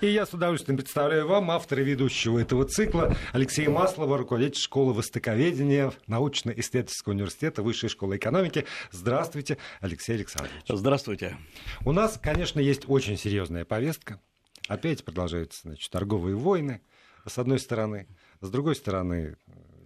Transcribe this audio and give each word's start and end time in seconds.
И 0.00 0.06
я 0.06 0.26
с 0.26 0.34
удовольствием 0.34 0.76
представляю 0.76 1.26
вам 1.26 1.50
автора 1.50 1.80
ведущего 1.80 2.38
этого 2.38 2.64
цикла 2.66 3.16
Алексея 3.32 3.70
Маслова, 3.70 4.18
руководитель 4.18 4.60
школы 4.60 4.92
востоковедения 4.92 5.92
научно-исследовательского 6.06 7.14
университета 7.14 7.62
Высшей 7.62 7.88
школы 7.88 8.18
экономики. 8.18 8.66
Здравствуйте, 8.92 9.56
Алексей 9.80 10.14
Александрович. 10.14 10.62
Здравствуйте. 10.68 11.36
У 11.84 11.92
нас, 11.92 12.18
конечно, 12.22 12.60
есть 12.60 12.82
очень 12.86 13.16
серьезная 13.16 13.64
повестка. 13.64 14.20
Опять 14.68 15.04
продолжаются 15.04 15.62
значит, 15.62 15.90
торговые 15.90 16.36
войны, 16.36 16.82
с 17.26 17.38
одной 17.38 17.58
стороны. 17.58 18.08
С 18.40 18.50
другой 18.50 18.76
стороны, 18.76 19.36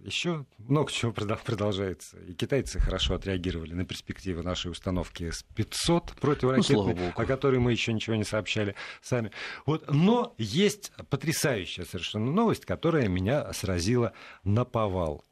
еще 0.03 0.45
много 0.57 0.91
чего 0.91 1.11
продолжается. 1.11 2.17
И 2.19 2.33
китайцы 2.33 2.79
хорошо 2.79 3.15
отреагировали 3.15 3.73
на 3.73 3.85
перспективы 3.85 4.43
нашей 4.43 4.71
установки 4.71 5.29
С-500 5.31 6.19
противоракетной, 6.19 6.93
ну, 6.93 7.11
о 7.15 7.25
которой 7.25 7.59
мы 7.59 7.71
еще 7.71 7.93
ничего 7.93 8.15
не 8.15 8.23
сообщали 8.23 8.75
сами. 9.01 9.31
Вот. 9.65 9.89
Но 9.89 10.35
есть 10.37 10.91
потрясающая 11.09 11.85
совершенно 11.85 12.31
новость, 12.31 12.65
которая 12.65 13.07
меня 13.07 13.51
сразила 13.53 14.13
на 14.43 14.65
повал. 14.65 15.23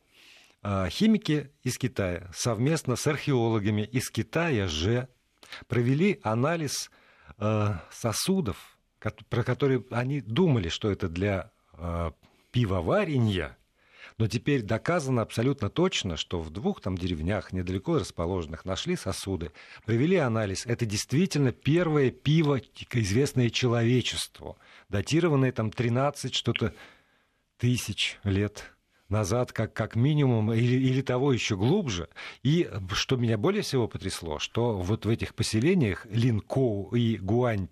А, 0.63 0.90
химики 0.90 1.52
из 1.63 1.77
Китая 1.77 2.30
совместно 2.34 2.96
с 2.96 3.05
археологами 3.08 3.82
из 3.82 4.10
Китая 4.10 4.68
же 4.68 5.08
провели 5.68 6.20
анализ 6.24 6.91
а, 7.38 7.84
сосудов, 7.91 8.77
про 9.30 9.44
которые 9.44 9.84
они 9.91 10.22
думали, 10.22 10.70
что 10.70 10.91
это 10.91 11.10
для 11.10 11.52
а, 11.74 12.13
пивоварения– 12.52 13.58
но 14.22 14.28
теперь 14.28 14.62
доказано 14.62 15.24
абсолютно 15.24 15.72
точно, 15.72 16.16
что 16.16 16.42
в 16.42 16.52
двух 16.52 16.80
там 16.80 16.96
деревнях, 16.96 17.54
недалеко 17.54 17.98
расположенных, 17.98 18.66
нашли 18.66 18.96
сосуды, 18.96 19.52
провели 19.84 20.18
анализ. 20.18 20.68
Это 20.68 20.86
действительно 20.86 21.52
первое 21.52 22.12
пиво, 22.12 22.62
известное 22.92 23.50
человечеству, 23.50 24.60
датированное 24.90 25.52
там 25.52 25.72
13 25.72 26.36
что-то 26.36 26.76
тысяч 27.58 28.20
лет 28.24 28.76
назад, 29.10 29.54
как, 29.54 29.74
как 29.74 29.96
минимум, 29.96 30.54
или, 30.54 30.76
или 30.76 31.02
того 31.02 31.34
еще 31.34 31.58
глубже. 31.58 32.08
И 32.44 32.70
что 32.91 33.16
меня 33.16 33.40
более 33.40 33.63
всего 33.63 33.88
потрясло, 33.88 34.38
что 34.38 34.78
вот 34.78 35.08
в 35.08 35.10
этих 35.10 35.34
поселениях 35.34 36.06
Линкоу 36.12 36.96
и 36.96 37.18
Гуань 37.18 37.70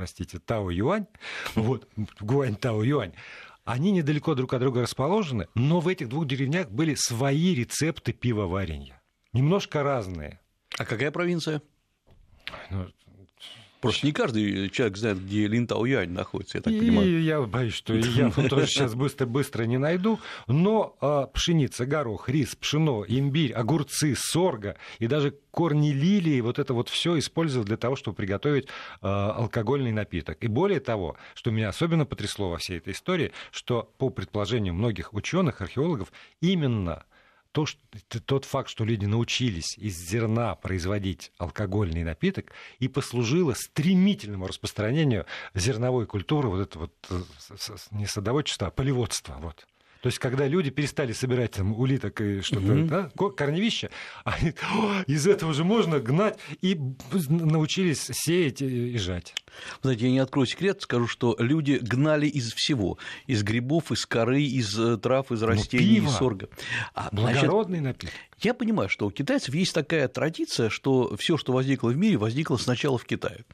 простите, 0.00 0.38
Тао-Юань, 0.38 1.06
вот, 1.54 1.86
Гуань-Тао-Юань, 2.20 3.12
они 3.64 3.90
недалеко 3.90 4.34
друг 4.34 4.54
от 4.54 4.60
друга 4.60 4.82
расположены, 4.82 5.48
но 5.54 5.80
в 5.80 5.88
этих 5.88 6.08
двух 6.08 6.26
деревнях 6.26 6.70
были 6.70 6.94
свои 6.94 7.54
рецепты 7.54 8.12
пивоварения. 8.12 9.00
Немножко 9.32 9.82
разные. 9.82 10.40
А 10.78 10.84
какая 10.84 11.10
провинция? 11.10 11.62
Ну, 12.70 12.88
Просто 13.80 14.06
не 14.06 14.12
каждый 14.12 14.68
человек 14.70 14.96
знает, 14.96 15.24
где 15.24 15.46
Линтау-Юань 15.46 16.10
находится, 16.10 16.58
я 16.58 16.62
так 16.62 16.72
и 16.72 16.78
понимаю. 16.78 17.22
Я 17.22 17.40
боюсь, 17.40 17.74
что 17.74 17.94
я 17.94 18.30
тоже 18.30 18.66
сейчас 18.66 18.94
быстро-быстро 18.94 19.64
не 19.64 19.78
найду. 19.78 20.20
Но 20.46 20.96
а, 21.00 21.26
пшеница, 21.26 21.86
горох, 21.86 22.28
рис, 22.28 22.54
пшено, 22.56 23.04
имбирь, 23.08 23.52
огурцы, 23.52 24.14
сорга 24.16 24.76
и 24.98 25.06
даже 25.06 25.34
корни 25.50 25.92
лилии, 25.92 26.40
вот 26.40 26.58
это 26.58 26.74
вот 26.74 26.88
все 26.88 27.18
использовал 27.18 27.64
для 27.64 27.76
того, 27.76 27.96
чтобы 27.96 28.16
приготовить 28.16 28.66
а, 29.00 29.32
алкогольный 29.32 29.92
напиток. 29.92 30.44
И 30.44 30.46
более 30.46 30.80
того, 30.80 31.16
что 31.34 31.50
меня 31.50 31.70
особенно 31.70 32.04
потрясло 32.04 32.50
во 32.50 32.58
всей 32.58 32.78
этой 32.78 32.92
истории, 32.92 33.32
что 33.50 33.90
по 33.98 34.10
предположению 34.10 34.74
многих 34.74 35.14
ученых, 35.14 35.60
археологов, 35.60 36.12
именно 36.40 37.04
то, 37.52 37.66
что, 37.66 37.80
тот 38.24 38.44
факт, 38.44 38.70
что 38.70 38.84
люди 38.84 39.06
научились 39.06 39.76
из 39.76 39.96
зерна 39.96 40.54
производить 40.54 41.32
алкогольный 41.38 42.04
напиток, 42.04 42.52
и 42.78 42.88
послужило 42.88 43.54
стремительному 43.54 44.46
распространению 44.46 45.26
зерновой 45.54 46.06
культуры, 46.06 46.48
вот 46.48 46.60
это 46.60 46.78
вот 46.78 46.92
э, 47.10 47.20
не 47.90 48.06
садоводчество, 48.06 48.68
а 48.68 48.70
полеводство. 48.70 49.36
Вот. 49.40 49.66
То 50.00 50.06
есть, 50.06 50.18
когда 50.18 50.46
люди 50.46 50.70
перестали 50.70 51.12
собирать 51.12 51.52
там 51.52 51.78
улиток 51.78 52.20
и 52.20 52.40
что-то, 52.40 52.62
mm-hmm. 52.66 52.88
да, 52.88 53.10
корневища, 53.30 53.90
они, 54.24 54.54
из 55.06 55.26
этого 55.26 55.52
же 55.52 55.64
можно 55.64 56.00
гнать, 56.00 56.38
и 56.62 56.78
научились 57.28 58.10
сеять 58.12 58.62
и 58.62 58.96
жать. 58.98 59.34
Знаете, 59.82 60.06
я 60.06 60.10
не 60.10 60.18
открою 60.18 60.46
секрет, 60.46 60.82
скажу, 60.82 61.06
что 61.06 61.36
люди 61.38 61.78
гнали 61.80 62.26
из 62.26 62.52
всего. 62.52 62.98
Из 63.26 63.42
грибов, 63.42 63.92
из 63.92 64.06
коры, 64.06 64.42
из 64.42 64.78
э, 64.78 64.96
трав, 64.96 65.32
из 65.32 65.40
ну, 65.40 65.48
растений, 65.48 65.98
из 65.98 66.10
сорга. 66.12 66.48
А, 66.94 67.08
Благородный 67.12 67.80
значит, 67.80 68.02
напиток. 68.04 68.14
Я 68.40 68.54
понимаю, 68.54 68.88
что 68.88 69.06
у 69.06 69.10
китайцев 69.10 69.54
есть 69.54 69.74
такая 69.74 70.08
традиция, 70.08 70.70
что 70.70 71.14
все, 71.16 71.36
что 71.36 71.52
возникло 71.52 71.90
в 71.90 71.96
мире, 71.96 72.16
возникло 72.16 72.56
сначала 72.56 72.96
в 72.96 73.04
Китае, 73.04 73.44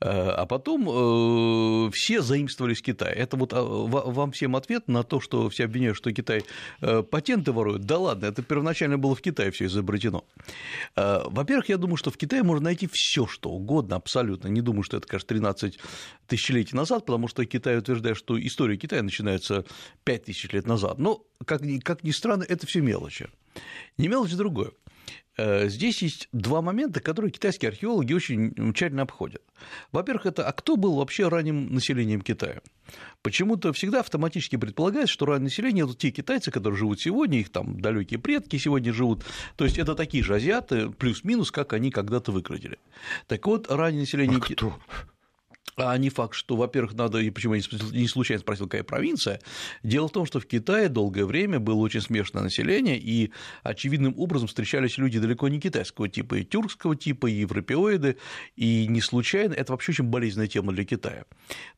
э, 0.00 0.08
а 0.10 0.44
потом 0.44 0.88
э, 1.88 1.90
все 1.92 2.20
заимствовали 2.20 2.74
с 2.74 2.82
Китая. 2.82 3.12
Это 3.12 3.38
вот 3.38 3.54
а, 3.54 3.62
вам 3.62 4.32
всем 4.32 4.54
ответ 4.54 4.88
на 4.88 5.04
то, 5.04 5.20
что 5.20 5.48
все 5.48 5.64
обвиняют, 5.64 5.96
что 5.96 6.12
Китай 6.12 6.44
э, 6.82 7.02
патенты 7.02 7.52
ворует. 7.52 7.86
Да 7.86 7.98
ладно, 7.98 8.26
это 8.26 8.42
первоначально 8.42 8.98
было 8.98 9.14
в 9.14 9.22
Китае 9.22 9.50
все 9.50 9.66
изобретено. 9.66 10.24
Во-первых, 10.94 11.70
я 11.70 11.78
думаю, 11.78 11.96
что 11.96 12.10
в 12.10 12.18
Китае 12.18 12.42
можно 12.42 12.64
найти 12.64 12.88
все, 12.92 13.26
что 13.26 13.50
угодно, 13.50 13.96
абсолютно. 13.96 14.48
Не 14.48 14.60
думаю, 14.60 14.82
что 14.82 14.98
это, 14.98 15.06
конечно, 15.06 15.28
13 15.28 15.78
тысячелетий 16.26 16.76
назад, 16.76 17.06
потому 17.06 17.28
что 17.28 17.44
Китай 17.46 17.78
утверждает, 17.78 18.18
что 18.18 18.38
история 18.38 18.76
Китая 18.76 19.02
начинается 19.02 19.64
5 20.04 20.24
тысяч 20.24 20.52
лет 20.52 20.66
назад. 20.66 20.98
Но, 20.98 21.24
как, 21.44 21.62
как 21.82 22.04
ни 22.04 22.10
странно, 22.10 22.44
это 22.46 22.66
все 22.66 22.80
мелочи. 22.80 23.28
Не 23.98 24.08
мелочь 24.08 24.32
другое. 24.32 24.72
Э, 25.38 25.68
здесь 25.68 26.02
есть 26.02 26.28
два 26.32 26.62
момента, 26.62 27.00
которые 27.00 27.30
китайские 27.30 27.68
археологи 27.68 28.12
очень 28.12 28.72
тщательно 28.72 29.02
обходят. 29.02 29.42
Во-первых, 29.92 30.26
это 30.26 30.46
а 30.46 30.52
кто 30.52 30.76
был 30.76 30.96
вообще 30.96 31.28
ранним 31.28 31.72
населением 31.74 32.22
Китая? 32.22 32.62
Почему-то 33.22 33.72
всегда 33.72 34.00
автоматически 34.00 34.56
предполагается, 34.56 35.12
что 35.12 35.26
раннее 35.26 35.44
население 35.44 35.84
это 35.84 35.94
те 35.94 36.10
китайцы, 36.10 36.50
которые 36.50 36.78
живут 36.78 37.00
сегодня, 37.00 37.40
их 37.40 37.50
там 37.50 37.80
далекие 37.80 38.18
предки 38.18 38.56
сегодня 38.56 38.92
живут. 38.92 39.24
То 39.56 39.64
есть 39.64 39.78
это 39.78 39.94
такие 39.94 40.24
же 40.24 40.34
азиаты, 40.34 40.90
плюс-минус, 40.90 41.50
как 41.50 41.72
они 41.72 41.90
когда-то 41.90 42.32
выглядели. 42.32 42.78
Так 43.26 43.46
вот, 43.46 43.70
раннее 43.70 44.00
население 44.00 44.38
а 44.38 44.40
кто? 44.40 44.78
А 45.76 45.96
не 45.98 46.08
факт, 46.08 46.34
что, 46.34 46.56
во-первых, 46.56 46.94
надо, 46.94 47.18
и 47.18 47.30
почему 47.30 47.54
я 47.54 47.62
не 47.92 48.08
случайно 48.08 48.40
спросил, 48.40 48.66
какая 48.66 48.82
провинция. 48.82 49.40
Дело 49.82 50.08
в 50.08 50.12
том, 50.12 50.24
что 50.24 50.40
в 50.40 50.46
Китае 50.46 50.88
долгое 50.88 51.26
время 51.26 51.60
было 51.60 51.76
очень 51.76 52.00
смешанное 52.00 52.44
население, 52.44 52.98
и 52.98 53.30
очевидным 53.62 54.14
образом 54.16 54.48
встречались 54.48 54.96
люди 54.96 55.18
далеко 55.18 55.48
не 55.48 55.60
китайского 55.60 56.08
типа, 56.08 56.36
и 56.36 56.44
тюркского 56.44 56.96
типа, 56.96 57.26
и 57.26 57.34
европеоиды, 57.34 58.16
и 58.56 58.86
не 58.88 59.00
случайно, 59.00 59.52
это 59.52 59.72
вообще 59.72 59.92
очень 59.92 60.04
болезненная 60.04 60.48
тема 60.48 60.72
для 60.72 60.84
Китая. 60.84 61.24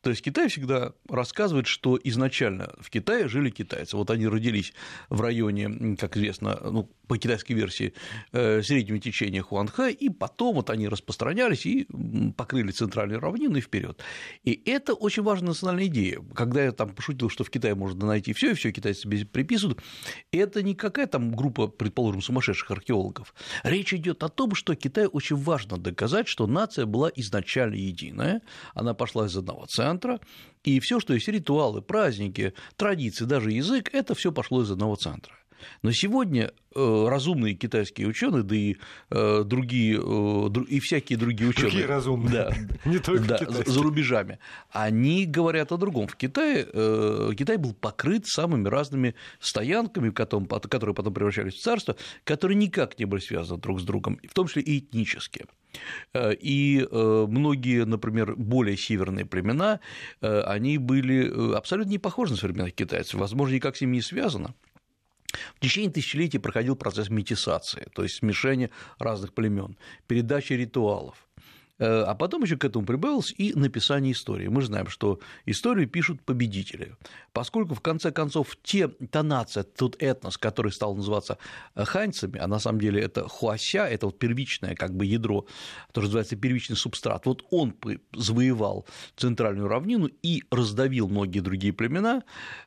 То 0.01 0.09
есть 0.09 0.21
Китай 0.21 0.47
всегда 0.47 0.93
рассказывает, 1.09 1.67
что 1.67 1.99
изначально 2.01 2.73
в 2.79 2.89
Китае 2.89 3.27
жили 3.27 3.49
китайцы. 3.49 3.97
Вот 3.97 4.09
они 4.11 4.27
родились 4.27 4.73
в 5.09 5.19
районе, 5.19 5.97
как 5.97 6.15
известно, 6.15 6.57
ну, 6.63 6.89
по 7.07 7.17
китайской 7.17 7.53
версии, 7.53 7.93
э, 8.31 8.61
среднего 8.61 8.99
течения 8.99 9.41
Хуанхэ, 9.41 9.91
и 9.91 10.09
потом 10.09 10.55
вот 10.55 10.69
они 10.69 10.87
распространялись 10.87 11.65
и 11.65 11.87
покрыли 12.37 12.71
центральные 12.71 13.19
равнины 13.19 13.59
вперед 13.59 13.78
вперед. 13.79 14.01
И 14.43 14.61
это 14.65 14.93
очень 14.93 15.23
важная 15.23 15.49
национальная 15.49 15.87
идея. 15.87 16.21
Когда 16.35 16.63
я 16.63 16.71
там 16.71 16.89
пошутил, 16.89 17.29
что 17.29 17.43
в 17.43 17.49
Китае 17.49 17.75
можно 17.75 18.05
найти 18.05 18.33
все, 18.33 18.51
и 18.51 18.53
все 18.53 18.71
китайцы 18.71 19.01
себе 19.01 19.25
приписывают, 19.25 19.81
это 20.31 20.61
не 20.61 20.75
какая 20.75 21.07
там 21.07 21.33
группа, 21.33 21.67
предположим, 21.67 22.21
сумасшедших 22.21 22.71
археологов. 22.71 23.33
Речь 23.63 23.93
идет 23.93 24.23
о 24.23 24.29
том, 24.29 24.55
что 24.55 24.75
Китаю 24.75 25.09
очень 25.09 25.37
важно 25.37 25.77
доказать, 25.77 26.27
что 26.27 26.47
нация 26.47 26.85
была 26.85 27.11
изначально 27.15 27.75
единая, 27.75 28.41
она 28.73 28.93
пошла 28.93 29.25
из 29.25 29.35
одного 29.35 29.65
центра, 29.65 30.19
и 30.63 30.79
все, 30.79 30.99
что 30.99 31.13
есть 31.13 31.27
ритуалы, 31.27 31.81
праздники, 31.81 32.53
традиции, 32.75 33.25
даже 33.25 33.51
язык, 33.51 33.89
это 33.93 34.13
все 34.13 34.31
пошло 34.31 34.61
из 34.61 34.71
одного 34.71 34.95
центра. 34.95 35.33
Но 35.81 35.91
сегодня 35.91 36.51
э, 36.75 37.07
разумные 37.07 37.53
китайские 37.53 38.07
ученые, 38.07 38.43
да 38.43 38.55
и 38.55 38.75
э, 39.09 39.43
другие, 39.45 39.99
э, 39.99 40.63
и 40.67 40.79
всякие 40.79 41.17
другие 41.17 41.49
ученые, 41.49 41.71
другие 41.71 41.87
разумные, 41.87 42.31
да, 42.31 42.53
не 42.85 42.99
только 42.99 43.23
да, 43.23 43.63
за 43.65 43.81
рубежами, 43.81 44.39
они 44.71 45.25
говорят 45.25 45.71
о 45.71 45.77
другом. 45.77 46.07
В 46.07 46.15
Китае 46.15 46.65
Китай 47.35 47.57
был 47.57 47.73
покрыт 47.73 48.27
самыми 48.27 48.67
разными 48.67 49.15
стоянками, 49.39 50.09
которые 50.09 50.93
потом 50.93 51.13
превращались 51.13 51.55
в 51.55 51.61
царство, 51.61 51.95
которые 52.23 52.57
никак 52.57 52.97
не 52.99 53.05
были 53.05 53.21
связаны 53.21 53.59
друг 53.59 53.79
с 53.79 53.83
другом, 53.83 54.19
в 54.27 54.33
том 54.33 54.47
числе 54.47 54.61
и 54.63 54.79
этнически. 54.79 55.45
И 56.15 56.87
многие, 56.91 57.85
например, 57.85 58.35
более 58.35 58.75
северные 58.75 59.25
племена, 59.25 59.79
они 60.21 60.77
были 60.79 61.55
абсолютно 61.55 61.91
не 61.91 61.99
похожи 61.99 62.31
на 62.31 62.37
современных 62.37 62.73
китайцев, 62.73 63.19
возможно, 63.19 63.53
никак 63.53 63.75
с 63.75 63.81
ними 63.81 63.95
не 63.95 64.01
связано. 64.01 64.55
В 65.55 65.59
течение 65.59 65.91
тысячелетий 65.91 66.39
проходил 66.39 66.75
процесс 66.75 67.09
метисации, 67.09 67.87
то 67.93 68.03
есть 68.03 68.15
смешения 68.15 68.69
разных 68.97 69.33
племен, 69.33 69.77
передачи 70.07 70.53
ритуалов. 70.53 71.27
А 71.79 72.13
потом 72.15 72.43
еще 72.43 72.57
к 72.57 72.65
этому 72.65 72.85
прибавилось 72.85 73.33
и 73.37 73.53
написание 73.53 74.11
истории. 74.11 74.47
Мы 74.47 74.61
знаем, 74.61 74.87
что 74.87 75.19
историю 75.45 75.87
пишут 75.87 76.21
победители. 76.21 76.95
Поскольку, 77.33 77.73
в 77.73 77.81
конце 77.81 78.11
концов, 78.11 78.57
те, 78.63 78.87
та 78.87 79.23
нация, 79.23 79.63
тот 79.63 79.95
этнос, 80.01 80.37
который 80.37 80.71
стал 80.71 80.95
называться 80.95 81.37
ханьцами, 81.75 82.37
а 82.39 82.47
на 82.47 82.59
самом 82.59 82.81
деле 82.81 83.01
это 83.01 83.27
хуася, 83.27 83.87
это 83.87 84.07
вот 84.07 84.19
первичное 84.19 84.75
как 84.75 84.95
бы 84.95 85.05
ядро, 85.05 85.45
то, 85.93 86.01
что 86.01 86.01
называется 86.01 86.35
первичный 86.35 86.75
субстрат, 86.75 87.25
вот 87.25 87.45
он 87.51 87.75
завоевал 88.13 88.85
центральную 89.15 89.67
равнину 89.67 90.09
и 90.21 90.43
раздавил 90.51 91.07
многие 91.07 91.39
другие 91.39 91.73
племена, 91.73 92.23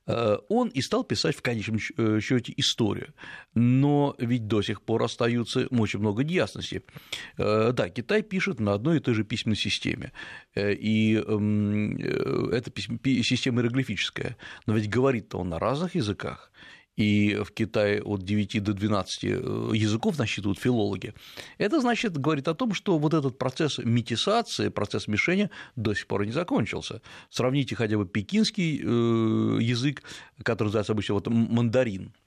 э, 0.06 0.37
он 0.49 0.69
и 0.69 0.81
стал 0.81 1.05
писать 1.05 1.37
в 1.37 1.43
конечном 1.43 1.79
э, 1.97 2.20
счете 2.20 2.55
историю. 2.56 3.14
Но 3.55 4.14
ведь 4.19 4.47
до 4.47 4.62
сих 4.62 4.82
пор 4.82 5.03
остаются 5.03 5.67
очень 5.67 5.99
много 5.99 6.25
неясностей. 6.25 6.82
Э, 7.38 7.73
да, 7.73 7.88
Китай 7.88 8.23
пишет 8.23 8.61
на 8.61 8.75
одной 8.75 9.00
той 9.02 9.14
же 9.14 9.25
письменной 9.25 9.56
системе, 9.56 10.12
и 10.54 11.22
эм, 11.26 11.96
это 12.50 12.70
система 13.22 13.60
иероглифическая, 13.60 14.37
но 14.66 14.75
ведь 14.75 14.88
говорит-то 14.88 15.38
он 15.38 15.49
на 15.49 15.58
разных 15.58 15.94
языках. 15.94 16.52
И 16.96 17.40
в 17.43 17.52
Китае 17.52 18.02
от 18.02 18.22
9 18.22 18.62
до 18.62 18.75
12 18.75 19.25
э, 19.25 19.28
языков 19.75 20.19
насчитывают 20.19 20.58
филологи, 20.58 21.14
это 21.56 21.81
значит, 21.81 22.19
говорит 22.19 22.49
о 22.49 22.54
том, 22.54 22.75
что 22.75 22.99
вот 22.99 23.14
этот 23.14 23.38
процесс 23.38 23.78
метисации, 23.78 24.69
процесс 24.69 25.08
мишения 25.08 25.50
до 25.75 25.94
сих 25.94 26.06
пор 26.06 26.26
не 26.26 26.32
закончился. 26.32 27.00
Сравните 27.31 27.76
хотя 27.76 27.96
бы 27.96 28.06
пекинский 28.06 28.78
э, 28.78 29.62
язык, 29.62 30.02
который 30.43 30.69
называется 30.69 30.93
обычно 30.93 31.14
вот 31.14 31.28
мандарин, 31.28 32.12
э, 32.12 32.22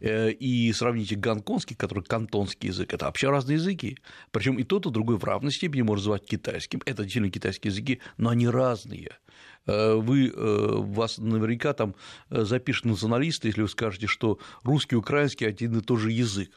и 0.00 0.72
сравните 0.74 1.16
гонконгский, 1.16 1.76
который 1.76 2.04
кантонский 2.04 2.68
язык, 2.68 2.92
это 2.92 3.06
вообще 3.06 3.30
разные 3.30 3.56
языки. 3.56 3.98
Причем 4.30 4.56
и 4.58 4.64
тот, 4.64 4.86
и 4.86 4.90
другой 4.90 5.16
в 5.16 5.24
равной 5.24 5.52
степени 5.52 5.82
можно 5.82 5.98
называть 5.98 6.26
китайским. 6.26 6.80
Это 6.86 7.02
действительно 7.02 7.30
китайские 7.30 7.70
языки, 7.70 8.00
но 8.16 8.30
они 8.30 8.48
разные. 8.48 9.10
Э, 9.68 9.94
вы, 9.94 10.28
э, 10.28 10.32
вас 10.34 11.18
наверняка 11.18 11.74
там 11.74 11.94
э, 12.30 12.44
запишут 12.44 12.86
националисты, 12.86 13.48
если 13.48 13.62
вы 13.62 13.68
скажете, 13.68 14.06
что 14.06 14.38
русский 14.62 14.96
и 14.96 14.98
украинский 14.98 15.46
один 15.46 15.78
и 15.78 15.82
тот 15.82 16.00
же 16.00 16.10
язык 16.10 16.50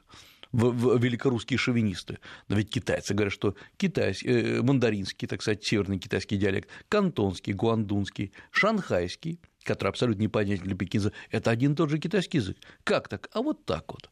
великорусские 0.53 1.57
шовинисты. 1.57 2.19
Но 2.49 2.57
ведь 2.57 2.69
китайцы 2.69 3.13
говорят, 3.13 3.31
что 3.31 3.55
китайский, 3.77 4.61
мандаринский, 4.61 5.25
так 5.25 5.41
сказать, 5.41 5.63
северный 5.63 5.97
китайский 5.97 6.35
диалект, 6.35 6.67
кантонский, 6.89 7.53
гуандунский, 7.53 8.33
шанхайский, 8.51 9.39
который 9.63 9.89
абсолютно 9.89 10.21
непонятен 10.21 10.63
для 10.63 10.75
пекинца, 10.75 11.11
это 11.29 11.51
один 11.51 11.73
и 11.73 11.75
тот 11.75 11.89
же 11.89 11.99
китайский 11.99 12.37
язык. 12.37 12.57
Как 12.83 13.07
так? 13.07 13.29
А 13.33 13.41
вот 13.41 13.65
так 13.65 13.91
вот. 13.91 14.09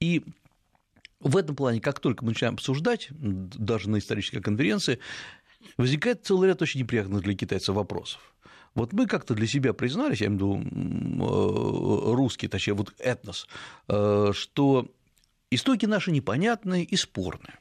И 0.00 0.24
в 1.20 1.36
этом 1.36 1.56
плане, 1.56 1.80
как 1.80 2.00
только 2.00 2.24
мы 2.24 2.30
начинаем 2.30 2.54
обсуждать, 2.54 3.08
даже 3.10 3.88
на 3.88 3.98
исторической 3.98 4.40
конференции, 4.40 4.98
возникает 5.76 6.24
целый 6.24 6.48
ряд 6.48 6.62
очень 6.62 6.80
неприятных 6.80 7.22
для 7.22 7.34
китайцев 7.34 7.74
вопросов. 7.74 8.34
Вот 8.74 8.92
мы 8.92 9.06
как-то 9.06 9.34
для 9.34 9.46
себя 9.46 9.72
признались, 9.72 10.20
я 10.20 10.26
имею 10.26 10.38
в 10.38 10.60
виду 10.60 11.24
э, 11.24 12.14
русский, 12.14 12.46
точнее, 12.46 12.74
вот 12.74 12.94
этнос, 12.98 13.48
э, 13.88 14.32
что 14.34 14.86
истоки 15.50 15.86
наши 15.86 16.12
непонятные 16.12 16.84
и 16.84 16.94
спорные. 16.96 17.58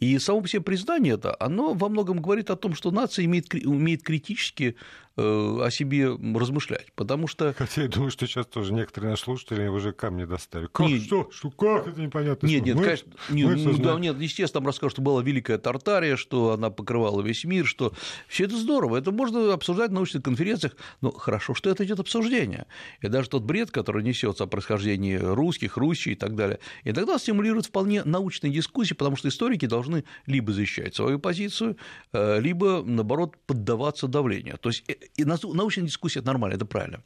И 0.00 0.18
само 0.18 0.40
по 0.40 0.48
себе 0.48 0.62
признание 0.62 1.14
это, 1.14 1.36
оно 1.38 1.74
во 1.74 1.90
многом 1.90 2.20
говорит 2.20 2.50
о 2.50 2.56
том, 2.56 2.74
что 2.74 2.90
нация 2.90 3.26
имеет, 3.26 3.54
умеет 3.66 4.02
критически 4.02 4.76
э, 5.16 5.22
о 5.22 5.70
себе 5.70 6.08
размышлять, 6.08 6.90
потому 6.94 7.26
что... 7.26 7.52
Хотя 7.52 7.82
я 7.82 7.88
думаю, 7.88 8.10
что 8.10 8.26
сейчас 8.26 8.46
тоже 8.46 8.72
некоторые 8.72 9.10
наши 9.10 9.24
слушатели 9.24 9.66
уже 9.66 9.92
камни 9.92 10.24
достали. 10.24 10.68
Как, 10.72 10.86
нет, 10.86 11.02
что, 11.02 11.28
что, 11.30 11.50
как 11.50 11.88
это 11.88 12.00
непонятно? 12.00 12.46
Нет, 12.46 12.64
нет, 12.64 12.76
мы, 12.76 12.84
конечно, 12.84 13.12
мы 13.28 13.36
нет, 13.36 13.82
да, 13.82 13.98
нет, 13.98 14.18
естественно, 14.18 14.62
там 14.62 14.68
расскажут, 14.68 14.94
что 14.94 15.02
была 15.02 15.22
Великая 15.22 15.58
Тартария, 15.58 16.16
что 16.16 16.52
она 16.52 16.70
покрывала 16.70 17.20
весь 17.20 17.44
мир, 17.44 17.66
что 17.66 17.92
все 18.26 18.44
это 18.44 18.56
здорово, 18.56 18.96
это 18.96 19.12
можно 19.12 19.52
обсуждать 19.52 19.90
на 19.90 19.96
научных 19.96 20.22
конференциях, 20.22 20.76
но 21.02 21.10
хорошо, 21.10 21.52
что 21.52 21.68
это 21.68 21.84
идет 21.84 22.00
обсуждение. 22.00 22.66
И 23.02 23.08
даже 23.08 23.28
тот 23.28 23.42
бред, 23.42 23.70
который 23.70 24.02
несется 24.02 24.44
о 24.44 24.46
происхождении 24.46 25.16
русских, 25.16 25.76
русичей 25.76 26.12
и 26.12 26.16
так 26.16 26.34
далее, 26.36 26.58
и 26.84 26.92
тогда 26.92 27.18
стимулирует 27.18 27.66
вполне 27.66 28.02
научные 28.04 28.50
дискуссии, 28.50 28.94
потому 28.94 29.16
что 29.16 29.28
историки 29.28 29.66
должны 29.66 29.89
должны 29.90 30.04
либо 30.26 30.52
защищать 30.52 30.94
свою 30.94 31.18
позицию, 31.18 31.76
э, 32.12 32.40
либо, 32.40 32.82
наоборот, 32.84 33.36
поддаваться 33.46 34.06
давлению. 34.08 34.58
То 34.58 34.70
есть 34.70 34.84
э, 34.88 35.24
научная 35.24 35.84
дискуссия– 35.84 36.18
это 36.20 36.28
нормально, 36.28 36.56
это 36.56 36.66
правильно. 36.66 37.02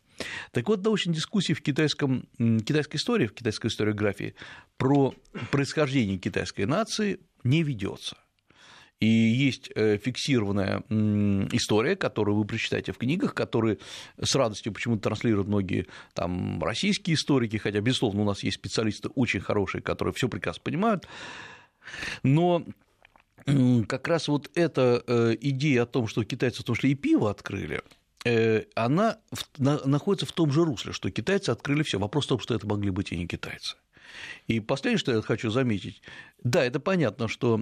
Так 0.53 0.69
вот, 0.69 0.85
научная 0.85 1.15
дискуссия 1.15 1.55
в 1.55 1.63
китайском, 1.63 2.29
китайской 2.39 2.97
истории, 2.97 3.27
в 3.27 3.33
китайской 3.33 3.69
историографии 3.69 4.35
про 4.77 5.15
происхождение 5.51 6.19
китайской 6.19 6.67
нации 6.67 7.19
не 7.43 7.63
ведется. 7.63 8.17
И 9.01 9.07
есть 9.07 9.71
э, 9.75 9.99
фиксированная 9.99 10.83
история, 11.53 11.97
которую 11.97 12.37
вы 12.37 12.45
прочитаете 12.45 12.93
в 12.93 12.97
книгах, 12.97 13.35
которые 13.35 13.79
с 14.23 14.35
радостью 14.35 14.73
почему-то 14.73 15.03
транслируют 15.03 15.49
многие 15.49 15.87
там, 16.15 16.63
российские 16.63 17.15
историки, 17.17 17.57
хотя, 17.57 17.81
безусловно, 17.81 18.23
у 18.23 18.25
нас 18.25 18.43
есть 18.45 18.57
специалисты 18.57 19.09
очень 19.09 19.41
хорошие, 19.41 19.83
которые 19.83 20.15
все 20.15 20.29
прекрасно 20.29 20.63
понимают. 20.63 21.07
Но 22.23 22.65
как 23.89 24.09
раз 24.09 24.29
вот 24.29 24.51
эта 24.55 25.03
э, 25.07 25.37
идея 25.41 25.83
о 25.83 25.87
том, 25.87 26.07
что 26.07 26.25
китайцы 26.25 26.63
в 26.63 26.65
том 26.65 26.77
числе 26.77 26.93
и 26.93 26.95
пиво 26.95 27.31
открыли, 27.31 27.83
э, 28.25 28.65
она 28.75 29.19
находится 29.59 30.27
в 30.27 30.33
том 30.33 30.51
же 30.51 30.65
русле, 30.65 30.93
что 30.93 31.11
китайцы 31.11 31.51
открыли 31.51 31.83
все. 31.83 31.99
Вопрос 31.99 32.25
в 32.25 32.29
том, 32.29 32.41
что 32.41 32.55
это 32.55 32.67
могли 32.67 32.91
быть 32.91 33.13
и 33.13 33.19
не 33.19 33.27
китайцы. 33.27 33.77
И 34.47 34.61
последнее, 34.61 34.99
что 34.99 35.13
я 35.13 35.23
хочу 35.23 35.51
заметить, 35.51 36.03
да, 36.45 36.63
это 36.63 36.79
понятно, 36.79 37.27
что 37.27 37.59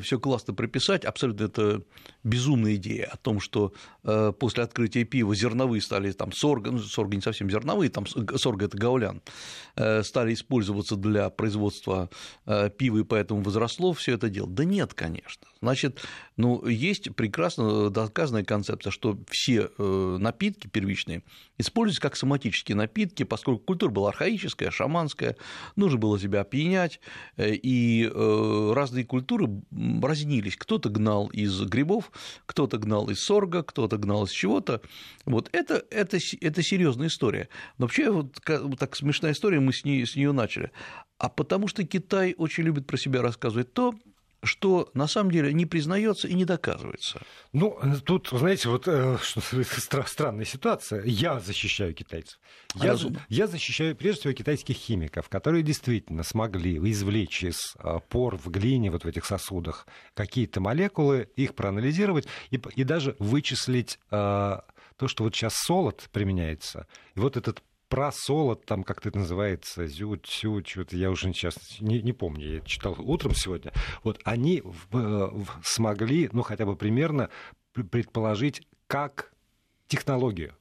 все 0.00 0.18
классно 0.18 0.54
прописать, 0.54 1.04
абсолютно 1.04 1.44
это 1.44 1.82
безумная 2.24 2.76
идея 2.76 3.10
о 3.12 3.18
том, 3.18 3.40
что 3.40 3.74
э, 4.04 4.32
после 4.38 4.62
открытия 4.62 5.04
пива 5.04 5.34
зерновые 5.34 5.82
стали 5.82 6.10
там 6.12 6.32
сорга, 6.32 6.70
ну, 6.70 6.78
сорга 6.78 7.14
не 7.14 7.20
совсем 7.20 7.50
зерновые, 7.50 7.90
там 7.90 8.06
сорга 8.06 8.64
это 8.64 8.78
гаулян, 8.78 9.20
э, 9.76 10.02
стали 10.02 10.32
использоваться 10.32 10.96
для 10.96 11.28
производства 11.28 12.08
э, 12.46 12.70
пива, 12.70 13.00
и 13.00 13.04
поэтому 13.04 13.42
возросло 13.42 13.92
все 13.92 14.14
это 14.14 14.30
дело. 14.30 14.48
Да 14.48 14.64
нет, 14.64 14.94
конечно. 14.94 15.46
Значит, 15.60 16.00
ну, 16.38 16.66
есть 16.66 17.14
прекрасно 17.14 17.90
доказанная 17.90 18.44
концепция, 18.44 18.90
что 18.90 19.18
все 19.28 19.70
напитки 19.78 20.66
первичные 20.66 21.22
используются 21.58 22.02
как 22.02 22.16
соматические 22.16 22.76
напитки, 22.76 23.22
поскольку 23.22 23.62
культура 23.62 23.90
была 23.90 24.08
архаическая, 24.08 24.70
шаманская, 24.70 25.36
нужно 25.92 25.98
было 25.98 26.18
себя 26.18 26.40
опьянять, 26.40 27.00
и 27.36 28.10
Э, 28.14 28.72
разные 28.74 29.04
культуры 29.04 29.48
разнились. 30.02 30.56
Кто-то 30.56 30.88
гнал 30.88 31.28
из 31.28 31.60
грибов, 31.62 32.12
кто-то 32.46 32.78
гнал 32.78 33.10
из 33.10 33.20
сорга, 33.20 33.62
кто-то 33.62 33.96
гнал 33.96 34.24
из 34.24 34.30
чего-то. 34.30 34.80
Вот 35.24 35.48
это, 35.52 35.84
это, 35.90 36.18
это 36.40 36.62
серьезная 36.62 37.08
история. 37.08 37.48
Но 37.78 37.86
вообще, 37.86 38.10
вот 38.10 38.38
так 38.78 38.96
смешная 38.96 39.32
история, 39.32 39.60
мы 39.60 39.72
с, 39.72 39.84
ней, 39.84 40.06
с 40.06 40.16
нее 40.16 40.32
начали. 40.32 40.70
А 41.18 41.28
потому 41.28 41.68
что 41.68 41.84
Китай 41.84 42.34
очень 42.36 42.64
любит 42.64 42.86
про 42.86 42.96
себя 42.96 43.22
рассказывать 43.22 43.72
то, 43.72 43.94
что 44.42 44.90
на 44.94 45.06
самом 45.06 45.30
деле 45.30 45.52
не 45.52 45.66
признается 45.66 46.26
и 46.26 46.34
не 46.34 46.44
доказывается. 46.44 47.20
Ну, 47.52 47.78
тут, 48.04 48.28
знаете, 48.32 48.68
вот 48.68 48.88
э, 48.88 49.16
что, 49.22 50.02
странная 50.06 50.44
ситуация. 50.44 51.04
Я 51.04 51.38
защищаю 51.40 51.94
китайцев. 51.94 52.38
Я, 52.74 52.96
я 53.28 53.46
защищаю, 53.46 53.94
прежде 53.94 54.20
всего, 54.20 54.32
китайских 54.32 54.76
химиков, 54.76 55.28
которые 55.28 55.62
действительно 55.62 56.24
смогли 56.24 56.78
извлечь 56.90 57.44
из 57.44 57.76
э, 57.78 57.98
пор 58.08 58.36
в 58.36 58.50
глине, 58.50 58.90
вот 58.90 59.04
в 59.04 59.08
этих 59.08 59.24
сосудах, 59.24 59.86
какие-то 60.14 60.60
молекулы, 60.60 61.28
их 61.36 61.54
проанализировать 61.54 62.26
и, 62.50 62.60
и 62.74 62.84
даже 62.84 63.14
вычислить 63.18 64.00
э, 64.10 64.58
то, 64.96 65.08
что 65.08 65.24
вот 65.24 65.34
сейчас 65.34 65.54
солод 65.54 66.08
применяется. 66.12 66.86
И 67.14 67.20
вот 67.20 67.36
этот 67.36 67.62
просолод, 67.92 68.64
там 68.64 68.84
как 68.84 69.04
это 69.04 69.18
называется, 69.18 69.86
зют, 69.86 70.26
сю, 70.26 70.64
что-то 70.64 70.96
я 70.96 71.10
уже 71.10 71.30
сейчас 71.34 71.78
не, 71.78 72.00
не 72.00 72.14
помню, 72.14 72.54
я 72.54 72.60
читал 72.60 72.96
утром 72.98 73.34
сегодня, 73.34 73.70
вот 74.02 74.18
они 74.24 74.62
в, 74.64 74.86
в, 74.90 75.46
смогли, 75.62 76.30
ну 76.32 76.40
хотя 76.40 76.64
бы 76.64 76.74
примерно 76.74 77.28
предположить, 77.74 78.66
как 78.86 79.34
технологию. 79.88 80.54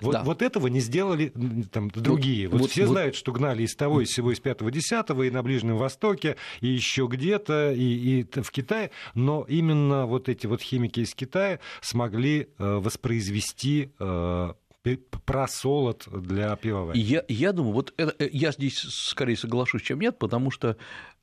Вот, 0.00 0.12
да. 0.12 0.22
вот 0.22 0.42
этого 0.42 0.68
не 0.68 0.78
сделали 0.78 1.32
там, 1.72 1.90
другие. 1.90 2.48
Вот, 2.48 2.60
вот 2.60 2.70
все 2.70 2.86
вот, 2.86 2.92
знают, 2.92 3.16
что 3.16 3.32
гнали 3.32 3.64
из 3.64 3.74
того, 3.74 4.00
из 4.00 4.10
всего, 4.10 4.32
из 4.32 4.38
пятого, 4.38 4.70
десятого, 4.70 5.24
и 5.24 5.30
на 5.30 5.42
Ближнем 5.42 5.76
Востоке, 5.78 6.36
и 6.60 6.68
еще 6.68 7.08
где-то, 7.10 7.72
и, 7.72 8.20
и 8.20 8.40
в 8.40 8.50
Китае, 8.52 8.92
но 9.14 9.44
именно 9.48 10.06
вот 10.06 10.28
эти 10.28 10.46
вот 10.46 10.62
химики 10.62 11.00
из 11.00 11.16
Китая 11.16 11.58
смогли 11.80 12.48
э, 12.58 12.76
воспроизвести 12.76 13.90
э, 13.98 14.52
просолод 14.94 16.06
для 16.06 16.54
пивоварения. 16.56 17.06
Я, 17.06 17.24
я 17.28 17.52
думаю, 17.52 17.74
вот 17.74 17.92
это, 17.96 18.14
э, 18.18 18.28
я 18.32 18.52
здесь 18.52 18.78
скорее 18.78 19.36
соглашусь, 19.36 19.82
чем 19.82 20.00
нет, 20.00 20.18
потому 20.18 20.50
что 20.50 20.76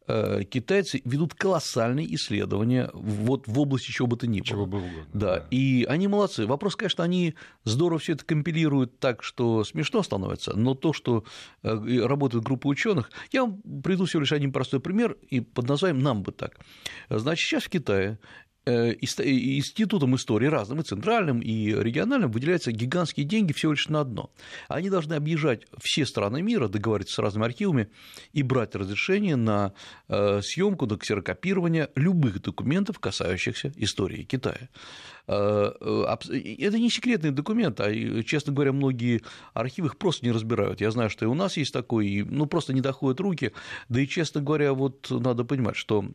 э, 0.07 0.43
китайцы 0.43 1.01
ведут 1.05 1.33
колоссальные 1.33 2.13
исследования 2.15 2.89
вот 2.93 3.47
в 3.47 3.59
области 3.59 3.91
чего 3.91 4.07
бы 4.07 4.17
то 4.17 4.27
ни 4.27 4.39
было. 4.39 4.45
Чего 4.45 4.65
было 4.65 4.81
угодно. 4.81 5.07
Да, 5.13 5.35
да, 5.37 5.47
и 5.51 5.85
они 5.87 6.07
молодцы. 6.07 6.45
Вопрос, 6.45 6.75
конечно, 6.75 7.03
они 7.03 7.35
здорово 7.63 7.99
все 7.99 8.13
это 8.13 8.25
компилируют 8.25 8.99
так, 8.99 9.23
что 9.23 9.63
смешно 9.63 10.03
становится, 10.03 10.55
но 10.55 10.75
то, 10.75 10.93
что 10.93 11.23
э, 11.63 12.05
работает 12.05 12.43
группа 12.43 12.67
ученых, 12.67 13.11
я 13.31 13.43
вам 13.43 13.61
приведу 13.83 14.05
всего 14.05 14.21
лишь 14.21 14.33
один 14.33 14.51
простой 14.51 14.79
пример 14.79 15.17
и 15.29 15.39
под 15.39 15.67
названием 15.67 16.03
«Нам 16.03 16.23
бы 16.23 16.31
так». 16.31 16.59
Значит, 17.09 17.47
сейчас 17.47 17.63
в 17.63 17.69
Китае 17.69 18.19
институтам 18.65 20.15
истории 20.15 20.47
разным, 20.47 20.79
и 20.79 20.83
центральным, 20.83 21.39
и 21.41 21.73
региональным, 21.73 22.31
выделяются 22.31 22.71
гигантские 22.71 23.25
деньги 23.25 23.53
всего 23.53 23.73
лишь 23.73 23.89
на 23.89 24.01
одно. 24.01 24.31
Они 24.67 24.89
должны 24.89 25.13
объезжать 25.13 25.63
все 25.81 26.05
страны 26.05 26.41
мира, 26.41 26.67
договариваться 26.67 27.15
с 27.15 27.19
разными 27.19 27.45
архивами 27.45 27.89
и 28.31 28.43
брать 28.43 28.75
разрешение 28.75 29.35
на 29.35 29.73
э, 30.07 30.41
съемку, 30.41 30.85
на 30.85 30.97
ксерокопирование 30.97 31.89
любых 31.95 32.41
документов, 32.41 32.99
касающихся 32.99 33.73
истории 33.75 34.23
Китая. 34.23 34.69
Э, 35.27 35.71
это 36.59 36.79
не 36.79 36.89
секретный 36.89 37.31
документ, 37.31 37.79
а, 37.79 37.93
честно 38.23 38.53
говоря, 38.53 38.73
многие 38.73 39.21
архивы 39.53 39.87
их 39.87 39.97
просто 39.97 40.25
не 40.25 40.31
разбирают. 40.31 40.81
Я 40.81 40.91
знаю, 40.91 41.09
что 41.09 41.25
и 41.25 41.27
у 41.27 41.33
нас 41.33 41.57
есть 41.57 41.73
такой, 41.73 42.25
ну, 42.27 42.45
просто 42.45 42.73
не 42.73 42.81
доходят 42.81 43.19
руки. 43.19 43.51
Да 43.89 44.01
и, 44.01 44.07
честно 44.07 44.41
говоря, 44.41 44.73
вот 44.73 45.07
надо 45.09 45.43
понимать, 45.43 45.75
что 45.75 46.05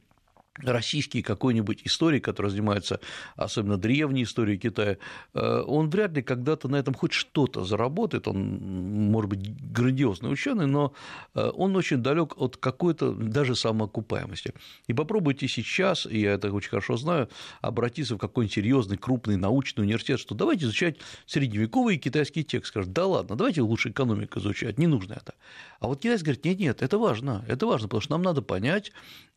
российский 0.62 1.22
какой-нибудь 1.22 1.82
историк, 1.84 2.24
который 2.24 2.50
занимается 2.50 3.00
особенно 3.36 3.76
древней 3.76 4.24
историей 4.24 4.58
Китая, 4.58 4.98
э, 5.34 5.62
он 5.66 5.90
вряд 5.90 6.12
ли 6.12 6.22
когда-то 6.22 6.68
на 6.68 6.76
этом 6.76 6.94
хоть 6.94 7.12
что-то 7.12 7.64
заработает, 7.64 8.28
он, 8.28 9.10
может 9.10 9.30
быть, 9.30 9.72
грандиозный 9.72 10.32
ученый, 10.32 10.66
но 10.66 10.92
э, 11.34 11.50
он 11.54 11.76
очень 11.76 11.98
далек 11.98 12.36
от 12.36 12.56
какой-то 12.56 13.12
даже 13.12 13.54
самоокупаемости. 13.54 14.54
И 14.86 14.94
попробуйте 14.94 15.48
сейчас, 15.48 16.06
и 16.06 16.20
я 16.20 16.32
это 16.32 16.52
очень 16.52 16.70
хорошо 16.70 16.96
знаю, 16.96 17.28
обратиться 17.60 18.14
в 18.16 18.18
какой-нибудь 18.18 18.54
серьезный, 18.54 18.96
крупный 18.96 19.36
научный 19.36 19.82
университет, 19.82 20.20
что 20.20 20.34
давайте 20.34 20.64
изучать 20.64 20.96
средневековый 21.26 21.98
китайский 21.98 22.44
текст. 22.44 22.68
Скажут, 22.68 22.92
да 22.92 23.06
ладно, 23.06 23.36
давайте 23.36 23.62
лучше 23.62 23.90
экономику 23.90 24.38
изучать, 24.38 24.78
не 24.78 24.86
нужно 24.86 25.14
это. 25.14 25.34
А 25.80 25.86
вот 25.86 26.00
китайцы 26.00 26.24
говорят, 26.24 26.44
нет, 26.44 26.58
нет, 26.58 26.82
это 26.82 26.98
важно, 26.98 27.44
это 27.48 27.66
важно, 27.66 27.88
потому 27.88 28.00
что 28.00 28.12
нам 28.12 28.22
надо 28.22 28.42
понять, 28.42 28.92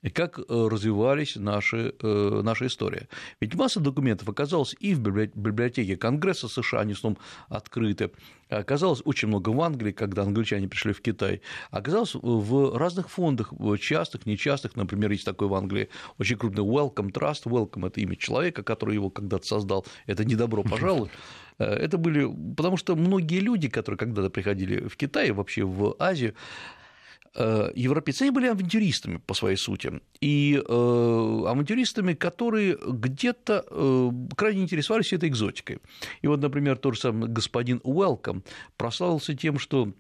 как 0.10 0.40
э, 0.40 0.44
развивались 0.48 1.36
наши, 1.36 1.94
э, 2.02 2.42
наша 2.44 2.68
история. 2.68 3.08
Ведь 3.40 3.54
масса 3.54 3.80
документов 3.80 4.28
оказалась 4.28 4.76
и 4.80 4.96
в 4.96 5.00
библиотеке 5.00 5.96
Конгресса 5.96 6.48
США, 6.48 6.80
они 6.80 6.94
в 6.94 6.98
основном 6.98 7.22
открыты, 7.50 8.12
оказалось 8.50 9.02
очень 9.06 9.28
много 9.28 9.50
в 9.50 9.62
Англии, 9.62 9.92
когда 9.92 10.24
англичане 10.24 10.68
пришли 10.68 10.94
в 10.94 11.02
Китай, 11.02 11.42
оказалось 11.70 12.16
в 12.16 12.78
разных 12.78 13.10
фондах, 13.10 13.54
частых, 13.80 14.26
нечастых, 14.26 14.76
например, 14.76 15.12
есть 15.12 15.26
такой 15.26 15.48
в 15.48 15.54
Англии 15.54 15.90
очень 16.18 16.38
крупный 16.38 16.64
Welcome 16.64 17.12
Trust, 17.12 17.44
Welcome– 17.46 17.88
это 17.88 18.02
имя 18.02 18.16
человека, 18.16 18.64
который 18.64 18.96
его 18.96 19.10
когда-то 19.10 19.46
создал, 19.46 19.86
это 20.08 20.26
не 20.26 20.36
добро 20.36 20.64
пожаловать, 20.64 21.12
э, 21.60 21.66
это 21.66 22.00
были, 22.00 22.28
потому 22.58 22.78
что 22.78 22.96
многие 22.96 23.40
люди, 23.40 23.70
которые 23.70 24.00
когда-то 24.00 24.32
приходили 24.32 24.88
в 24.88 24.98
Китай, 24.98 25.32
вообще 25.32 25.64
в 25.64 25.96
Азию, 26.00 26.34
Э, 26.34 26.81
европейцы, 27.36 28.24
они 28.24 28.32
были 28.32 28.48
авантюристами 28.48 29.18
по 29.18 29.34
своей 29.34 29.56
сути, 29.58 30.02
и 30.20 30.56
э, 30.56 31.44
авантюристами, 31.48 32.14
которые 32.14 32.78
где-то 32.86 33.66
э, 33.70 34.12
крайне 34.36 34.64
интересовались 34.64 35.14
этой 35.14 35.30
экзотикой. 35.30 35.80
И 36.22 36.28
вот, 36.28 36.42
например, 36.42 36.78
тот 36.78 36.96
же 36.96 37.02
самый 37.02 37.30
господин 37.30 37.80
Уэлком 37.84 38.44
прославился 38.78 39.36
тем, 39.36 39.60
что 39.60 39.94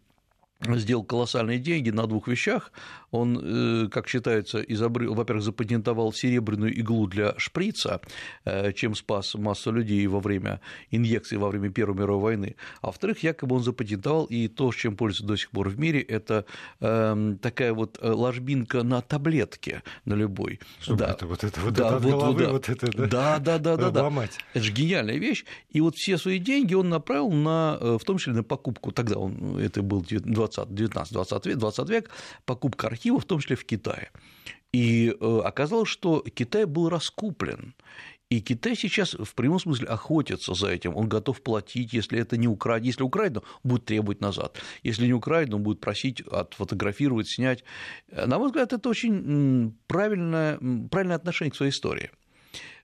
сделал 0.67 1.03
колоссальные 1.03 1.59
деньги 1.59 1.89
на 1.89 2.07
двух 2.07 2.27
вещах. 2.27 2.71
Он, 3.11 3.39
э, 3.41 3.87
как 3.89 4.07
считается, 4.07 4.61
изобрел, 4.61 5.13
во-первых, 5.13 5.43
запатентовал 5.43 6.13
серебряную 6.13 6.73
иглу 6.73 7.07
для 7.07 7.33
шприца, 7.37 7.99
э, 8.45 8.71
чем 8.73 8.95
спас 8.95 9.35
массу 9.35 9.71
людей 9.71 10.07
во 10.07 10.19
время 10.19 10.61
инъекций 10.91 11.37
во 11.37 11.49
время 11.49 11.69
Первой 11.69 11.95
мировой 11.95 12.21
войны. 12.21 12.55
А 12.81 12.87
во-вторых, 12.87 13.23
якобы 13.23 13.55
он 13.57 13.63
запатентовал 13.63 14.25
и 14.25 14.47
то, 14.47 14.71
чем 14.71 14.95
пользуется 14.95 15.25
до 15.25 15.35
сих 15.35 15.49
пор 15.49 15.69
в 15.69 15.77
мире, 15.79 16.01
это 16.01 16.45
эм, 16.79 17.37
такая 17.37 17.73
вот 17.73 17.99
э, 18.01 18.09
ложбинка 18.09 18.83
на 18.83 19.01
таблетке, 19.01 19.83
на 20.05 20.13
любой. 20.13 20.59
Чтобы 20.79 20.99
да. 20.99 21.11
это 21.11 21.27
вот 21.27 21.43
это 21.43 21.59
вот 21.59 21.73
да, 21.73 21.87
это 21.87 21.99
вот, 21.99 22.11
головы, 22.11 22.43
да. 22.45 22.51
вот 22.51 22.69
это 22.69 22.91
да, 22.91 23.39
да, 23.39 23.57
да, 23.57 23.75
да, 23.75 23.91
да, 23.91 24.09
да. 24.09 24.27
Это 24.53 24.63
же 24.63 24.71
гениальная 24.71 25.17
вещь. 25.17 25.43
И 25.69 25.81
вот 25.81 25.95
все 25.95 26.17
свои 26.17 26.39
деньги 26.39 26.73
он 26.75 26.89
направил 26.89 27.29
на, 27.31 27.77
в 27.81 28.03
том 28.05 28.17
числе 28.17 28.33
на 28.33 28.43
покупку. 28.43 28.91
Тогда 28.91 29.17
он, 29.17 29.57
это 29.57 29.81
был 29.81 30.05
20, 30.07 30.50
19, 30.69 31.13
20 31.13 31.45
век, 31.45 31.57
20 31.57 31.89
век, 31.89 32.09
покупка 32.45 32.87
архивов, 32.87 33.23
в 33.23 33.27
том 33.27 33.39
числе 33.39 33.55
в 33.55 33.65
Китае. 33.65 34.11
И 34.73 35.09
э, 35.19 35.41
оказалось, 35.43 35.89
что 35.89 36.21
Китай 36.21 36.65
был 36.65 36.89
раскуплен. 36.89 37.73
И 38.29 38.39
Китай 38.39 38.77
сейчас 38.77 39.13
в 39.13 39.35
прямом 39.35 39.59
смысле 39.59 39.87
охотится 39.87 40.53
за 40.53 40.69
этим. 40.69 40.95
Он 40.95 41.09
готов 41.09 41.41
платить, 41.41 41.91
если 41.91 42.17
это 42.17 42.37
не 42.37 42.47
украдено. 42.47 42.87
Если 42.87 43.03
украдено, 43.03 43.43
будет 43.63 43.83
требовать 43.83 44.21
назад. 44.21 44.57
Если 44.83 45.05
не 45.05 45.13
украдено, 45.13 45.57
он 45.57 45.63
будет 45.63 45.81
просить 45.81 46.21
отфотографировать, 46.21 47.27
снять. 47.27 47.65
На 48.09 48.39
мой 48.39 48.47
взгляд, 48.47 48.71
это 48.71 48.87
очень 48.87 49.77
правильное, 49.87 50.57
правильное 50.89 51.17
отношение 51.17 51.51
к 51.51 51.57
своей 51.57 51.73
истории. 51.73 52.11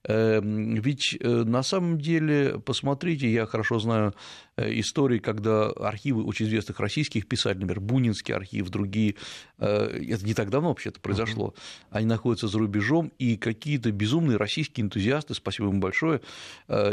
Эм, 0.04 0.76
ведь 0.76 1.18
э, 1.20 1.28
на 1.44 1.64
самом 1.64 2.00
деле, 2.00 2.60
посмотрите, 2.60 3.32
я 3.32 3.46
хорошо 3.46 3.80
знаю 3.80 4.14
э, 4.56 4.80
истории, 4.80 5.20
когда 5.20 5.70
архивы 5.70 6.24
очень 6.24 6.46
известных 6.46 6.80
российских 6.80 7.28
писателей, 7.28 7.66
например, 7.66 7.82
Бунинский 7.82 8.34
архив, 8.34 8.70
другие, 8.70 9.16
э, 9.58 10.06
это 10.10 10.26
не 10.26 10.34
так 10.34 10.50
давно 10.50 10.70
вообще 10.70 10.90
это 10.90 11.00
произошло, 11.00 11.54
они 11.90 12.06
находятся 12.06 12.48
за 12.48 12.60
рубежом, 12.60 13.12
и 13.18 13.38
какие-то 13.38 13.92
безумные 13.92 14.38
российские 14.38 14.86
энтузиасты, 14.86 15.34
спасибо 15.34 15.70
им 15.70 15.80
большое, 15.80 16.22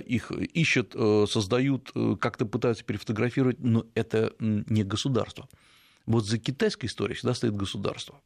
их 0.07 0.31
ищут, 0.31 0.95
создают, 1.31 1.93
как-то 2.21 2.47
пытаются 2.47 2.85
перефотографировать, 2.85 3.61
но 3.61 3.87
это 3.95 4.33
не 4.41 4.83
государство. 4.83 5.49
Вот 6.07 6.27
за 6.27 6.39
китайской 6.39 6.87
историей 6.87 7.17
всегда 7.17 7.35
стоит 7.35 7.55
государство. 7.55 8.21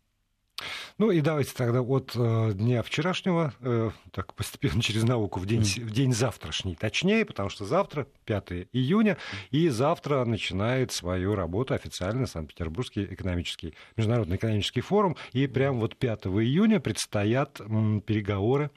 Ну 0.99 1.11
и 1.11 1.21
давайте 1.21 1.55
тогда 1.55 1.81
от 1.81 2.13
э, 2.15 2.53
дня 2.55 2.83
вчерашнего, 2.83 3.55
э, 3.61 3.91
так 4.13 4.35
постепенно 4.35 4.83
через 4.83 5.05
науку, 5.05 5.41
в 5.41 5.47
день, 5.47 5.63
в 5.63 5.91
день 5.91 6.13
завтрашний, 6.13 6.75
точнее, 6.75 7.25
потому 7.25 7.49
что 7.49 7.65
завтра, 7.65 8.07
5 8.25 8.69
июня, 8.73 9.17
и 9.51 9.69
завтра 9.69 10.25
начинает 10.25 10.93
свою 10.93 11.35
работу 11.35 11.75
официально 11.75 12.27
Санкт-Петербургский 12.27 13.05
экономический, 13.05 13.75
международный 13.97 14.37
экономический 14.37 14.81
форум, 14.81 15.17
и 15.33 15.47
прямо 15.47 15.79
вот 15.79 15.97
5 15.97 16.27
июня 16.27 16.81
предстоят 16.81 17.61
м, 17.61 18.01
переговоры 18.01 18.71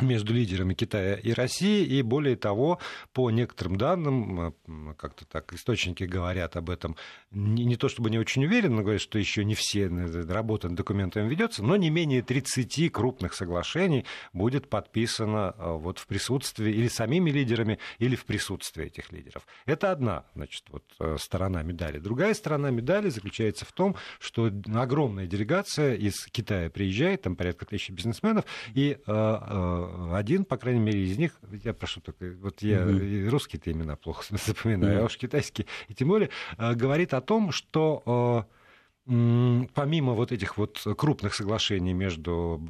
между 0.00 0.32
лидерами 0.32 0.74
Китая 0.74 1.14
и 1.14 1.32
России, 1.32 1.84
и 1.84 2.02
более 2.02 2.36
того, 2.36 2.78
по 3.12 3.30
некоторым 3.30 3.76
данным, 3.76 4.54
как-то 4.96 5.26
так 5.26 5.52
источники 5.52 6.04
говорят 6.04 6.56
об 6.56 6.70
этом, 6.70 6.96
не, 7.30 7.64
не 7.64 7.76
то 7.76 7.88
чтобы 7.88 8.10
не 8.10 8.18
очень 8.18 8.44
уверен, 8.44 8.74
но 8.74 8.82
говорят, 8.82 9.02
что 9.02 9.18
еще 9.18 9.44
не 9.44 9.54
все 9.54 9.88
работа 10.28 10.68
над 10.68 10.76
документами 10.76 11.28
ведется, 11.28 11.62
но 11.62 11.76
не 11.76 11.90
менее 11.90 12.22
30 12.22 12.90
крупных 12.90 13.34
соглашений 13.34 14.06
будет 14.32 14.68
подписано 14.68 15.54
а, 15.56 15.72
вот 15.74 15.98
в 15.98 16.06
присутствии 16.06 16.72
или 16.72 16.88
самими 16.88 17.30
лидерами, 17.30 17.78
или 17.98 18.16
в 18.16 18.24
присутствии 18.24 18.86
этих 18.86 19.12
лидеров. 19.12 19.46
Это 19.66 19.92
одна 19.92 20.24
значит, 20.34 20.64
вот, 20.70 20.84
э, 21.00 21.16
сторона 21.18 21.62
медали. 21.62 21.98
Другая 21.98 22.34
сторона 22.34 22.70
медали 22.70 23.10
заключается 23.10 23.64
в 23.64 23.72
том, 23.72 23.96
что 24.18 24.50
огромная 24.74 25.26
делегация 25.26 25.94
из 25.94 26.24
Китая 26.26 26.70
приезжает, 26.70 27.22
там 27.22 27.36
порядка 27.36 27.66
тысячи 27.66 27.92
бизнесменов, 27.92 28.44
и 28.74 28.92
э, 28.92 28.96
э, 29.06 29.81
один, 30.14 30.44
по 30.44 30.56
крайней 30.56 30.80
мере, 30.80 31.04
из 31.04 31.18
них, 31.18 31.32
я 31.64 31.74
прошу 31.74 32.00
только, 32.00 32.34
вот 32.40 32.62
я 32.62 32.86
угу. 32.86 33.30
русские-то 33.30 33.70
имена 33.70 33.96
плохо 33.96 34.24
запоминаю, 34.30 34.96
угу. 34.96 35.02
а 35.02 35.06
уж 35.06 35.16
китайские, 35.16 35.66
и 35.88 35.94
тем 35.94 36.08
более 36.08 36.30
э, 36.58 36.74
говорит 36.74 37.14
о 37.14 37.20
том, 37.20 37.52
что 37.52 38.46
э, 38.46 39.66
помимо 39.74 40.12
вот 40.12 40.32
этих 40.32 40.56
вот 40.56 40.80
крупных 40.96 41.34
соглашений 41.34 41.92
между 41.92 42.62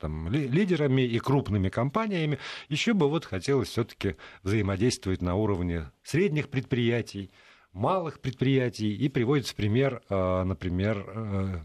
там, 0.00 0.28
лидерами 0.28 1.02
и 1.02 1.18
крупными 1.18 1.68
компаниями, 1.68 2.38
еще 2.68 2.94
бы 2.94 3.08
вот 3.08 3.24
хотелось 3.24 3.68
все-таки 3.68 4.16
взаимодействовать 4.42 5.20
на 5.20 5.34
уровне 5.34 5.90
средних 6.04 6.48
предприятий, 6.48 7.30
малых 7.72 8.20
предприятий, 8.20 8.94
и 8.94 9.08
приводится 9.08 9.54
пример, 9.54 10.02
э, 10.08 10.42
например, 10.44 11.62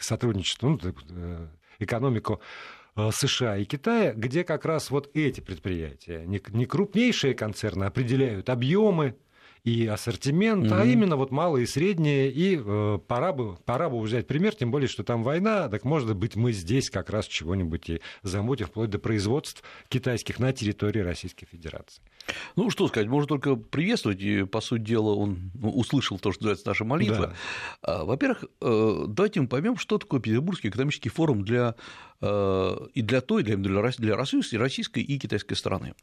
сотрудничества, 0.00 0.68
ну, 0.68 0.78
экономику 1.80 2.40
США 3.12 3.56
и 3.56 3.64
Китая, 3.64 4.12
где 4.14 4.44
как 4.44 4.64
раз 4.64 4.90
вот 4.90 5.10
эти 5.14 5.40
предприятия, 5.40 6.24
не 6.26 6.66
крупнейшие 6.66 7.34
концерны, 7.34 7.84
определяют 7.84 8.50
объемы 8.50 9.16
и 9.64 9.86
ассортимент, 9.86 10.66
mm-hmm. 10.66 10.80
а 10.80 10.84
именно 10.84 11.16
вот 11.16 11.30
малые 11.30 11.64
и 11.64 11.66
средние. 11.66 12.30
И 12.30 12.58
э, 12.58 12.98
пора, 13.06 13.32
бы, 13.32 13.56
пора 13.64 13.90
бы 13.90 14.00
взять 14.00 14.26
пример, 14.26 14.54
тем 14.54 14.70
более, 14.70 14.88
что 14.88 15.04
там 15.04 15.22
война, 15.22 15.68
так 15.68 15.84
может 15.84 16.14
быть 16.16 16.34
мы 16.36 16.52
здесь 16.52 16.90
как 16.90 17.10
раз 17.10 17.26
чего-нибудь 17.26 17.90
и 17.90 18.00
замутим, 18.22 18.66
вплоть 18.66 18.90
до 18.90 18.98
производств 18.98 19.62
китайских 19.88 20.38
на 20.38 20.52
территории 20.52 21.00
Российской 21.00 21.46
Федерации. 21.46 22.02
Ну, 22.56 22.70
что 22.70 22.88
сказать, 22.88 23.08
можно 23.08 23.28
только 23.28 23.56
приветствовать, 23.56 24.20
и, 24.20 24.44
по 24.44 24.60
сути 24.60 24.82
дела, 24.82 25.14
он 25.14 25.50
ну, 25.54 25.70
услышал 25.70 26.18
то, 26.18 26.32
что 26.32 26.42
называется 26.42 26.68
наша 26.68 26.84
молитва. 26.84 27.34
Да. 27.82 28.04
Во-первых, 28.04 28.44
э, 28.60 29.04
давайте 29.08 29.40
мы 29.40 29.48
поймем, 29.48 29.76
что 29.76 29.98
такое 29.98 30.20
Петербургский 30.20 30.68
экономический 30.68 31.08
форум 31.08 31.44
для 31.44 31.74
э, 31.74 32.09
и 32.22 33.02
для 33.02 33.20
той, 33.22 33.42
для, 33.42 33.56
для 33.56 34.16
российской, 34.16 35.00
и 35.00 35.18
китайской 35.18 35.54
стороны. 35.54 35.94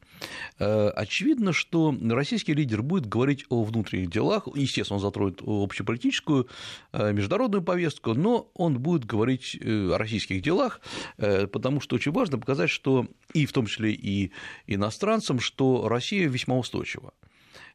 Э, 0.57 0.89
очевидно, 0.89 1.53
что 1.53 1.95
российский 2.09 2.55
лидер 2.55 2.81
будет 2.81 3.05
говорить 3.05 3.45
о 3.50 3.63
внутренних 3.63 4.09
делах. 4.09 4.47
Естественно, 4.55 4.95
он 4.95 5.01
затронет 5.01 5.41
общеполитическую, 5.45 6.47
международную 6.91 7.62
повестку, 7.62 8.15
но 8.15 8.50
он 8.55 8.79
будет 8.79 9.05
говорить 9.05 9.59
о 9.63 9.97
российских 9.97 10.41
делах, 10.41 10.81
потому 11.17 11.81
что 11.81 11.95
очень 11.95 12.12
важно 12.12 12.39
показать, 12.39 12.71
что 12.71 13.07
и 13.33 13.45
в 13.45 13.53
том 13.53 13.67
числе 13.67 13.91
и 13.91 14.31
иностранцам, 14.65 15.39
что 15.39 15.88
Россия 15.88 16.27
весьма 16.27 16.57
устойчива. 16.57 17.13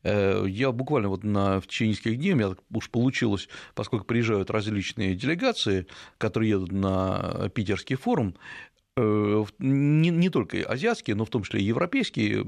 Э, 0.02 0.44
я 0.48 0.72
буквально 0.72 1.08
вот 1.08 1.24
на, 1.24 1.60
в 1.60 1.66
течение 1.66 1.92
нескольких 1.92 2.18
дней, 2.18 2.32
у 2.32 2.36
меня 2.36 2.50
уж 2.72 2.90
получилось, 2.90 3.48
поскольку 3.74 4.04
приезжают 4.04 4.50
различные 4.50 5.14
делегации, 5.14 5.86
которые 6.18 6.50
едут 6.50 6.72
на 6.72 7.48
питерский 7.54 7.96
форум, 7.96 8.36
не, 8.96 10.10
не 10.10 10.28
только 10.28 10.58
азиатские, 10.62 11.16
но 11.16 11.24
в 11.24 11.30
том 11.30 11.44
числе 11.44 11.60
и 11.60 11.64
европейские, 11.64 12.44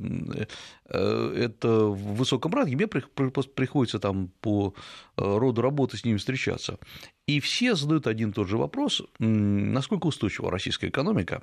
э, 0.86 1.34
это 1.36 1.86
в 1.86 2.16
высоком 2.16 2.52
ранге, 2.52 2.76
мне 2.76 2.86
приходится 2.86 3.98
там 3.98 4.28
по 4.40 4.74
э, 5.16 5.22
роду 5.22 5.62
работы 5.62 5.96
с 5.96 6.04
ними 6.04 6.18
встречаться. 6.18 6.78
И 7.26 7.40
все 7.40 7.74
задают 7.74 8.06
один 8.06 8.30
и 8.30 8.32
тот 8.34 8.48
же 8.48 8.58
вопрос, 8.58 9.00
насколько 9.18 10.06
устойчива 10.06 10.50
российская 10.50 10.88
экономика, 10.88 11.42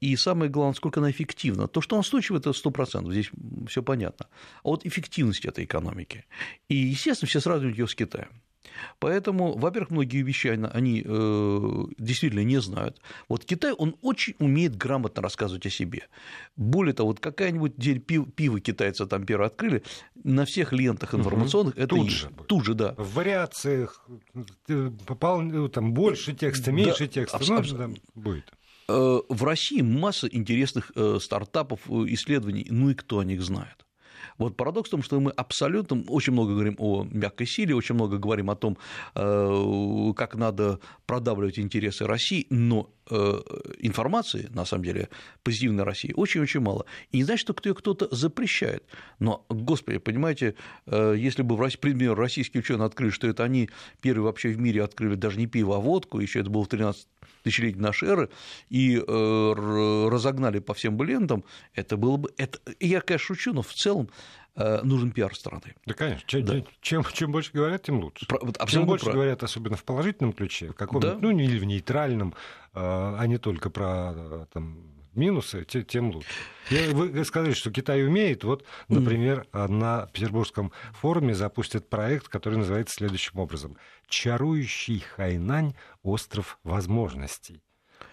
и 0.00 0.16
самое 0.16 0.50
главное, 0.50 0.70
насколько 0.70 1.00
она 1.00 1.10
эффективна. 1.10 1.68
То, 1.68 1.82
что 1.82 1.96
она 1.96 2.00
устойчива, 2.00 2.38
это 2.38 2.50
100%, 2.50 3.12
здесь 3.12 3.30
все 3.68 3.82
понятно. 3.82 4.26
А 4.62 4.68
вот 4.68 4.86
эффективность 4.86 5.44
этой 5.44 5.66
экономики. 5.66 6.24
И, 6.68 6.76
естественно, 6.76 7.28
все 7.28 7.40
сравнивают 7.40 7.76
ее 7.76 7.86
с 7.86 7.94
Китаем. 7.94 8.30
Поэтому, 8.98 9.56
во-первых, 9.56 9.90
многие 9.90 10.22
вещи 10.22 10.48
они 10.48 11.02
э, 11.04 11.84
действительно 11.98 12.44
не 12.44 12.60
знают. 12.60 13.00
Вот 13.28 13.44
Китай, 13.44 13.72
он 13.72 13.96
очень 14.02 14.34
умеет 14.38 14.76
грамотно 14.76 15.22
рассказывать 15.22 15.66
о 15.66 15.70
себе. 15.70 16.08
Более 16.56 16.94
того, 16.94 17.08
вот 17.08 17.20
какая-нибудь 17.20 17.76
день 17.76 18.00
пива, 18.00 18.26
пива 18.26 18.60
китайцы 18.60 19.06
там 19.06 19.26
первые 19.26 19.46
открыли, 19.46 19.82
на 20.22 20.44
всех 20.44 20.72
лентах 20.72 21.14
информационных 21.14 21.74
угу. 21.74 21.82
это 21.82 21.96
тут 21.96 22.04
есть. 22.04 22.16
же. 22.16 22.30
Тут 22.46 22.64
же, 22.64 22.74
да. 22.74 22.94
В 22.96 23.14
вариациях 23.14 24.06
попал 25.06 25.42
ну, 25.42 25.68
там 25.68 25.92
больше 25.92 26.34
текста, 26.34 26.72
меньше 26.72 27.06
да, 27.06 27.12
текста, 27.12 27.36
абс- 27.38 27.48
ну, 27.48 27.78
там 27.78 27.94
будет. 28.14 28.52
Э, 28.88 29.20
в 29.28 29.44
России 29.44 29.80
масса 29.82 30.26
интересных 30.26 30.92
э, 30.94 31.18
стартапов, 31.20 31.88
исследований, 31.88 32.66
ну 32.70 32.90
и 32.90 32.94
кто 32.94 33.18
о 33.18 33.24
них 33.24 33.42
знает. 33.42 33.83
Вот 34.38 34.56
парадокс 34.56 34.88
в 34.88 34.90
том, 34.90 35.02
что 35.02 35.20
мы 35.20 35.30
абсолютно 35.30 36.02
очень 36.08 36.32
много 36.32 36.52
говорим 36.52 36.76
о 36.78 37.04
мягкой 37.04 37.46
силе, 37.46 37.74
очень 37.74 37.94
много 37.94 38.18
говорим 38.18 38.50
о 38.50 38.56
том, 38.56 38.78
э, 39.14 40.12
как 40.16 40.34
надо 40.34 40.80
продавливать 41.06 41.58
интересы 41.58 42.06
России, 42.06 42.46
но 42.50 42.90
э, 43.10 43.40
информации, 43.80 44.48
на 44.50 44.64
самом 44.64 44.84
деле, 44.84 45.08
позитивной 45.42 45.84
России 45.84 46.12
очень-очень 46.16 46.60
мало. 46.60 46.86
И 47.12 47.18
не 47.18 47.24
значит, 47.24 47.42
что 47.42 47.54
кто 47.54 47.74
кто-то 47.74 48.14
запрещает. 48.14 48.84
Но, 49.18 49.44
господи, 49.48 49.98
понимаете, 49.98 50.54
э, 50.86 51.14
если 51.16 51.42
бы, 51.42 51.56
например, 51.56 52.14
российские 52.16 52.60
ученые 52.60 52.86
открыли, 52.86 53.10
что 53.10 53.26
это 53.26 53.44
они 53.44 53.70
первые 54.00 54.24
вообще 54.24 54.48
в 54.48 54.58
мире 54.58 54.82
открыли 54.82 55.14
даже 55.14 55.38
не 55.38 55.46
пиво, 55.46 55.76
а 55.76 55.80
водку, 55.80 56.18
еще 56.18 56.40
это 56.40 56.50
было 56.50 56.64
в 56.64 56.68
13 56.68 57.06
тысячелетий 57.44 57.80
нашей 57.80 58.08
эры, 58.08 58.30
и 58.70 58.98
разогнали 58.98 60.58
по 60.58 60.74
всем 60.74 61.00
лентам, 61.02 61.44
это 61.74 61.96
было 61.96 62.16
бы... 62.16 62.32
Это, 62.36 62.58
я, 62.80 63.00
конечно, 63.00 63.26
шучу, 63.26 63.52
но 63.52 63.62
в 63.62 63.72
целом 63.72 64.08
Э, 64.56 64.82
нужен 64.84 65.10
пиар 65.10 65.34
страны. 65.34 65.74
Да, 65.84 65.94
конечно. 65.94 66.22
Чем, 66.26 66.44
да. 66.44 66.62
чем, 66.80 67.04
чем 67.12 67.32
больше 67.32 67.50
говорят, 67.52 67.82
тем 67.82 67.98
лучше. 67.98 68.26
Про, 68.26 68.38
вот 68.40 68.56
чем 68.68 68.86
больше 68.86 69.06
прав. 69.06 69.16
говорят, 69.16 69.42
особенно 69.42 69.76
в 69.76 69.82
положительном 69.82 70.32
ключе, 70.32 70.70
в 70.70 70.74
каком 70.74 71.00
да? 71.00 71.18
ну, 71.20 71.30
или 71.30 71.58
в 71.58 71.64
нейтральном, 71.64 72.34
э, 72.72 72.74
а 72.74 73.26
не 73.26 73.38
только 73.38 73.68
про 73.68 74.12
э, 74.14 74.46
там, 74.52 74.78
минусы, 75.16 75.64
тем 75.64 76.10
лучше. 76.10 76.28
Вы 76.70 77.24
сказали, 77.24 77.52
что 77.52 77.70
Китай 77.70 78.04
умеет. 78.06 78.44
Вот, 78.44 78.64
например, 78.88 79.46
на 79.52 80.06
Петербургском 80.12 80.72
форуме 80.92 81.34
запустят 81.34 81.88
проект, 81.88 82.28
который 82.28 82.58
называется 82.58 82.94
следующим 82.96 83.38
образом 83.38 83.76
«Чарующий 84.08 85.00
Хайнань. 85.00 85.74
Остров 86.02 86.58
возможностей». 86.64 87.62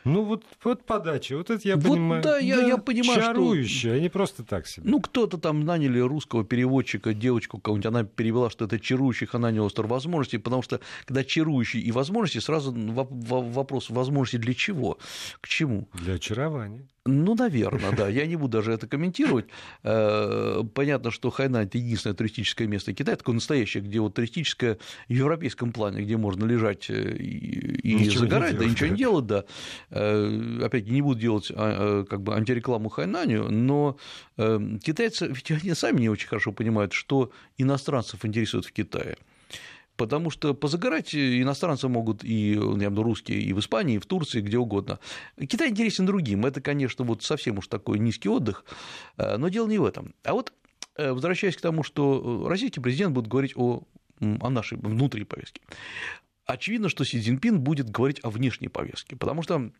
Ну, 0.03 0.23
вот, 0.23 0.43
вот 0.63 0.85
подача, 0.85 1.37
вот 1.37 1.49
это 1.49 1.67
я 1.67 1.75
вот 1.75 1.85
понимаю. 1.85 2.23
Да, 2.23 2.37
я, 2.37 2.57
да, 2.57 2.67
я 2.67 2.77
понимаю, 2.77 3.21
чарующая, 3.21 3.91
что... 3.91 3.97
а 3.97 3.99
не 3.99 4.09
просто 4.09 4.43
так 4.43 4.67
себе. 4.67 4.89
Ну, 4.89 4.99
кто-то 4.99 5.37
там 5.37 5.63
наняли 5.65 5.99
русского 5.99 6.43
переводчика, 6.43 7.13
девочку 7.13 7.57
какую-нибудь, 7.57 7.85
она 7.85 8.03
перевела, 8.03 8.49
что 8.49 8.65
это 8.65 8.79
чарующий 8.79 9.27
Ханани 9.27 9.59
остров 9.59 9.89
возможностей, 9.89 10.37
потому 10.37 10.61
что 10.63 10.79
когда 11.05 11.23
чарующий 11.23 11.81
и 11.81 11.91
возможности, 11.91 12.39
сразу 12.39 12.73
вопрос 12.73 13.89
возможности 13.89 14.37
для 14.37 14.53
чего, 14.53 14.97
к 15.39 15.47
чему? 15.47 15.87
Для 15.93 16.15
очарования. 16.15 16.87
Ну, 17.05 17.33
наверное, 17.33 17.91
да. 17.93 18.07
Я 18.07 18.27
не 18.27 18.35
буду 18.35 18.59
даже 18.59 18.71
это 18.73 18.87
комментировать. 18.87 19.45
Э, 19.83 20.63
понятно, 20.75 21.09
что 21.09 21.31
Хайнань– 21.31 21.65
это 21.67 21.79
единственное 21.79 22.13
туристическое 22.13 22.67
место 22.67 22.93
Китая, 22.93 23.17
такое 23.17 23.33
настоящее, 23.33 23.81
где 23.81 23.99
вот 23.99 24.13
туристическое 24.13 24.77
в 25.07 25.11
европейском 25.11 25.71
плане, 25.71 26.03
где 26.03 26.17
можно 26.17 26.45
лежать 26.45 26.91
э, 26.91 27.17
и, 27.17 28.03
и 28.03 28.09
загорать, 28.09 28.55
да, 28.55 28.65
ничего 28.65 28.89
не 28.89 28.97
делать, 28.97 29.25
да. 29.25 29.45
Э, 29.89 30.59
опять 30.63 30.87
не 30.87 31.01
буду 31.01 31.19
делать 31.19 31.51
а, 31.55 32.05
как 32.05 32.21
бы 32.21 32.35
антирекламу 32.35 32.89
Хайнаню, 32.89 33.49
но 33.49 33.97
китайцы, 34.37 35.27
ведь 35.27 35.49
они 35.51 35.73
сами 35.73 36.01
не 36.01 36.09
очень 36.09 36.27
хорошо 36.27 36.51
понимают, 36.51 36.93
что 36.93 37.31
иностранцев 37.57 38.23
интересует 38.25 38.65
в 38.65 38.71
Китае 38.71 39.17
потому 40.01 40.31
что 40.31 40.55
позагорать 40.55 41.13
иностранцы 41.13 41.87
могут 41.87 42.23
и, 42.23 42.53
я 42.53 42.55
имею 42.55 42.89
в 42.89 42.93
виду 42.93 43.03
русские, 43.03 43.39
и 43.39 43.53
в 43.53 43.59
Испании, 43.59 43.97
и 43.97 43.99
в 43.99 44.07
Турции, 44.07 44.41
где 44.41 44.57
угодно. 44.57 44.99
Китай 45.47 45.69
интересен 45.69 46.07
другим, 46.07 46.43
это, 46.43 46.59
конечно, 46.59 47.05
вот 47.05 47.21
совсем 47.21 47.59
уж 47.59 47.67
такой 47.67 47.99
низкий 47.99 48.27
отдых, 48.27 48.65
э, 49.17 49.37
но 49.37 49.49
дело 49.49 49.67
не 49.67 49.77
в 49.77 49.85
этом. 49.85 50.15
А 50.23 50.33
вот 50.33 50.53
э, 50.97 51.11
возвращаясь 51.11 51.55
к 51.55 51.61
тому, 51.61 51.83
что 51.83 52.47
российский 52.47 52.79
президент 52.79 53.13
будет 53.13 53.27
говорить 53.27 53.53
о, 53.55 53.83
о 54.19 54.49
нашей 54.49 54.79
внутренней 54.79 55.25
повестке. 55.25 55.61
Очевидно, 56.45 56.89
что 56.89 57.03
Си 57.03 57.21
Цзиньпин 57.21 57.59
будет 57.59 57.91
говорить 57.91 58.21
о 58.23 58.31
внешней 58.31 58.69
повестке, 58.69 59.15
потому 59.15 59.43
что 59.43 59.71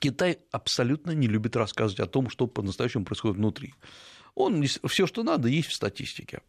Китай 0.00 0.40
абсолютно 0.50 1.12
не 1.12 1.28
любит 1.28 1.54
рассказывать 1.54 2.00
о 2.00 2.06
том, 2.06 2.30
что 2.30 2.48
по-настоящему 2.48 3.04
происходит 3.04 3.36
внутри. 3.36 3.74
Он 4.34 4.64
все, 4.64 5.06
что 5.06 5.22
надо, 5.22 5.46
есть 5.48 5.68
в 5.68 5.74
статистике. 5.74 6.40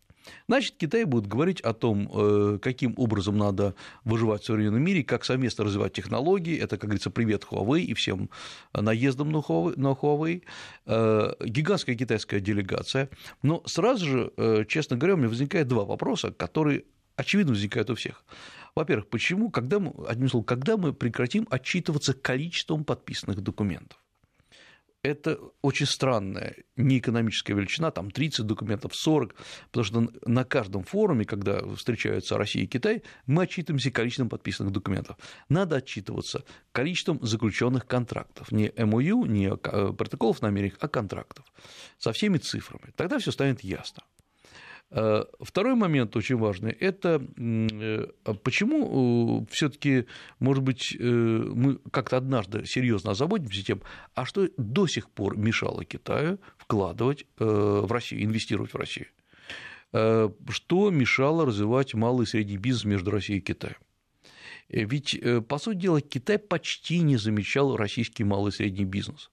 Значит, 0.48 0.76
Китай 0.78 1.04
будет 1.06 1.28
говорить 1.28 1.62
о 1.62 1.74
том, 1.74 2.10
э, 2.14 2.60
каким 2.62 2.94
образом 2.98 3.38
надо 3.38 3.76
выживать 4.04 4.44
в 4.44 4.46
современном 4.46 4.82
мире, 4.82 5.04
как 5.04 5.26
совместно 5.26 5.66
развивать 5.66 5.94
технологии. 5.94 6.58
Это, 6.58 6.78
как 6.78 6.90
говорится, 6.90 7.10
привет 7.10 7.46
Huawei 7.50 7.82
и 7.82 7.94
всем 7.94 8.30
наездам 8.74 9.32
на 9.32 9.38
Huawei. 9.38 10.44
Э, 10.86 11.34
гигантская 11.44 11.96
китайская 11.96 12.40
делегация. 12.40 13.10
Но 13.42 13.62
сразу 13.66 14.06
же, 14.06 14.32
э, 14.38 14.66
честно 14.68 14.98
говоря, 14.98 15.16
у 15.16 15.18
меня 15.18 15.30
возникает 15.30 15.68
два 15.68 15.86
вопроса, 15.86 16.32
которые 16.32 16.84
очевидно 17.16 17.54
возникают 17.54 17.90
у 17.90 17.96
всех. 17.96 18.24
Во-первых, 18.76 19.08
почему, 19.10 19.50
когда 19.50 19.80
мы, 19.80 19.94
одним 20.08 20.30
словом, 20.30 20.46
когда 20.46 20.78
мы 20.78 20.94
прекратим 20.94 21.48
отчитываться 21.50 22.14
количеством 22.14 22.86
подписанных 22.86 23.42
документов? 23.42 23.98
Это 25.08 25.40
очень 25.62 25.86
странная 25.86 26.56
неэкономическая 26.76 27.56
величина, 27.56 27.92
там 27.92 28.12
30 28.12 28.46
документов, 28.46 28.96
40, 28.96 29.36
потому 29.72 29.84
что 29.84 30.08
на 30.26 30.44
каждом 30.44 30.84
форуме, 30.84 31.26
когда 31.26 31.66
встречаются 31.76 32.38
Россия 32.38 32.64
и 32.64 32.68
Китай, 32.68 33.04
мы 33.26 33.44
отчитываемся 33.44 33.92
количеством 33.92 34.30
подписанных 34.30 34.74
документов. 34.74 35.18
Надо 35.50 35.78
отчитываться 35.78 36.44
количеством 36.72 37.20
заключенных 37.22 37.88
контрактов, 37.88 38.52
не 38.52 38.72
МОЮ, 38.78 39.26
не 39.26 39.48
э, 39.48 39.94
протоколов 39.94 40.42
намерений, 40.42 40.76
а 40.80 40.88
контрактов, 40.88 41.46
со 41.98 42.12
всеми 42.12 42.38
цифрами. 42.38 42.92
Тогда 42.96 43.18
все 43.20 43.32
станет 43.32 43.64
ясно. 43.64 44.04
Э, 44.90 45.26
второй 45.42 45.76
момент 45.76 46.16
очень 46.16 46.38
важный– 46.38 46.72
это 46.80 47.22
э, 47.38 48.08
почему 48.44 49.42
э, 49.42 49.46
все 49.52 49.70
таки 49.70 50.06
может 50.40 50.64
быть, 50.64 50.96
мы 51.00 51.80
как-то 51.92 52.18
однажды 52.18 52.66
серьезно 52.66 53.12
озаботимся 53.12 53.66
тем, 53.66 53.82
а 54.16 54.26
что 54.26 54.48
до 54.58 54.88
сих 54.88 55.10
пор 55.10 55.38
мешало 55.38 55.84
Китаю 55.84 56.40
вкладывать 56.58 57.26
в 57.38 57.92
Россию, 57.92 58.24
инвестировать 58.24 58.74
в 58.74 58.78
Россию? 58.78 59.08
Что 59.92 60.90
мешало 60.90 61.46
развивать 61.46 61.94
малый 61.94 62.24
и 62.24 62.28
средний 62.28 62.58
бизнес 62.58 62.86
между 62.86 63.12
Россией 63.12 63.40
и 63.40 63.42
Китаем? 63.42 63.78
Ведь, 64.70 65.20
по 65.48 65.58
сути 65.58 65.78
дела, 65.78 66.02
Китай 66.02 66.38
почти 66.38 67.00
не 67.00 67.18
замечал 67.18 67.76
российский 67.78 68.24
малый 68.24 68.50
и 68.50 68.54
средний 68.54 68.86
бизнес. 68.86 69.32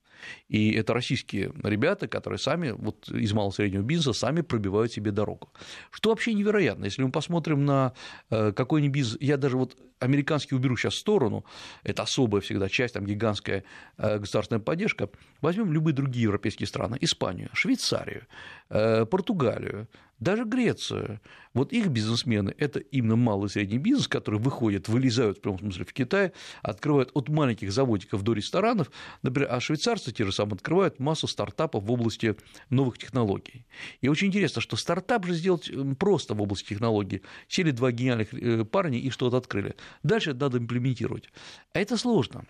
И 0.48 0.72
это 0.72 0.94
российские 0.94 1.52
ребята, 1.62 2.08
которые 2.08 2.38
сами 2.38 2.70
вот 2.70 3.08
из 3.08 3.32
малого 3.32 3.52
среднего 3.52 3.82
бизнеса 3.82 4.18
сами 4.18 4.40
пробивают 4.40 4.92
себе 4.92 5.10
дорогу. 5.10 5.52
Что 5.90 6.10
вообще 6.10 6.34
невероятно, 6.34 6.84
если 6.84 7.02
мы 7.02 7.10
посмотрим 7.10 7.64
на 7.64 7.92
э, 8.30 8.52
какой-нибудь 8.52 8.94
бизнес, 8.94 9.18
я 9.20 9.36
даже 9.36 9.56
вот 9.56 9.76
американский 10.04 10.54
уберу 10.54 10.76
сейчас 10.76 10.94
в 10.94 10.98
сторону, 10.98 11.44
это 11.82 12.02
особая 12.02 12.40
всегда 12.40 12.68
часть, 12.68 12.94
там 12.94 13.06
гигантская 13.06 13.64
э, 13.98 14.18
государственная 14.18 14.60
поддержка, 14.60 15.08
возьмем 15.40 15.72
любые 15.72 15.94
другие 15.94 16.24
европейские 16.24 16.66
страны, 16.66 16.98
Испанию, 17.00 17.50
Швейцарию, 17.52 18.26
э, 18.70 19.06
Португалию, 19.06 19.88
даже 20.20 20.44
Грецию. 20.44 21.20
Вот 21.52 21.72
их 21.72 21.88
бизнесмены– 21.88 22.54
это 22.58 22.80
именно 22.80 23.14
малый 23.14 23.46
и 23.46 23.48
средний 23.48 23.78
бизнес, 23.78 24.08
который 24.08 24.40
выходит, 24.40 24.88
вылезают 24.88 25.38
в 25.38 25.40
прямом 25.40 25.60
смысле 25.60 25.84
в 25.84 25.92
Китай, 25.92 26.32
открывают 26.62 27.10
от 27.14 27.28
маленьких 27.28 27.70
заводиков 27.70 28.22
до 28.22 28.32
ресторанов, 28.32 28.90
например, 29.22 29.52
а 29.52 29.60
швейцарцы 29.60 30.12
те 30.12 30.24
же 30.24 30.32
самые 30.32 30.54
открывают 30.54 30.98
массу 30.98 31.28
стартапов 31.28 31.84
в 31.84 31.92
области 31.92 32.34
новых 32.70 32.98
технологий. 32.98 33.66
И 34.00 34.08
очень 34.08 34.28
интересно, 34.28 34.60
что 34.60 34.76
стартап 34.76 35.26
же 35.26 35.34
сделать 35.34 35.70
просто 35.98 36.34
в 36.34 36.42
области 36.42 36.68
технологий. 36.68 37.22
Сели 37.46 37.70
два 37.70 37.92
гениальных 37.92 38.34
э, 38.34 38.64
парня 38.64 38.98
и 38.98 39.10
что-то 39.10 39.36
открыли. 39.36 39.76
Дальше 40.02 40.34
надо 40.34 40.58
имплементировать. 40.58 41.30
А 41.72 41.80
это 41.80 41.96
сложно 41.96 42.44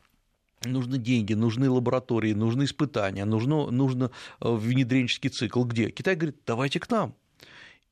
нужны 0.66 0.98
деньги, 0.98 1.34
нужны 1.34 1.70
лаборатории, 1.70 2.32
нужны 2.32 2.64
испытания, 2.64 3.24
нужно, 3.24 3.70
нужно 3.70 4.10
э, 4.40 4.48
внедренческий 4.48 5.30
цикл. 5.30 5.64
Где? 5.64 5.90
Китай 5.90 6.16
говорит, 6.16 6.36
давайте 6.46 6.80
к 6.80 6.90
нам. 6.90 7.14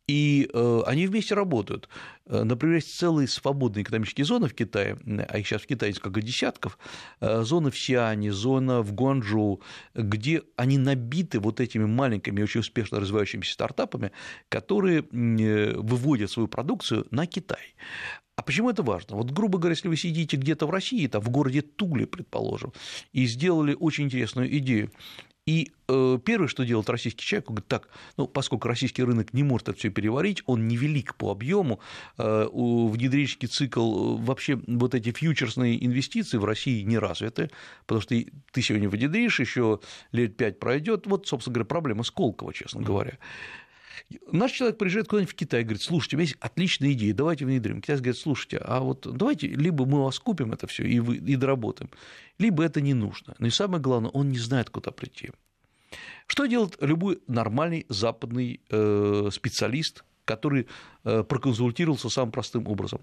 И 0.09 0.51
э, 0.53 0.83
они 0.87 1.07
вместе 1.07 1.35
работают. 1.35 1.89
Э, 2.27 2.43
например, 2.43 2.77
есть 2.77 2.99
целые 2.99 3.29
свободные 3.29 3.85
экономические 3.85 4.25
зоны 4.25 4.49
в 4.49 4.55
Китае, 4.55 4.99
а 5.29 5.39
их 5.39 5.47
сейчас 5.47 5.63
в 5.63 5.67
Китае 5.67 5.93
несколько 5.93 6.21
десятков, 6.21 6.77
зона 7.21 7.71
в 7.71 7.79
Сиане, 7.79 8.33
зона 8.33 8.83
в 8.83 8.93
Гуанчжоу, 8.93 9.63
где 9.95 10.43
они 10.57 10.77
набиты 10.77 11.39
вот 11.39 11.61
этими 11.61 11.85
маленькими, 11.85 12.43
очень 12.43 12.61
успешно 12.61 13.01
развивающимися 13.01 13.53
стартапами, 13.53 14.11
которые 14.49 15.05
выводят 15.13 16.31
свою 16.31 16.49
продукцию 16.49 17.07
на 17.11 17.27
Китай. 17.27 17.75
А 18.37 18.43
почему 18.43 18.71
это 18.71 18.83
важно? 18.83 19.17
Вот, 19.17 19.31
грубо 19.31 19.59
говоря, 19.59 19.75
если 19.75 19.89
вы 19.89 19.97
сидите 19.97 20.37
где-то 20.37 20.67
в 20.67 20.71
России, 20.71 21.07
там, 21.07 21.21
в 21.21 21.29
городе 21.29 21.61
Туле, 21.63 22.07
предположим, 22.07 22.73
и 23.13 23.27
сделали 23.27 23.77
очень 23.79 24.05
интересную 24.05 24.57
идею, 24.59 24.91
и 25.45 25.73
э, 25.89 26.19
первое, 26.25 26.47
что 26.47 26.65
делает 26.65 26.89
российский 26.89 27.25
человек, 27.25 27.51
он 27.51 27.57
говорит, 27.57 27.69
так, 27.69 27.89
ну, 28.17 28.29
поскольку 28.29 28.69
российский 28.69 29.03
рынок 29.03 29.33
не 29.33 29.43
может 29.43 29.69
это 29.69 29.79
все 29.79 29.91
переварить, 29.91 30.43
он 30.47 30.69
невелик 30.69 31.17
по 31.17 31.33
объему, 31.33 31.81
э, 32.17 32.49
внедренческий 32.53 33.49
цикл, 33.49 33.81
э, 33.81 34.23
вообще 34.23 34.61
вот 34.69 34.95
эти 34.95 35.11
фьючерсные 35.11 35.85
инвестиции 35.85 36.39
в 36.39 36.45
России 36.45 36.83
не 36.83 36.97
развиты, 36.97 37.51
потому 37.87 38.03
что 38.03 38.15
ты 38.53 38.63
сегодня 38.63 38.89
внедришь, 38.89 39.41
еще 39.41 39.81
лет 40.13 40.37
пять 40.37 40.61
пройдет, 40.61 41.09
вот, 41.09 41.27
собственно 41.27 41.55
говоря, 41.55 41.67
проблема 41.67 42.05
Сколково, 42.05 42.55
честно 42.55 42.81
говоря. 42.81 43.19
Наш 44.31 44.53
человек 44.53 44.79
приезжает 44.79 45.09
куда-нибудь 45.09 45.33
в 45.33 45.37
Китай 45.37 45.63
говорит, 45.63 45.83
слушайте, 45.83 46.17
у 46.17 46.19
меня 46.19 46.29
есть 46.29 46.39
отличная 46.41 46.93
идея, 46.93 47.15
давайте 47.15 47.45
внедрим. 47.45 47.81
Китайцы 47.81 48.03
говорят, 48.03 48.21
слушайте, 48.21 48.59
а 48.59 48.81
вот 48.81 49.07
давайте 49.17 49.49
либо 49.49 49.87
мы 49.87 50.03
вас 50.05 50.19
купим 50.19 50.53
это 50.53 50.67
все 50.67 50.85
и, 50.85 51.01
вы, 51.01 51.17
и 51.17 51.37
доработаем, 51.37 51.91
либо 52.39 52.65
это 52.65 52.81
не 52.81 52.95
нужно. 52.95 53.35
Но 53.39 53.47
и 53.47 53.51
самое 53.51 53.83
главное, 53.83 54.11
он 54.11 54.31
не 54.31 54.39
знает, 54.39 54.71
куда 54.71 54.91
прийти. 54.91 55.31
Что 56.27 56.47
делает 56.47 56.77
любой 56.81 57.21
нормальный 57.27 57.85
западный 57.89 58.61
э, 58.71 59.29
специалист, 59.33 60.05
который 60.25 60.67
э, 61.05 61.23
проконсультировался 61.25 62.09
самым 62.09 62.33
простым 62.33 62.67
образом? 62.69 63.01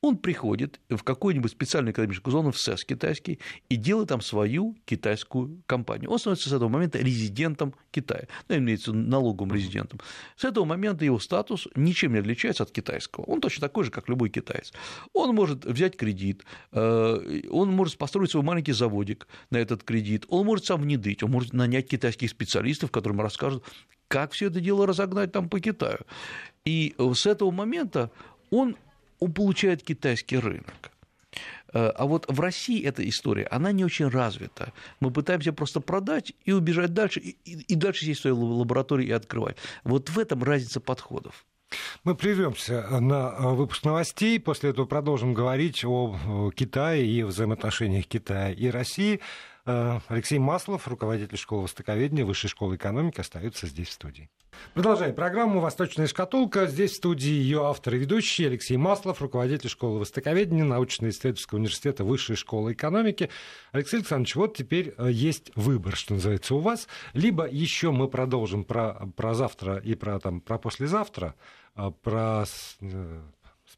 Он 0.00 0.16
приходит 0.16 0.80
в 0.88 1.02
какую-нибудь 1.02 1.50
специальную 1.50 1.92
экономическую 1.92 2.32
зону, 2.32 2.50
в 2.50 2.58
СЭС 2.58 2.84
китайский, 2.84 3.38
и 3.68 3.76
делает 3.76 4.08
там 4.08 4.20
свою 4.20 4.76
китайскую 4.84 5.62
компанию. 5.66 6.10
Он 6.10 6.18
становится 6.18 6.50
с 6.50 6.52
этого 6.52 6.68
момента 6.68 6.98
резидентом 6.98 7.74
Китая, 7.92 8.26
ну, 8.48 8.56
имеется 8.56 8.92
налоговым 8.92 9.54
резидентом. 9.54 10.00
С 10.36 10.44
этого 10.44 10.64
момента 10.64 11.04
его 11.04 11.18
статус 11.20 11.68
ничем 11.76 12.14
не 12.14 12.18
отличается 12.18 12.64
от 12.64 12.72
китайского. 12.72 13.24
Он 13.24 13.40
точно 13.40 13.68
такой 13.68 13.84
же, 13.84 13.90
как 13.90 14.08
любой 14.08 14.30
китаец. 14.30 14.72
Он 15.12 15.34
может 15.34 15.64
взять 15.64 15.96
кредит, 15.96 16.44
э, 16.72 17.42
он 17.50 17.70
может 17.70 17.98
построить 17.98 18.30
свой 18.30 18.42
маленький 18.42 18.72
заводик 18.72 19.28
на 19.50 19.58
этот 19.58 19.84
кредит, 19.84 20.24
он 20.28 20.46
может 20.46 20.64
сам 20.64 20.80
внедрить, 20.80 21.22
он 21.22 21.30
может 21.30 21.52
нанять 21.52 21.88
китайских 21.88 22.30
специалистов, 22.30 22.90
которым 22.90 23.20
расскажут, 23.20 23.64
как 24.12 24.32
все 24.32 24.48
это 24.48 24.60
дело 24.60 24.86
разогнать 24.86 25.32
там 25.32 25.48
по 25.48 25.58
Китаю. 25.58 26.00
И 26.66 26.94
с 26.98 27.24
этого 27.24 27.50
момента 27.50 28.10
он 28.50 28.76
он 29.20 29.32
получает 29.32 29.82
китайский 29.82 30.36
рынок. 30.36 30.90
Э, 31.72 31.88
а 31.96 32.04
вот 32.04 32.26
в 32.28 32.40
России 32.40 32.84
эта 32.84 33.08
история, 33.08 33.46
она 33.46 33.72
не 33.72 33.84
очень 33.84 34.08
развита. 34.08 34.72
Мы 35.00 35.10
пытаемся 35.10 35.52
просто 35.52 35.80
продать 35.80 36.34
и 36.44 36.52
убежать 36.52 36.92
дальше, 36.92 37.20
и, 37.20 37.36
и 37.44 37.74
дальше 37.74 38.04
сесть 38.04 38.18
в 38.18 38.22
своей 38.22 38.36
лаборатории 38.36 39.06
и 39.06 39.12
открывать. 39.12 39.56
Вот 39.84 40.10
в 40.10 40.18
этом 40.18 40.42
разница 40.42 40.80
подходов. 40.80 41.46
Мы 42.04 42.14
прервемся 42.14 42.82
на 43.00 43.34
э, 43.38 43.54
выпуск 43.54 43.84
новостей, 43.84 44.38
после 44.38 44.70
этого 44.70 44.84
продолжим 44.84 45.32
говорить 45.32 45.84
о 45.86 46.50
Китае 46.54 47.06
и 47.06 47.22
взаимоотношениях 47.22 48.06
Китая 48.06 48.52
и 48.52 48.68
России. 48.68 49.20
Э, 49.64 50.00
Алексей 50.08 50.38
Маслов, 50.38 50.88
руководитель 50.88 51.38
школы 51.38 51.62
востоковедения 51.62 52.24
Высшей 52.24 52.50
школы 52.50 52.76
экономики, 52.76 53.20
остается 53.20 53.68
здесь 53.68 53.88
в 53.88 53.92
студии. 53.92 54.28
Продолжаем 54.74 55.14
программу 55.14 55.60
«Восточная 55.60 56.08
шкатулка». 56.08 56.66
Здесь 56.66 56.92
в 56.92 56.96
студии 56.96 57.30
ее 57.30 57.64
автор 57.64 57.94
и 57.94 57.98
ведущий 57.98 58.46
Алексей 58.46 58.76
Маслов, 58.76 59.22
руководитель 59.22 59.68
школы 59.68 60.00
востоковедения 60.00 60.64
научно-исследовательского 60.64 61.58
университета 61.58 62.02
Высшей 62.02 62.34
школы 62.34 62.72
экономики. 62.72 63.30
Алексей 63.70 63.98
Александрович, 63.98 64.34
вот 64.34 64.56
теперь 64.56 64.94
э, 64.98 65.10
есть 65.12 65.52
выбор, 65.54 65.94
что 65.94 66.14
называется, 66.14 66.56
у 66.56 66.58
вас. 66.58 66.88
Либо 67.12 67.48
еще 67.48 67.92
мы 67.92 68.08
продолжим 68.08 68.64
про, 68.64 69.08
про 69.16 69.34
завтра 69.34 69.76
и 69.76 69.94
про, 69.94 70.18
там, 70.18 70.40
про 70.40 70.58
послезавтра, 70.58 71.36
э, 71.76 71.92
про 72.02 72.44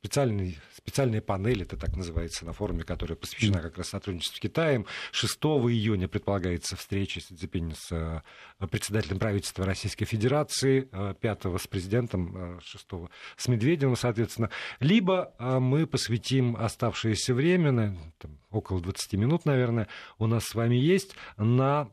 специальный, 0.05 0.59
специальная 0.77 1.23
панель, 1.23 1.63
это 1.63 1.79
так 1.79 1.97
называется, 1.97 2.45
на 2.45 2.53
форуме, 2.53 2.85
которая 2.85 3.17
посвящена 3.17 3.61
как 3.61 3.79
раз 3.79 3.89
сотрудничеству 3.89 4.37
с 4.37 4.41
Китаем. 4.41 4.85
6 5.13 5.35
июня 5.45 6.09
предполагается 6.09 6.77
встреча 6.77 7.21
с 7.21 7.25
Цзепинь 7.25 7.75
с 7.75 7.91
э, 7.91 8.67
председателем 8.67 9.19
правительства 9.19 9.65
Российской 9.65 10.05
Федерации, 10.05 10.91
5 11.21 11.45
э, 11.47 11.59
с 11.59 11.67
президентом, 11.67 12.61
6 12.63 12.87
э, 12.93 13.07
с 13.39 13.49
Медведевым, 13.49 13.97
соответственно. 13.97 14.51
Либо 14.79 15.33
мы 15.39 15.87
посвятим 15.87 16.57
оставшееся 16.57 17.33
время, 17.33 17.97
там, 18.19 18.39
около 18.51 18.83
20 18.83 19.15
минут, 19.15 19.47
наверное, 19.47 19.89
у 20.19 20.27
нас 20.27 20.45
с 20.45 20.55
вами 20.55 20.77
есть, 20.77 21.17
на 21.39 21.89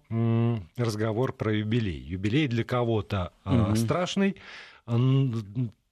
разговор 0.75 1.31
про 1.31 1.53
юбилей. 1.53 1.97
Юбилей 1.97 2.49
для 2.49 2.65
кого-то 2.65 3.31
угу. 3.45 3.75
страшный, 3.77 4.35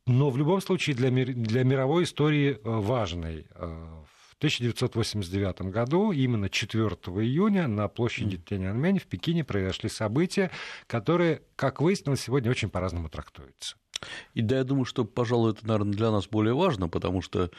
но 0.10 0.32
в 0.32 0.38
любом 0.38 0.60
случае 0.60 0.96
для, 0.96 1.12
мир, 1.12 1.34
для 1.34 1.64
мировой 1.64 2.04
истории 2.04 2.54
э, 2.54 2.60
важной. 2.64 3.46
Э, 3.56 3.68
в 4.32 4.36
1989 4.40 5.62
году, 5.64 6.12
именно 6.12 6.50
4 6.50 6.88
июня, 6.88 7.68
на 7.68 7.88
площади 7.90 8.38
Тяньаньмэнь 8.38 9.00
в 9.00 9.06
Пекине 9.06 9.44
произошли 9.44 9.90
события, 9.90 10.50
которые, 10.88 11.42
как 11.56 11.82
выяснилось, 11.82 12.22
сегодня 12.22 12.50
очень 12.50 12.70
по-разному 12.70 13.10
трактуются. 13.10 13.76
И 14.34 14.42
да, 14.42 14.60
я 14.60 14.64
думаю, 14.64 14.86
что, 14.86 15.04
пожалуй, 15.04 15.52
это, 15.52 15.68
наверное, 15.68 15.94
для 15.94 16.10
нас 16.10 16.28
более 16.28 16.56
важно, 16.56 16.88
потому 16.88 17.22
что 17.22 17.52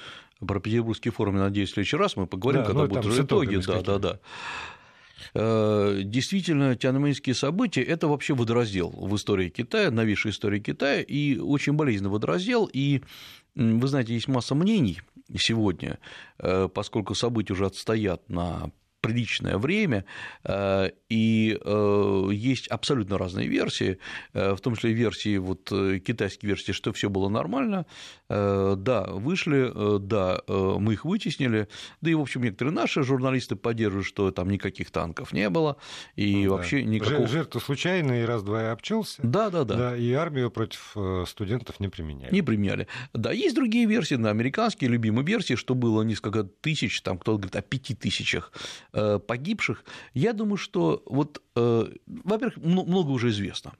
про 0.44 0.58
Петербургский 0.58 1.10
форум, 1.10 1.36
я 1.36 1.42
надеюсь, 1.42 1.68
в 1.68 1.74
следующий 1.74 1.98
раз 1.98 2.16
мы 2.16 2.26
поговорим, 2.26 2.62
да, 2.62 2.66
когда 2.66 2.82
ну, 2.82 2.88
будут 2.88 3.06
уже 3.06 3.22
итоги. 3.22 3.56
Да, 3.56 3.82
да, 3.82 3.98
да. 3.98 4.20
Э, 5.34 6.00
действительно, 6.04 6.76
Тяньаньмэньские 6.76 7.34
события– 7.34 7.82
это 7.82 8.08
вообще 8.08 8.34
водораздел 8.34 8.90
в 8.90 9.14
истории 9.16 9.48
Китая, 9.48 9.90
новейшей 9.90 10.30
истории 10.30 10.60
Китая, 10.60 11.02
и 11.02 11.38
очень 11.38 11.74
болезненный 11.74 12.10
водораздел, 12.10 12.68
и 12.72 13.02
вы 13.54 13.88
знаете, 13.88 14.14
есть 14.14 14.28
масса 14.28 14.54
мнений 14.54 15.00
сегодня, 15.36 15.98
э, 16.38 16.68
поскольку 16.72 17.14
события 17.14 17.52
уже 17.52 17.66
отстоят 17.66 18.28
на 18.28 18.70
приличное 19.00 19.58
время, 19.58 20.04
э, 20.44 20.90
и 21.08 21.58
э, 21.60 22.28
есть 22.32 22.68
абсолютно 22.68 23.18
разные 23.18 23.48
версии, 23.48 23.98
э, 24.32 24.54
в 24.54 24.60
том 24.60 24.76
числе 24.76 24.92
версии, 24.92 25.38
вот 25.38 25.68
китайские 26.04 26.48
версии, 26.48 26.72
что 26.72 26.92
все 26.92 27.08
было 27.08 27.28
нормально, 27.28 27.86
да, 28.28 29.06
вышли, 29.08 29.98
да, 29.98 30.40
мы 30.46 30.92
их 30.92 31.04
вытеснили, 31.04 31.68
да 32.00 32.10
и, 32.10 32.14
в 32.14 32.20
общем, 32.20 32.42
некоторые 32.42 32.72
наши 32.72 33.02
журналисты 33.02 33.56
поддерживают, 33.56 34.06
что 34.06 34.30
там 34.30 34.50
никаких 34.50 34.90
танков 34.90 35.32
не 35.32 35.48
было, 35.50 35.76
и 36.14 36.44
ну, 36.44 36.52
вообще 36.52 36.82
да. 36.82 36.88
никакого... 36.88 37.26
Жертва 37.26 37.58
случайная, 37.58 38.22
и 38.22 38.24
раз-два 38.24 38.62
и 38.62 38.66
обчелся. 38.66 39.20
Да, 39.22 39.50
да, 39.50 39.64
да. 39.64 39.76
Да, 39.76 39.96
и 39.96 40.12
армию 40.12 40.50
против 40.50 40.96
студентов 41.26 41.80
не 41.80 41.88
применяли. 41.88 42.32
Не 42.32 42.42
применяли. 42.42 42.86
Да, 43.12 43.32
есть 43.32 43.56
другие 43.56 43.86
версии, 43.86 44.14
на 44.14 44.30
американские 44.30 44.90
любимые 44.90 45.26
версии, 45.26 45.54
что 45.54 45.74
было 45.74 46.02
несколько 46.02 46.44
тысяч, 46.44 47.02
там 47.02 47.18
кто-то 47.18 47.38
говорит 47.38 47.56
о 47.56 47.62
пяти 47.62 47.94
тысячах 47.94 48.52
погибших, 48.92 49.84
я 50.14 50.32
думаю, 50.32 50.56
что 50.56 51.02
вот, 51.06 51.42
э, 51.56 51.92
во-первых, 52.06 52.56
много 52.58 53.10
уже 53.10 53.28
известно. 53.28 53.72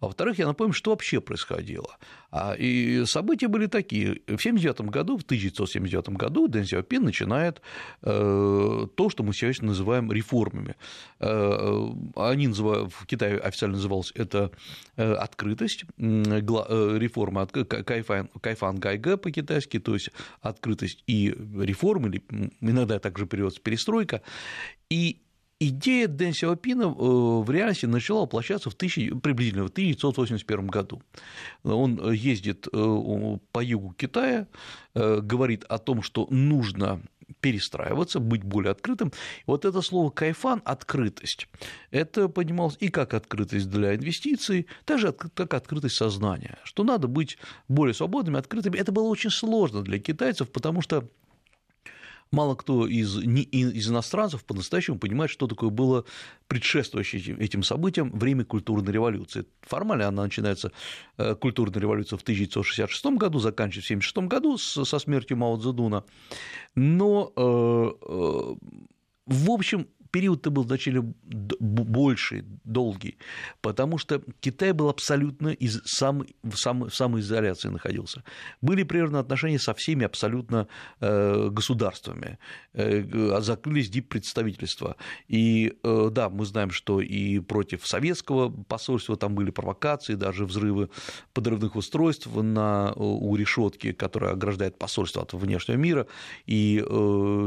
А 0.00 0.06
во-вторых, 0.06 0.38
я 0.38 0.46
напомню, 0.46 0.72
что 0.72 0.90
вообще 0.90 1.20
происходило. 1.20 1.96
А, 2.30 2.54
и 2.54 3.04
события 3.06 3.48
были 3.48 3.66
такие. 3.66 4.20
В 4.26 4.34
1979 4.34 4.90
году, 4.90 5.16
в 5.16 5.22
1979 5.22 6.08
году 6.10 6.48
Дэн 6.48 6.64
Сяопин 6.64 7.04
начинает 7.04 7.62
э, 8.02 8.86
то, 8.96 9.10
что 9.10 9.22
мы 9.22 9.32
сейчас 9.32 9.62
называем 9.62 10.10
реформами. 10.10 10.74
Э, 11.20 11.88
они 12.16 12.48
называют, 12.48 12.92
в 12.92 13.06
Китае 13.06 13.38
официально 13.38 13.76
называлось 13.76 14.12
это 14.16 14.50
э, 14.96 15.12
открытость, 15.12 15.84
реформа 15.96 17.46
Кайфан, 17.46 18.28
Кайфан 18.40 18.76
Гайга 18.76 19.16
по-китайски, 19.16 19.78
то 19.78 19.94
есть 19.94 20.10
открытость 20.40 21.04
и 21.06 21.34
реформы, 21.58 22.20
иногда 22.60 22.98
также 22.98 23.26
переводится 23.26 23.62
перестройка. 23.62 24.22
И 24.90 25.23
идея 25.68 26.08
Дэн 26.08 26.32
Сяопина 26.32 26.82
э, 26.82 26.88
в 26.88 27.50
реальности 27.50 27.86
начала 27.86 28.22
воплощаться 28.22 28.70
в 28.70 28.74
тысячи, 28.74 29.14
приблизительно 29.14 29.64
в 29.64 29.70
1981 29.70 30.66
году. 30.66 31.02
Он 31.62 32.12
ездит 32.12 32.66
э, 32.72 33.38
по 33.52 33.62
югу 33.62 33.94
Китая, 33.96 34.46
э, 34.94 35.20
говорит 35.20 35.64
о 35.64 35.78
том, 35.78 36.02
что 36.02 36.26
нужно 36.30 37.00
перестраиваться, 37.40 38.20
быть 38.20 38.42
более 38.42 38.72
открытым. 38.72 39.12
вот 39.46 39.64
это 39.64 39.82
слово 39.82 40.10
«кайфан»– 40.10 40.62
открытость. 40.64 41.48
Это 41.90 42.28
понималось 42.28 42.76
и 42.80 42.88
как 42.88 43.14
открытость 43.14 43.70
для 43.70 43.94
инвестиций, 43.94 44.66
также 44.84 45.12
как 45.12 45.54
открытость 45.54 45.96
сознания, 45.96 46.58
что 46.64 46.84
надо 46.84 47.08
быть 47.08 47.38
более 47.68 47.94
свободными, 47.94 48.38
открытыми. 48.38 48.76
Это 48.76 48.92
было 48.92 49.04
очень 49.04 49.30
сложно 49.30 49.82
для 49.82 49.98
китайцев, 49.98 50.50
потому 50.50 50.80
что 50.80 51.08
мало 52.30 52.54
кто 52.54 52.86
из, 52.86 53.16
из 53.18 53.90
иностранцев 53.90 54.44
по-настоящему 54.44 54.98
понимает, 54.98 55.30
что 55.30 55.46
такое 55.46 55.70
было 55.70 56.04
предшествующее 56.46 57.36
этим 57.38 57.62
событиям 57.62 58.10
время 58.10 58.44
культурной 58.44 58.92
революции. 58.92 59.46
Формально 59.62 60.08
она 60.08 60.24
начинается, 60.24 60.72
э, 61.16 61.34
культурная 61.34 61.80
революция 61.80 62.18
в 62.18 62.22
1966 62.22 63.16
году, 63.16 63.38
заканчивается 63.38 63.94
в 63.94 63.96
1976 63.96 64.28
году 64.28 64.58
со 64.58 64.98
смертью 64.98 65.36
Мао 65.36 65.56
Цзэдуна, 65.56 66.04
но 66.74 67.32
э, 67.36 67.90
э, 68.08 68.54
в 69.26 69.50
общем, 69.50 69.88
период-то 70.14 70.50
был 70.50 70.64
значительно 70.64 71.12
больший, 71.60 72.44
долгий, 72.64 73.18
потому 73.60 73.98
что 73.98 74.22
Китай 74.40 74.70
был 74.72 74.88
абсолютно 74.88 75.48
из 75.48 75.80
сам, 75.84 76.24
в, 76.44 76.56
сам, 76.56 76.84
в 76.84 76.94
самоизоляции 76.94 77.68
находился. 77.68 78.22
Были 78.62 78.84
прерваны 78.84 79.16
отношения 79.16 79.58
со 79.58 79.74
всеми 79.74 80.04
абсолютно 80.04 80.68
э, 81.00 81.48
государствами, 81.50 82.38
э, 82.74 83.40
закрылись 83.40 83.90
диппредставительства. 83.90 84.94
И 85.26 85.72
э, 85.82 86.08
да, 86.12 86.28
мы 86.28 86.44
знаем, 86.44 86.70
что 86.70 87.00
и 87.00 87.40
против 87.40 87.84
советского 87.84 88.50
посольства 88.50 89.16
там 89.16 89.34
были 89.34 89.50
провокации, 89.50 90.14
даже 90.14 90.46
взрывы 90.46 90.90
подрывных 91.32 91.74
устройств 91.74 92.28
на, 92.32 92.92
у 92.94 93.34
решетки, 93.34 93.90
которая 93.90 94.34
ограждает 94.34 94.78
посольство 94.78 95.22
от 95.22 95.32
внешнего 95.32 95.76
мира, 95.76 96.06
и 96.46 96.78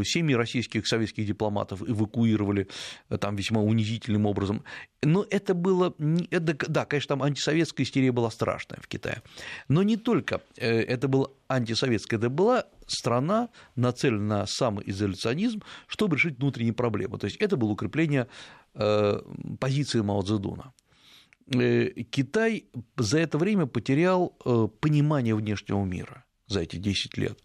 семьи 0.04 0.36
российских 0.36 0.86
советских 0.86 1.26
дипломатов 1.26 1.82
эвакуировали 1.88 2.57
делали 2.58 2.68
э, 3.10 3.18
там 3.18 3.36
весьма 3.36 3.62
унизительным 3.62 4.26
образом. 4.26 4.64
Но 5.04 5.26
это 5.30 5.54
было, 5.54 5.94
это, 6.32 6.56
да, 6.68 6.86
конечно, 6.86 7.10
там 7.10 7.24
антисоветская 7.24 7.86
истерия 7.86 8.12
была 8.12 8.32
страшная 8.32 8.80
в 8.82 8.88
Китае, 8.88 9.22
но 9.70 9.84
не 9.84 9.98
только 9.98 10.42
э, 10.58 10.82
это 10.82 11.08
было 11.08 11.32
антисоветское, 11.50 12.20
это 12.20 12.30
была 12.30 12.66
страна, 12.88 13.50
нацелена 13.76 14.40
на 14.40 14.48
самоизоляционизм, 14.48 15.62
чтобы 15.88 16.16
решить 16.16 16.40
внутренние 16.40 16.74
проблемы. 16.74 17.18
То 17.18 17.26
есть 17.26 17.38
это 17.38 17.58
было 17.58 17.72
укрепление 17.72 18.28
э, 18.74 19.22
позиции 19.60 20.02
Мао 20.02 20.22
Цзэдуна. 20.22 20.74
Китай 22.12 22.66
за 22.98 23.20
это 23.20 23.38
время 23.38 23.68
потерял 23.68 24.30
понимание 24.82 25.34
внешнего 25.34 25.86
мира 25.86 26.26
за 26.48 26.60
эти 26.60 26.76
10 26.76 27.18
лет. 27.18 27.40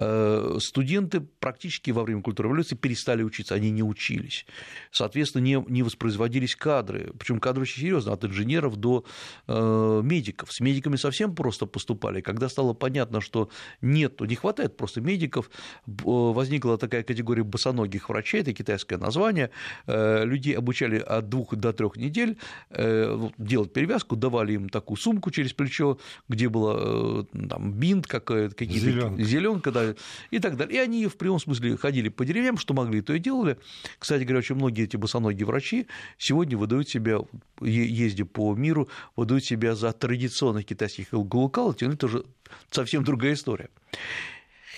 Э, 0.00 0.58
студенты 0.60 1.20
практически 1.20 1.90
во 1.90 2.04
время 2.04 2.22
культурной 2.22 2.50
революции 2.50 2.76
перестали 2.76 3.22
учиться, 3.22 3.54
они 3.54 3.70
не 3.70 3.82
учились. 3.82 4.46
Соответственно, 4.92 5.42
не, 5.42 5.64
не 5.68 5.82
воспроизводились 5.82 6.54
кадры, 6.54 7.12
причем 7.18 7.40
кадры 7.40 7.62
очень 7.62 7.80
серьезно, 7.80 8.12
от 8.12 8.24
инженеров 8.24 8.76
до 8.76 9.04
э, 9.48 10.00
медиков. 10.04 10.52
С 10.52 10.60
медиками 10.60 10.96
совсем 10.96 11.34
просто 11.34 11.66
поступали. 11.66 12.20
Когда 12.20 12.48
стало 12.48 12.74
понятно, 12.74 13.20
что 13.20 13.50
нет, 13.80 14.20
не 14.20 14.36
хватает 14.36 14.76
просто 14.76 15.00
медиков, 15.00 15.50
возникла 15.86 16.78
такая 16.78 17.02
категория 17.02 17.42
босоногих 17.42 18.08
врачей, 18.08 18.42
это 18.42 18.52
китайское 18.52 18.98
название, 18.98 19.50
э, 19.86 20.24
людей 20.24 20.56
обучали 20.56 20.98
от 20.98 21.28
двух 21.28 21.56
до 21.56 21.72
трех 21.72 21.96
недель 21.96 22.38
делать 22.70 23.72
перевязку, 23.72 24.16
давали 24.16 24.52
им 24.52 24.68
такую 24.68 24.96
сумку 24.96 25.30
через 25.30 25.52
плечо, 25.52 25.98
где 26.28 26.48
была 26.48 27.24
там, 27.48 27.72
бинт 27.72 28.06
какая-то, 28.06 28.54
какие-то 28.54 29.22
зеленка, 29.22 29.72
да, 29.72 29.87
и 30.30 30.38
так 30.38 30.56
далее. 30.56 30.76
И 30.76 30.78
они 30.80 31.06
в 31.06 31.16
прямом 31.16 31.38
смысле 31.38 31.76
ходили 31.76 32.08
по 32.08 32.24
деревьям, 32.24 32.58
что 32.58 32.74
могли, 32.74 33.00
то 33.00 33.12
и 33.12 33.18
делали. 33.18 33.58
Кстати 33.98 34.22
говоря, 34.22 34.38
очень 34.38 34.54
многие 34.54 34.84
эти 34.84 34.96
босоногие 34.96 35.46
врачи 35.46 35.86
сегодня 36.18 36.56
выдают 36.56 36.88
себя, 36.88 37.20
ездя 37.60 38.24
по 38.24 38.54
миру, 38.54 38.88
выдают 39.16 39.44
себя 39.44 39.74
за 39.74 39.92
традиционных 39.92 40.66
китайских 40.66 41.12
глукалов, 41.12 41.80
это 41.82 42.06
уже 42.06 42.24
совсем 42.70 43.04
другая 43.04 43.34
история. 43.34 43.68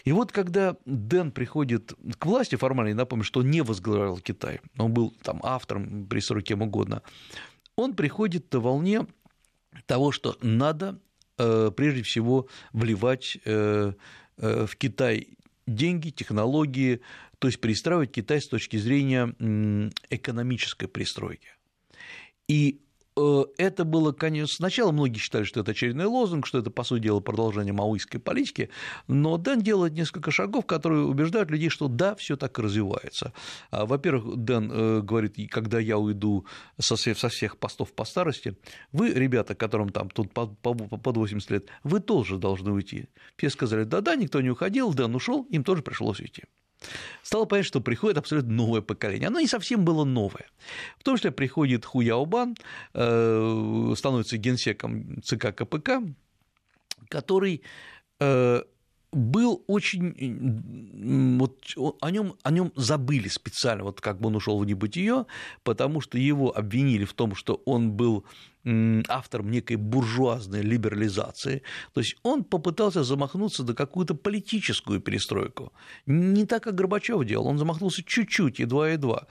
И 0.05 0.13
вот 0.13 0.33
когда 0.33 0.77
Дэн 0.87 1.31
приходит 1.31 1.93
к 2.19 2.27
власти, 2.27 2.57
формально 2.57 2.89
я 2.89 2.95
напомню, 2.95 3.25
что 3.25 3.41
он 3.41 3.51
не 3.51 3.61
возглавлял 3.61 4.19
Китай, 4.19 4.61
он 4.79 4.93
был 4.93 5.15
там 5.23 5.41
автором, 5.43 6.07
при 6.07 6.21
кем 6.43 6.63
угодно, 6.63 7.03
он 7.77 7.95
приходит 7.95 8.53
на 8.53 8.61
волне 8.61 9.07
того, 9.87 10.11
что 10.13 10.37
надо 10.43 10.99
э, 11.39 11.71
прежде 11.77 12.03
всего 12.03 12.49
вливать 12.73 13.39
Э, 13.45 13.93
в 14.41 14.77
Китай 14.77 15.29
деньги, 15.67 16.11
технологии, 16.11 17.01
то 17.39 17.49
есть 17.49 17.61
перестраивать 17.61 18.13
Китай 18.13 18.41
с 18.41 18.49
точки 18.49 18.77
зрения 18.77 19.35
экономической 20.11 20.87
пристройки. 20.87 21.49
И 22.49 22.81
Э, 22.81 22.90
это 23.59 23.85
было, 23.85 24.13
конечно, 24.13 24.57
сначала 24.57 24.93
многие 24.93 25.19
считали, 25.19 25.45
что 25.45 25.61
это 25.61 25.73
очередной 25.73 26.07
лозунг, 26.07 26.47
что 26.47 26.59
это, 26.59 26.71
по 26.71 26.85
сути 26.85 27.03
дела, 27.03 27.21
продолжение 27.21 27.73
маоистской 27.73 28.21
политики, 28.21 28.71
но 29.09 29.37
Дэн 29.37 29.61
делает 29.61 29.95
несколько 29.95 30.31
шагов, 30.31 30.67
которые 30.67 31.05
убеждают 31.05 31.51
людей, 31.51 31.69
что 31.69 31.89
да, 31.89 32.15
все 32.15 32.37
так 32.37 32.59
и 32.59 32.63
развивается. 32.63 33.33
А, 33.71 33.87
во-первых, 33.87 34.37
Дэн 34.37 34.71
э, 34.73 35.01
говорит, 35.03 35.37
когда 35.51 35.79
я 35.79 35.99
уйду 35.99 36.47
со 36.79 36.97
всех 36.97 37.59
постов 37.59 37.93
по 37.93 38.05
старости, 38.05 38.57
вы, 38.93 39.11
ребята, 39.11 39.55
которым 39.55 39.91
там 39.91 40.11
тут 40.11 40.33
под 40.33 41.17
80 41.17 41.51
лет, 41.51 41.67
вы 41.85 42.01
тоже 42.01 42.39
должны 42.39 42.73
уйти. 42.73 43.09
Все 43.37 43.51
сказали, 43.51 43.85
да-да, 43.85 44.17
никто 44.17 44.41
не 44.41 44.51
уходил, 44.51 44.93
Дэн 44.95 45.15
ушел, 45.15 45.45
им 45.51 45.65
тоже 45.65 45.83
пришлось 45.83 46.21
уйти. 46.21 46.45
Стало 47.23 47.45
понятно, 47.45 47.69
что 47.69 47.81
приходит 47.81 48.19
абсолютно 48.19 48.53
новое 48.53 48.81
поколение. 48.81 49.29
Оно 49.29 49.41
не 49.41 49.47
совсем 49.47 49.85
было 49.85 50.05
новое. 50.05 50.47
В 50.99 51.05
том 51.05 51.17
числе 51.17 51.31
приходит 51.31 51.85
Ху 51.85 52.01
Яобан, 52.01 52.57
э, 52.95 53.95
становится 53.97 54.37
генсеком 54.37 55.23
ЦК 55.23 55.55
КПК, 55.55 56.03
который 57.09 57.63
э, 58.21 58.63
был 59.13 59.65
очень 59.67 61.39
вот 61.39 61.75
о 62.01 62.11
нем 62.11 62.37
о 62.43 62.51
нем 62.51 62.73
забыли 62.77 63.29
специально 63.29 63.83
вот 63.83 64.01
как 64.01 64.21
бы 64.21 64.29
он 64.29 64.37
ушел 64.37 64.59
в 64.59 64.65
небытие 64.65 65.27
потому 65.65 66.01
что 66.01 66.17
его 66.17 66.57
обвинили 66.57 67.05
в 67.05 67.13
том 67.15 67.35
что 67.35 67.61
он 67.65 67.93
был 67.93 68.25
автором 69.09 69.51
некой 69.51 69.77
буржуазной 69.77 70.63
либерализации. 70.63 71.63
То 71.95 72.01
есть 72.01 72.17
он 72.23 72.45
попытался 72.45 73.05
замахнуться 73.05 73.65
на 73.65 73.75
какую-то 73.75 74.15
политическую 74.15 75.01
перестройку. 75.01 75.73
Не 76.07 76.45
так, 76.45 76.65
как 76.65 76.75
Горбачев 76.75 77.25
делал, 77.25 77.47
он 77.47 77.59
замахнулся 77.59 78.03
чуть-чуть, 78.05 78.59
едва-едва, 78.59 79.27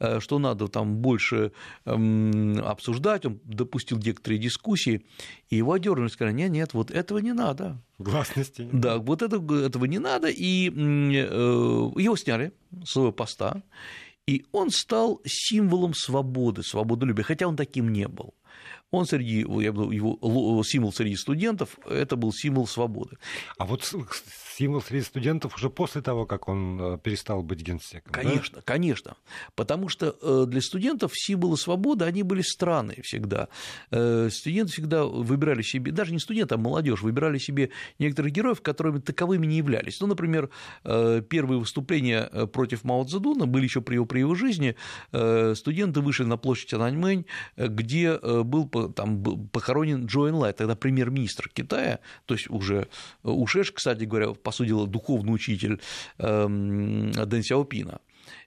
э, 0.00 0.20
что 0.20 0.38
надо 0.38 0.68
там 0.68 0.96
больше 0.96 1.52
обсуждать, 1.84 3.26
он 3.26 3.40
допустил 3.44 3.98
некоторые 3.98 4.38
дискуссии, 4.38 5.04
и 5.48 5.56
его 5.56 5.72
одернули, 5.72 6.08
сказали, 6.08 6.34
нет, 6.34 6.50
нет, 6.50 6.74
вот 6.74 6.90
этого 6.90 7.18
не 7.18 7.32
надо. 7.32 7.80
Гласности. 7.98 8.68
Да, 8.72 8.98
вот 8.98 9.22
это, 9.22 9.36
этого 9.36 9.84
не 9.84 9.98
надо, 9.98 10.28
и 10.28 10.68
э, 10.68 10.72
его 10.72 12.16
сняли 12.16 12.52
с 12.84 12.90
своего 12.90 13.12
поста, 13.12 13.62
и 14.26 14.44
он 14.52 14.70
стал 14.70 15.20
символом 15.24 15.94
свободы, 15.94 16.62
свободолюбия, 16.62 17.24
хотя 17.24 17.46
он 17.46 17.56
таким 17.56 17.92
не 17.92 18.08
был 18.08 18.34
он 18.90 19.06
среди, 19.06 19.40
я 19.40 19.72
бы, 19.72 19.94
его 19.94 20.62
символ 20.64 20.92
среди 20.92 21.16
студентов, 21.16 21.78
это 21.88 22.16
был 22.16 22.32
символ 22.32 22.66
свободы. 22.66 23.16
А 23.58 23.66
вот 23.66 23.82
символ 24.56 24.82
среди 24.82 25.04
студентов 25.04 25.56
уже 25.56 25.70
после 25.70 26.00
того, 26.02 26.26
как 26.26 26.48
он 26.48 26.80
э, 26.80 26.98
перестал 26.98 27.42
быть 27.42 27.60
генсеком. 27.60 28.12
Конечно, 28.12 28.56
да? 28.56 28.62
конечно. 28.64 29.16
Потому 29.54 29.88
что 29.88 30.16
э, 30.20 30.44
для 30.46 30.60
студентов 30.60 31.12
символы 31.14 31.56
свободы, 31.56 32.04
они 32.04 32.22
были 32.22 32.42
странные 32.42 33.02
всегда. 33.02 33.48
Э, 33.90 34.28
студенты 34.30 34.72
всегда 34.72 35.04
выбирали 35.04 35.62
себе, 35.62 35.92
даже 35.92 36.12
не 36.12 36.18
студенты, 36.18 36.54
а 36.54 36.58
молодежь, 36.58 37.02
выбирали 37.02 37.38
себе 37.38 37.70
некоторых 37.98 38.32
героев, 38.32 38.62
которыми 38.62 39.00
таковыми 39.00 39.46
не 39.46 39.56
являлись. 39.56 40.00
Ну, 40.00 40.06
например, 40.06 40.50
первые 40.82 41.58
выступления 41.58 42.24
против 42.52 42.84
Мао 42.84 43.04
Цзэдуна 43.04 43.46
были 43.46 43.64
еще 43.64 43.80
при 43.80 43.94
его, 43.94 44.06
при 44.06 44.20
его 44.20 44.34
жизни. 44.34 44.76
Студенты 45.10 46.00
вышли 46.00 46.24
на 46.24 46.36
площадь 46.36 46.72
Ананьмэнь, 46.74 47.26
где 47.56 48.18
был, 48.18 48.68
там, 48.68 49.22
похоронен 49.48 50.06
Джо 50.06 50.28
Энлай, 50.28 50.52
тогда 50.52 50.76
премьер-министр 50.76 51.48
Китая, 51.52 52.00
то 52.26 52.34
есть 52.34 52.48
уже 52.50 52.88
ушедший, 53.22 53.74
кстати 53.74 54.04
говоря, 54.04 54.34
по 54.44 54.52
сути 54.52 54.68
дела, 54.68 54.86
духовный 54.86 55.34
учитель 55.34 55.80
эм, 56.18 57.10
Дэн 57.10 57.42
Сяопина. 57.42 58.00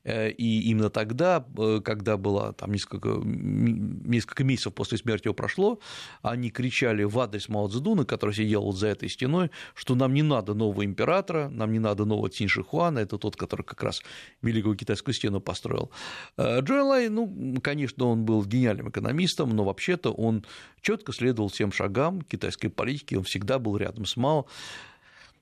Э, 0.03 0.29
и 0.29 0.69
именно 0.69 0.89
тогда, 0.89 1.45
э, 1.57 1.81
когда 1.83 2.17
было 2.17 2.53
там 2.53 2.71
несколько, 2.71 3.10
несколько 3.23 4.43
месяцев 4.43 4.73
после 4.73 4.97
смерти 4.97 5.27
его 5.27 5.33
прошло, 5.33 5.79
они 6.21 6.49
кричали 6.49 7.03
в 7.03 7.19
адрес 7.19 7.49
Мао 7.49 7.67
Цзэдуна, 7.67 8.05
который 8.05 8.33
сидел 8.33 8.63
вот 8.63 8.77
за 8.77 8.88
этой 8.88 9.10
стеной, 9.10 9.51
что 9.75 9.95
нам 9.95 10.13
не 10.13 10.23
надо 10.23 10.53
нового 10.53 10.86
императора, 10.86 11.49
нам 11.49 11.71
не 11.71 11.79
надо 11.79 12.05
нового 12.05 12.29
Цинь 12.29 12.47
Хуана, 12.47 12.99
это 12.99 13.17
тот, 13.17 13.36
который 13.36 13.63
как 13.63 13.83
раз 13.83 14.01
Великую 14.41 14.75
Китайскую 14.77 15.13
стену 15.13 15.41
построил. 15.41 15.91
Э, 16.38 16.62
Джо 16.62 16.83
Лай, 16.83 17.10
ну, 17.10 17.55
конечно, 17.62 18.05
он 18.05 18.23
был 18.23 18.45
гениальным 18.45 18.89
экономистом, 18.89 19.49
но 19.49 19.63
вообще-то 19.63 20.12
он 20.12 20.45
четко 20.81 21.12
следовал 21.12 21.49
всем 21.49 21.71
шагам 21.71 22.21
китайской 22.21 22.69
политики, 22.69 23.15
он 23.15 23.23
всегда 23.23 23.60
был 23.60 23.77
рядом 23.77 24.05
с 24.05 24.15
Мао. 24.15 24.45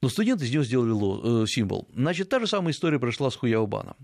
Но 0.02 0.10
студенты 0.10 0.46
из 0.46 0.52
него 0.52 0.64
сделали 0.64 1.46
символ. 1.48 1.88
Значит, 1.94 2.30
та 2.30 2.40
же 2.40 2.48
самая 2.48 2.74
история 2.74 3.00
прошла 3.00 3.30
с 3.30 3.36
Хуяобаном. 3.36 3.96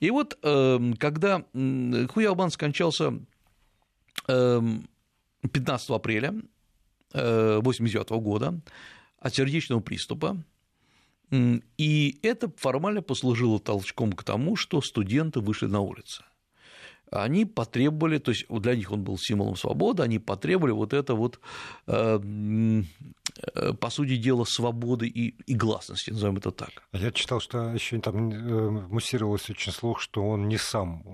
И 0.00 0.10
вот 0.10 0.38
эм, 0.42 0.94
когда 0.94 1.44
Хуяобан 1.52 2.50
скончался 2.50 3.14
15 4.26 4.28
эм, 4.28 5.94
апреля 5.94 6.28
1989 7.12 8.10
э, 8.10 8.16
года 8.18 8.60
от 9.18 9.34
сердечного 9.34 9.80
приступа, 9.80 10.42
и 11.30 12.18
это 12.22 12.52
формально 12.56 13.02
послужило 13.02 13.58
толчком 13.58 14.12
к 14.12 14.22
тому, 14.22 14.56
что 14.56 14.80
студенты 14.80 15.40
вышли 15.40 15.66
на 15.66 15.80
улицы 15.80 16.22
они 17.14 17.44
потребовали, 17.44 18.18
то 18.18 18.32
есть 18.32 18.46
для 18.48 18.74
них 18.74 18.90
он 18.90 19.02
был 19.04 19.16
символом 19.18 19.56
свободы, 19.56 20.02
они 20.02 20.18
потребовали 20.18 20.72
вот 20.72 20.92
это 20.92 21.14
вот, 21.14 21.38
э, 21.86 22.18
э, 23.54 23.72
по 23.74 23.90
сути 23.90 24.16
дела, 24.16 24.44
свободы 24.44 25.06
и, 25.06 25.28
и 25.46 25.54
гласности, 25.54 26.10
назовем 26.10 26.38
это 26.38 26.50
так. 26.50 26.70
Я 26.92 27.12
читал, 27.12 27.40
что 27.40 27.72
еще 27.72 28.00
там 28.00 28.30
э, 28.30 28.70
муссировалось 28.88 29.48
очень 29.48 29.72
слух, 29.72 30.00
что 30.00 30.22
он 30.28 30.48
не 30.48 30.58
сам 30.58 31.04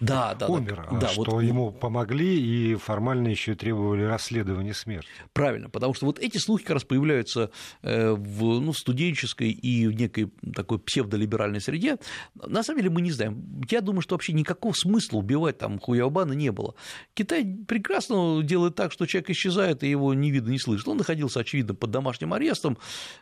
да, 0.00 0.34
да, 0.34 0.48
умер, 0.48 0.86
да, 0.90 0.96
а 0.96 1.00
да, 1.00 1.08
что 1.08 1.36
вот, 1.36 1.40
ему 1.40 1.72
помогли 1.72 2.72
и 2.72 2.74
формально 2.76 3.28
еще 3.28 3.54
требовали 3.54 4.02
расследования 4.02 4.74
смерти. 4.74 5.08
Правильно, 5.32 5.70
потому 5.70 5.94
что 5.94 6.06
вот 6.06 6.18
эти 6.18 6.36
слухи 6.38 6.64
как 6.64 6.74
раз 6.74 6.84
появляются 6.84 7.50
в, 7.82 8.60
ну, 8.60 8.72
студенческой 8.72 9.50
и 9.50 9.86
в 9.86 9.92
некой 9.92 10.30
такой 10.54 10.78
псевдолиберальной 10.78 11.60
среде. 11.60 11.96
На 12.34 12.62
самом 12.62 12.80
деле 12.80 12.90
мы 12.90 13.00
не 13.00 13.10
знаем. 13.10 13.62
Я 13.70 13.80
думаю, 13.80 14.02
что 14.02 14.14
вообще 14.14 14.32
никакого 14.32 14.72
смысла 14.74 15.18
убивать 15.18 15.37
убивать 15.38 15.58
там 15.58 15.78
Хуябана 15.78 16.32
не 16.32 16.50
было. 16.52 16.74
Китай 17.14 17.44
прекрасно 17.66 18.42
делает 18.42 18.74
так, 18.74 18.92
что 18.92 19.06
человек 19.06 19.30
исчезает, 19.30 19.82
и 19.82 19.90
его 19.90 20.14
не 20.14 20.30
видно, 20.30 20.50
не 20.50 20.58
слышно. 20.58 20.92
Он 20.92 20.98
находился, 20.98 21.40
очевидно, 21.40 21.74
под 21.74 21.90
домашним 21.90 22.32
арестом, 22.32 22.78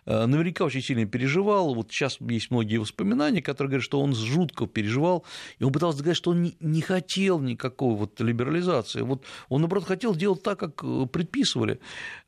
э, 0.07 0.27
наверняка 0.27 0.65
очень 0.65 0.83
сильно 0.83 1.07
переживал. 1.07 1.75
Вот 1.75 1.93
сейчас 1.93 2.19
есть 2.21 2.51
многие 2.51 2.79
воспоминания, 2.79 3.43
которые 3.43 3.71
говорят, 3.71 3.85
что 3.85 4.01
он 4.01 4.15
жутко 4.15 4.67
переживал, 4.67 5.25
и 5.59 5.65
он 5.65 5.73
пытался 5.73 5.99
сказать, 5.99 6.17
что 6.17 6.31
он 6.31 6.53
не 6.61 6.81
хотел 6.81 7.41
никакой 7.41 7.95
вот 7.95 8.21
либерализации. 8.21 9.03
Вот 9.03 9.25
он, 9.49 9.61
наоборот, 9.61 9.85
хотел 9.85 10.15
делать 10.15 10.43
так, 10.43 10.59
как 10.59 10.83
э, 10.83 11.07
предписывали. 11.07 11.79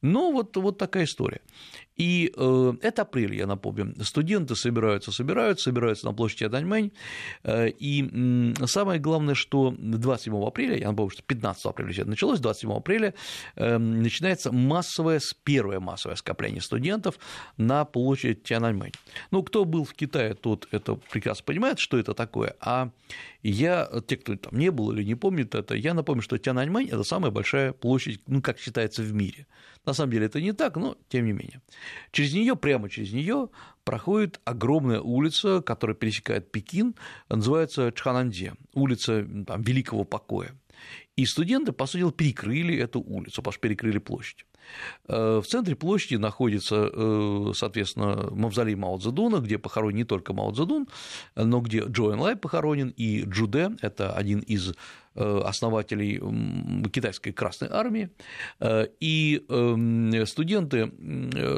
Но 0.03 0.33
вот, 0.33 0.57
вот 0.57 0.79
такая 0.79 1.05
история. 1.05 1.41
И 1.99 2.33
э, 2.35 2.73
это 2.81 3.03
апрель, 3.03 3.35
я 3.35 3.47
напомню. 3.47 3.93
Студенты 4.05 4.55
собираются, 4.55 5.11
собираются, 5.11 5.65
собираются 5.65 6.07
на 6.07 6.13
площади 6.15 6.45
Тяньаньмэнь. 6.45 6.93
Э, 7.43 7.69
и 7.69 8.55
самое 8.67 9.01
главное, 9.01 9.35
что 9.35 9.75
27 9.77 10.47
апреля, 10.47 10.79
я 10.79 10.89
напомню, 10.91 11.11
что 11.11 11.23
15 11.25 11.65
апреля 11.67 11.93
все 11.93 12.03
это 12.03 12.11
началось, 12.11 12.39
27 12.39 12.73
апреля 12.73 13.15
э, 13.57 13.79
начинается 13.79 14.53
массовое, 14.53 15.21
первое 15.43 15.81
массовое 15.81 16.15
скопление 16.17 16.63
студентов 16.63 17.19
на 17.57 17.85
площади 17.85 18.35
Тяньаньмэнь. 18.35 18.93
Ну, 19.33 19.43
кто 19.43 19.65
был 19.65 19.85
в 19.85 19.93
Китае, 19.93 20.35
тот 20.35 20.69
это 20.71 20.95
прекрасно 20.95 21.45
понимает, 21.45 21.81
что 21.81 21.99
это 21.99 22.15
такое. 22.15 22.55
А 22.61 22.91
я, 23.43 23.89
те, 24.07 24.17
кто 24.17 24.37
там 24.37 24.57
не 24.57 24.71
был 24.71 24.93
или 24.93 25.03
не 25.03 25.17
помнит 25.17 25.55
это, 25.55 25.75
я 25.75 25.95
напомню, 25.95 26.23
что 26.23 26.39
Тяньаньмэнь– 26.39 26.89
это 26.93 27.03
самая 27.03 27.33
большая 27.33 27.73
площадь, 27.73 28.21
ну, 28.29 28.41
как 28.41 28.59
считается, 28.59 29.03
в 29.03 29.13
мире. 29.13 29.47
На 29.89 29.95
самом 29.95 30.13
деле 30.13 30.27
это 30.27 30.39
не 30.39 30.53
так, 30.53 30.77
но 30.77 30.99
тем 31.09 31.25
не 31.25 31.33
менее. 31.33 31.63
Через 32.13 32.35
нее, 32.35 32.57
прямо 32.57 32.91
через 32.91 33.11
нее 33.11 33.49
проходит 33.85 34.39
огромная 34.45 35.01
улица, 35.01 35.63
которая 35.63 35.97
пересекает 35.97 36.53
Пекин, 36.53 36.95
называется 37.31 37.91
Чхананде, 37.91 38.53
улица 38.75 39.27
там, 39.47 39.63
Великого 39.63 40.05
Покоя. 40.05 40.55
И 41.17 41.25
студенты, 41.25 41.73
по 41.73 41.87
сути 41.87 42.01
дела, 42.01 42.13
перекрыли 42.13 42.77
эту 42.77 43.01
улицу, 43.01 43.37
потому 43.37 43.53
что 43.53 43.63
перекрыли 43.63 43.97
площадь. 43.97 44.45
Э, 45.07 45.41
в 45.43 45.47
центре 45.47 45.75
площади 45.75 46.17
находится, 46.17 46.91
э, 46.93 47.53
соответственно, 47.55 48.29
мавзолей 48.31 48.75
Мао 48.75 48.99
Цзэдуна, 48.99 49.39
где 49.39 49.59
похоронен 49.59 49.97
не 49.97 50.05
только 50.05 50.33
Мао 50.33 50.53
Цзэдун, 50.53 50.89
но 51.37 51.61
где 51.61 51.81
Джо 51.81 52.17
Лай 52.17 52.37
похоронен, 52.37 52.93
и 52.97 53.23
Джуде– 53.23 53.71
это 53.83 54.13
один 54.13 54.41
из 54.41 54.75
Э, 55.21 55.41
основателей 55.45 56.21
китайской 56.91 57.33
Красной 57.33 57.69
Армии, 57.71 58.11
и 59.01 59.45
эм, 59.49 60.27
студенты 60.27 60.93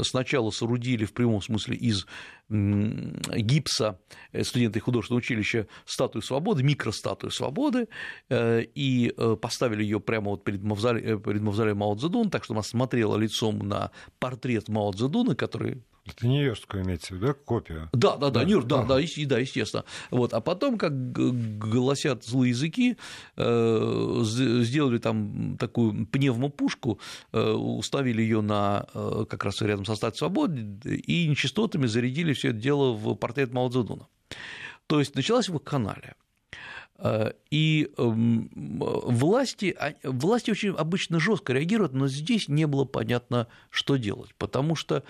сначала 0.02 0.50
соорудили 0.50 1.04
в 1.04 1.12
прямом 1.12 1.42
смысле 1.42 1.76
из 1.76 2.06
гипса 2.48 4.00
студенты 4.42 4.80
художественного 4.80 5.18
училища 5.18 5.66
статую 5.84 6.22
свободы, 6.22 6.62
микростатую 6.64 7.30
свободы, 7.30 7.88
и 8.28 9.14
поставили 9.40 9.84
ее 9.84 10.00
прямо 10.00 10.30
вот 10.30 10.42
перед 10.42 10.62
мавзолеем, 10.62 11.20
перед 11.20 11.42
мавзолеем 11.42 11.76
Мао 11.76 11.94
Цзэдуна, 11.94 12.30
так 12.30 12.44
что 12.44 12.54
она 12.54 12.62
смотрела 12.62 12.99
лицом 13.16 13.58
на 13.60 13.90
портрет 14.18 14.68
Мао 14.68 14.92
Цзэдуна, 14.92 15.34
который 15.34 15.82
это 16.06 16.26
Нью-Йоркскую 16.26 16.82
имеется 16.82 17.14
в 17.14 17.16
виду, 17.16 17.26
да, 17.28 17.34
копию? 17.34 17.88
Да, 17.92 18.16
да, 18.16 18.30
да, 18.30 18.44
Нью-Йорк, 18.44 18.66
да, 18.66 18.82
да, 18.82 18.96
да, 18.96 19.38
естественно. 19.38 19.84
Вот. 20.10 20.32
А 20.32 20.40
потом, 20.40 20.78
как 20.78 20.92
гласят 21.12 22.24
злые 22.24 22.50
языки, 22.50 22.96
э, 23.36 24.20
сделали 24.22 24.98
там 24.98 25.56
такую 25.58 26.06
пневмопушку, 26.06 26.98
э, 27.32 27.50
уставили 27.50 28.22
ее 28.22 28.40
на 28.40 28.86
э, 28.92 29.26
как 29.28 29.44
раз 29.44 29.60
рядом 29.62 29.84
со 29.84 29.94
статуей 29.94 30.18
свободы 30.18 30.96
и 30.96 31.28
нечистотами 31.28 31.86
зарядили 31.86 32.32
все 32.32 32.48
это 32.48 32.58
дело 32.58 32.92
в 32.92 33.14
портрет 33.14 33.52
Мао 33.52 33.68
Цзэдуна. 33.68 34.08
То 34.86 34.98
есть 34.98 35.14
началась 35.14 35.48
вакханалия. 35.48 36.16
И 37.50 37.90
эм, 37.96 38.50
власти, 38.54 39.74
а, 39.78 39.94
власти 40.02 40.50
очень 40.50 40.70
обычно 40.70 41.18
жестко 41.18 41.52
реагируют, 41.54 41.94
но 41.94 42.08
здесь 42.08 42.48
не 42.48 42.66
было 42.66 42.84
понятно, 42.84 43.48
что 43.70 43.96
делать, 43.96 44.34
потому 44.36 44.76
что 44.76 45.02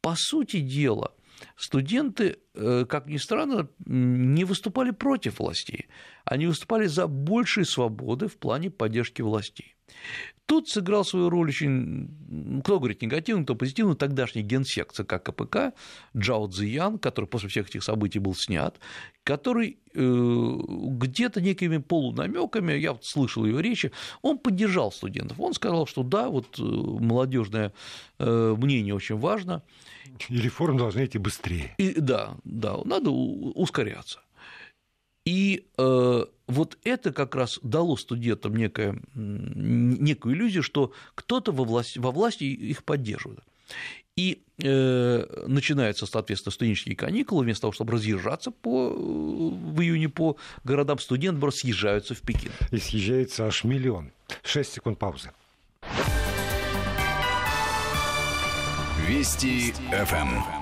по 0.00 0.14
сути 0.16 0.60
дела, 0.60 1.12
студенты, 1.56 2.38
э, 2.54 2.84
как 2.88 3.06
ни 3.06 3.16
странно, 3.16 3.68
не 3.84 4.44
выступали 4.44 4.90
против 4.90 5.40
властей, 5.40 5.88
они 6.24 6.46
выступали 6.46 6.86
за 6.86 7.08
большие 7.08 7.64
свободы 7.64 8.28
в 8.28 8.36
плане 8.36 8.70
поддержки 8.70 9.22
властей. 9.22 9.73
Тут 10.46 10.68
сыграл 10.68 11.06
свою 11.06 11.30
роль 11.30 11.48
очень, 11.48 12.60
кто 12.62 12.78
говорит 12.78 13.00
негативно, 13.00 13.44
кто 13.44 13.54
позитивно, 13.54 13.96
тогдашний 13.96 14.42
генсек 14.42 14.92
ЦК 14.92 15.22
КПК 15.22 15.72
Джао 16.14 16.48
Цзиян, 16.48 16.98
который 16.98 17.24
после 17.24 17.48
всех 17.48 17.68
этих 17.68 17.82
событий 17.82 18.18
был 18.18 18.34
снят, 18.34 18.78
который 19.24 19.78
э, 19.94 19.98
где-то 19.98 21.40
некими 21.40 21.78
полунамеками, 21.78 22.74
я 22.74 22.92
вот 22.92 23.06
слышал 23.06 23.46
его 23.46 23.60
речи, 23.60 23.90
он 24.20 24.38
поддержал 24.38 24.92
студентов. 24.92 25.40
Он 25.40 25.54
сказал, 25.54 25.86
что 25.86 26.02
да, 26.02 26.28
вот 26.28 26.58
э, 26.58 26.62
молодежное 26.62 27.72
мнение 28.18 28.94
очень 28.94 29.16
важно, 29.16 29.62
и 30.28 30.36
реформы 30.36 30.78
должны 30.78 31.04
идти 31.04 31.18
быстрее. 31.18 31.74
И, 31.78 31.94
да, 32.00 32.36
да, 32.44 32.76
надо 32.84 33.10
ускоряться. 33.10 34.20
И 35.24 35.66
э, 35.78 36.24
вот 36.46 36.78
это 36.84 37.12
как 37.12 37.34
раз 37.34 37.58
дало 37.62 37.96
студентам 37.96 38.56
некое, 38.56 39.00
некую 39.14 40.34
иллюзию, 40.34 40.62
что 40.62 40.92
кто-то 41.14 41.52
во 41.52 41.64
власти, 41.64 41.98
во 41.98 42.10
власти 42.10 42.44
их 42.44 42.84
поддерживает. 42.84 43.40
И 44.16 44.42
э, 44.58 45.44
начинаются, 45.48 46.06
соответственно, 46.06 46.52
студенческие 46.52 46.94
каникулы, 46.94 47.44
вместо 47.44 47.62
того, 47.62 47.72
чтобы 47.72 47.94
разъезжаться 47.94 48.52
по, 48.52 48.90
в 48.90 49.80
июне 49.80 50.08
по 50.08 50.36
городам, 50.62 50.98
студенты 50.98 51.50
съезжаются 51.50 52.14
в 52.14 52.20
Пекин. 52.20 52.52
И 52.70 52.76
съезжается 52.76 53.46
аж 53.46 53.64
миллион. 53.64 54.12
Шесть 54.44 54.74
секунд 54.74 54.98
паузы. 54.98 55.32
Вести 59.08 59.72
ФМ. 59.90 60.53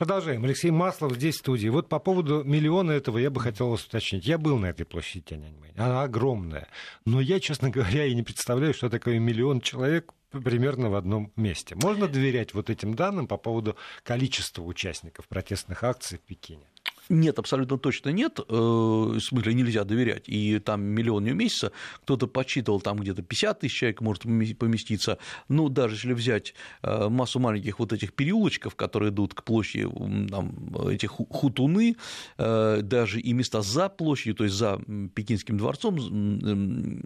Продолжаем. 0.00 0.42
Алексей 0.46 0.70
Маслов 0.70 1.12
здесь 1.16 1.34
в 1.34 1.40
студии. 1.40 1.68
Вот 1.68 1.90
по 1.90 1.98
поводу 1.98 2.42
миллиона 2.42 2.92
этого 2.92 3.18
я 3.18 3.28
бы 3.28 3.38
хотел 3.38 3.68
вас 3.68 3.84
уточнить. 3.84 4.24
Я 4.24 4.38
был 4.38 4.56
на 4.56 4.70
этой 4.70 4.86
площади 4.86 5.20
Тяньаньмэнь. 5.20 5.74
Она 5.76 6.04
огромная. 6.04 6.68
Но 7.04 7.20
я, 7.20 7.38
честно 7.38 7.68
говоря, 7.76 8.06
и 8.06 8.14
не 8.14 8.22
представляю, 8.22 8.72
что 8.72 8.88
такое 8.88 9.18
миллион 9.18 9.60
человек 9.60 10.14
примерно 10.30 10.88
в 10.88 10.94
одном 10.94 11.30
месте. 11.36 11.74
Можно 11.74 12.08
доверять 12.08 12.54
вот 12.54 12.70
этим 12.70 12.94
данным 12.94 13.26
по 13.26 13.36
поводу 13.36 13.76
количества 14.02 14.62
участников 14.62 15.28
протестных 15.28 15.84
акций 15.84 16.16
в 16.16 16.22
Пекине? 16.22 16.69
Нет, 17.10 17.40
абсолютно 17.40 17.76
точно 17.76 18.10
нет. 18.10 18.38
Э, 18.38 18.42
в 18.52 19.20
смысле, 19.20 19.52
нельзя 19.54 19.82
доверять. 19.82 20.28
И 20.28 20.60
там 20.60 20.82
миллион 20.82 21.24
не 21.24 21.32
месяца. 21.32 21.72
Кто-то 22.02 22.28
подсчитывал, 22.28 22.80
там 22.80 22.98
где-то 22.98 23.22
50 23.22 23.60
тысяч 23.60 23.78
человек 23.78 24.00
может 24.00 24.22
поместиться. 24.22 25.18
Ну, 25.48 25.68
даже 25.68 25.96
если 25.96 26.12
взять 26.12 26.54
э, 26.82 27.08
массу 27.08 27.40
маленьких 27.40 27.80
вот 27.80 27.92
этих 27.92 28.12
переулочков, 28.12 28.76
которые 28.76 29.10
идут 29.10 29.34
к 29.34 29.42
площади, 29.42 29.88
там, 30.30 30.54
эти 30.88 31.06
хутуны, 31.06 31.96
э, 32.38 32.80
даже 32.82 33.20
и 33.20 33.32
места 33.32 33.60
за 33.62 33.88
площадью, 33.88 34.36
то 34.36 34.44
есть 34.44 34.54
за 34.54 34.80
Пекинским 35.12 35.58
дворцом, 35.58 35.96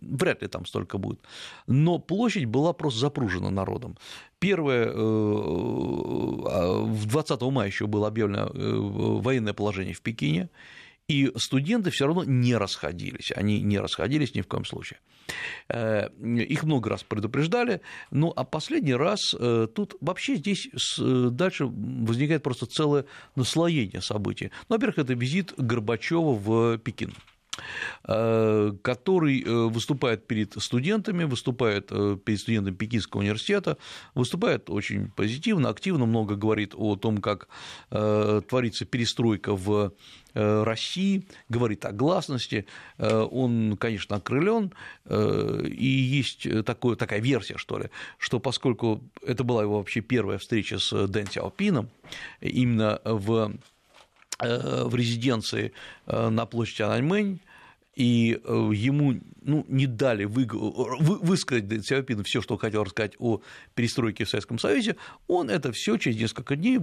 вряд 0.03 0.43
ли 0.43 0.49
там 0.49 0.67
столько 0.67 0.99
будет. 0.99 1.21
Но 1.67 1.99
площадь 1.99 2.45
была 2.45 2.75
просто 2.75 3.01
запружена 3.01 3.51
народом. 3.51 3.97
Первое, 4.38 4.90
а, 4.94 6.83
в 6.83 7.07
20 7.07 7.42
мая 7.51 7.68
еще 7.68 7.87
было 7.87 8.09
объявлено 8.09 8.51
военное 8.55 9.53
положение 9.55 9.94
в 9.94 10.01
Пекине, 10.01 10.49
и 11.09 11.31
студенты 11.37 11.90
все 11.90 12.07
равно 12.07 12.25
не 12.25 12.57
расходились, 12.57 13.31
они 13.33 13.61
не 13.61 13.79
расходились 13.79 14.35
ни 14.35 14.40
в 14.40 14.46
коем 14.46 14.65
случае. 14.65 15.00
Э, 15.69 16.08
их 16.23 16.65
много 16.65 16.90
раз 16.90 17.02
предупреждали, 17.02 17.81
ну 18.11 18.33
а 18.35 18.44
последний 18.44 18.94
раз 18.94 19.35
э, 19.38 19.69
тут 19.75 19.96
вообще 20.00 20.37
здесь 20.37 20.69
дальше 20.98 21.67
возникает 21.67 22.42
просто 22.42 22.67
целое 22.67 23.04
наслоение 23.37 24.00
событий. 24.00 24.50
Ну, 24.69 24.77
во-первых, 24.77 24.98
это 24.98 25.15
визит 25.15 25.52
Горбачева 25.56 26.35
в 26.35 26.79
Пекин. 26.79 27.15
Э, 28.07 28.73
который 28.83 29.42
э, 29.42 29.50
выступает 29.50 30.27
перед 30.27 30.61
студентами, 30.63 31.25
выступает 31.25 31.88
э, 31.90 32.19
перед 32.23 32.40
студентами 32.40 32.75
Пекинского 32.75 33.21
университета, 33.21 33.79
выступает 34.15 34.69
очень 34.69 35.11
позитивно, 35.11 35.69
активно, 35.69 36.07
много 36.07 36.37
говорит 36.37 36.75
о 36.77 36.96
том, 36.96 37.19
как 37.19 37.48
творится 37.90 38.85
перестройка 38.85 39.55
в 39.55 39.92
России, 40.35 41.27
говорит 41.48 41.85
о 41.85 41.92
гласности, 41.92 42.67
он, 42.98 43.77
конечно, 43.79 44.17
окрылен, 44.17 44.73
и 45.09 45.87
есть 45.87 46.46
такое, 46.65 46.96
такая 46.96 47.21
версия, 47.21 47.57
что 47.57 47.79
ли, 47.79 47.90
что 48.19 48.40
поскольку 48.40 49.02
это 49.25 49.44
была 49.44 49.63
его 49.63 49.79
вообще 49.79 50.00
первая 50.00 50.38
встреча 50.38 50.79
с 50.79 51.07
Дэн 51.07 51.27
Сяопином, 51.29 51.88
именно 52.40 53.00
в 53.05 53.55
в 54.38 54.94
резиденции 54.94 55.72
на 56.06 56.44
площади 56.46 56.82
Ананьмэнь, 56.82 57.40
и 57.96 58.40
э, 58.42 58.70
ему 58.74 59.20
ну, 59.42 59.64
не 59.68 59.87
дали 59.87 60.24
вы, 60.24 60.46
вы, 60.50 61.18
высказать 61.18 61.68
Дэн 61.68 61.82
Сяопину 61.82 62.24
все, 62.24 62.40
что 62.42 62.56
хотел 62.56 62.85
рассказать 62.85 63.14
о 63.18 63.40
перестройке 63.74 64.24
в 64.24 64.28
Советском 64.28 64.58
Союзе, 64.58 64.96
он 65.28 65.50
это 65.50 65.72
все 65.72 65.96
через 65.96 66.18
несколько 66.18 66.56
дней 66.56 66.80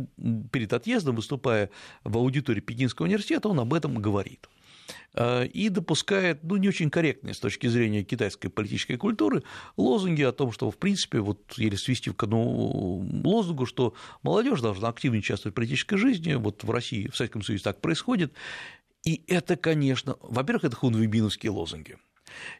перед 0.52 0.72
отъездом, 0.72 1.16
выступая 1.16 1.70
в 2.04 2.18
аудитории 2.18 2.62
Пекинского 2.62 3.08
университета, 3.08 3.50
он 3.50 3.60
об 3.60 3.74
этом 3.74 3.96
говорит. 4.02 4.48
э, 4.48 4.61
и 5.18 5.70
допускает, 5.70 6.44
ну, 6.44 6.58
не 6.58 6.70
очень 6.70 6.90
корректные 6.90 7.34
с 7.34 7.40
точки 7.40 7.68
зрения 7.68 8.04
китайской 8.04 8.50
политической 8.50 8.96
культуры 8.96 9.44
лозунги 9.78 10.22
о 10.22 10.32
том, 10.32 10.52
что, 10.52 10.72
в 10.72 10.78
принципе, 10.78 11.20
вот 11.20 11.40
еле 11.58 11.78
свести 11.78 12.12
к 12.12 12.24
одному 12.24 13.06
лозунгу, 13.24 13.66
что 13.66 13.94
молодежь 14.24 14.62
должна 14.62 14.88
активно 14.90 15.20
участвовать 15.20 15.54
в 15.54 15.56
политической 15.56 15.98
жизни, 15.98 16.34
вот 16.34 16.64
в 16.64 16.72
России, 16.72 17.10
в 17.10 17.16
Советском 17.16 17.42
Союзе 17.42 17.64
так 17.64 17.82
происходит, 17.82 18.34
и 19.04 19.24
это, 19.28 19.56
конечно, 19.56 20.16
во-первых, 20.22 20.66
это 20.66 20.76
хунвейбиновские 20.76 21.52
лозунги. 21.52 21.98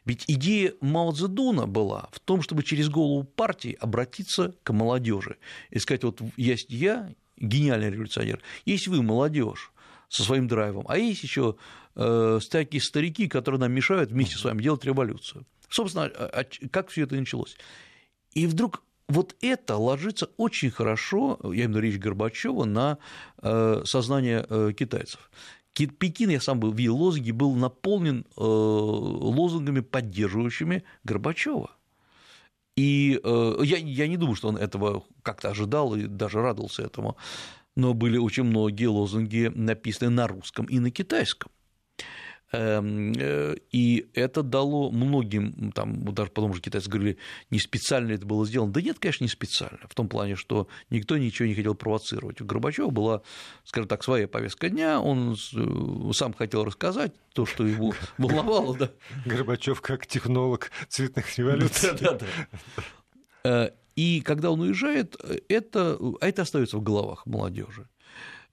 Ведь 0.04 0.24
идея 0.28 0.74
Мао 0.80 1.12
Цзэдуна 1.12 1.66
была 1.66 2.08
в 2.12 2.20
том, 2.20 2.42
чтобы 2.42 2.62
через 2.62 2.88
голову 2.88 3.24
партии 3.24 3.76
обратиться 3.80 4.54
к 4.62 4.72
молодежи. 4.72 5.38
И 5.70 5.78
сказать, 5.78 6.04
вот 6.04 6.20
есть 6.36 6.70
я, 6.70 7.12
гениальный 7.38 7.90
революционер, 7.90 8.42
есть 8.66 8.88
вы, 8.88 9.02
молодежь, 9.02 9.72
со 10.12 10.22
своим 10.22 10.46
драйвом, 10.46 10.84
а 10.88 10.98
есть 10.98 11.22
еще 11.22 11.56
э, 11.96 12.38
такие 12.50 12.82
старики, 12.82 13.28
которые 13.28 13.58
нам 13.60 13.72
мешают 13.72 14.10
вместе 14.10 14.36
с 14.36 14.44
вами 14.44 14.62
делать 14.62 14.84
революцию. 14.84 15.46
Собственно, 15.70 16.10
как 16.70 16.90
все 16.90 17.04
это 17.04 17.14
началось? 17.14 17.56
И 18.34 18.46
вдруг 18.46 18.82
вот 19.08 19.34
это 19.40 19.76
ложится 19.76 20.28
очень 20.36 20.70
хорошо, 20.70 21.38
я 21.44 21.48
имею 21.48 21.68
в 21.68 21.70
виду 21.70 21.78
речь 21.80 21.98
Горбачева, 21.98 22.64
на 22.64 22.98
э, 23.40 23.82
сознание 23.86 24.44
э, 24.50 24.72
китайцев. 24.78 25.30
Пекин, 25.74 26.28
я 26.28 26.42
сам 26.42 26.60
был, 26.60 26.72
видел 26.72 26.98
лозунги, 26.98 27.30
был 27.30 27.54
наполнен 27.54 28.26
лозунгами, 28.36 29.80
поддерживающими 29.80 30.84
Горбачева. 31.04 31.70
И 32.76 33.18
я, 33.22 33.78
я 33.78 34.08
не 34.08 34.18
думаю, 34.18 34.34
что 34.34 34.48
он 34.48 34.58
этого 34.58 35.04
как-то 35.22 35.48
ожидал 35.48 35.94
и 35.94 36.06
даже 36.06 36.42
радовался 36.42 36.82
этому, 36.82 37.16
но 37.76 37.94
были 37.94 38.18
очень 38.18 38.44
многие 38.44 38.86
лозунги 38.86 39.50
написаны 39.54 40.10
на 40.10 40.26
русском 40.26 40.66
и 40.66 40.78
на 40.78 40.90
китайском. 40.90 41.50
Эм, 42.54 43.14
э, 43.16 43.56
и 43.70 44.10
это 44.12 44.42
дало 44.42 44.90
многим, 44.90 45.72
там, 45.72 46.04
даже 46.12 46.30
потому 46.30 46.52
что 46.52 46.62
китайцы 46.62 46.90
говорили, 46.90 47.16
не 47.48 47.58
специально 47.58 48.12
это 48.12 48.26
было 48.26 48.44
сделано. 48.44 48.70
Да 48.72 48.82
нет, 48.82 48.98
конечно, 48.98 49.24
не 49.24 49.28
специально, 49.28 49.78
в 49.88 49.94
том 49.94 50.06
плане, 50.06 50.36
что 50.36 50.68
никто 50.90 51.16
ничего 51.16 51.48
не 51.48 51.54
хотел 51.54 51.74
провоцировать. 51.74 52.42
У 52.42 52.44
Горбачева 52.44 52.90
была, 52.90 53.22
скажем 53.64 53.88
так, 53.88 54.04
своя 54.04 54.28
повестка 54.28 54.68
дня, 54.68 55.00
он 55.00 55.32
э, 55.32 56.12
сам 56.12 56.34
хотел 56.34 56.64
рассказать 56.64 57.14
то, 57.32 57.46
что 57.46 57.66
его 57.66 57.94
волновало. 58.18 58.76
Да. 58.76 58.90
Горбачев 59.24 59.80
как 59.80 60.06
технолог 60.06 60.70
цветных 60.90 61.38
революций. 61.38 61.92
Да, 61.98 62.12
да, 62.12 62.26
да. 63.44 63.72
Э, 63.92 64.00
и 64.00 64.20
когда 64.20 64.50
он 64.50 64.60
уезжает, 64.60 65.16
это, 65.48 65.98
это 66.20 66.42
остается 66.42 66.76
в 66.76 66.82
головах 66.82 67.26
молодежи. 67.26 67.88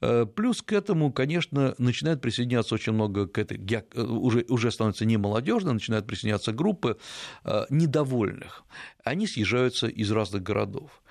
Э, 0.02 0.26
плюс 0.26 0.62
к 0.62 0.72
этому, 0.74 1.12
конечно, 1.12 1.76
начинает 1.78 2.22
присоединяться 2.22 2.76
очень 2.76 2.94
много 2.94 3.28
к 3.28 3.38
этой, 3.38 3.58
э, 3.58 4.02
уже, 4.02 4.46
уже 4.50 4.72
становится 4.72 5.06
не 5.06 5.18
молодежно, 5.18 5.74
начинают 5.74 6.08
присоединяться 6.08 6.52
группы 6.52 6.98
э, 7.44 7.66
недовольных. 7.70 8.64
Они 9.04 9.28
съезжаются 9.28 9.88
из 9.88 10.12
разных 10.12 10.44
городов. 10.44 11.02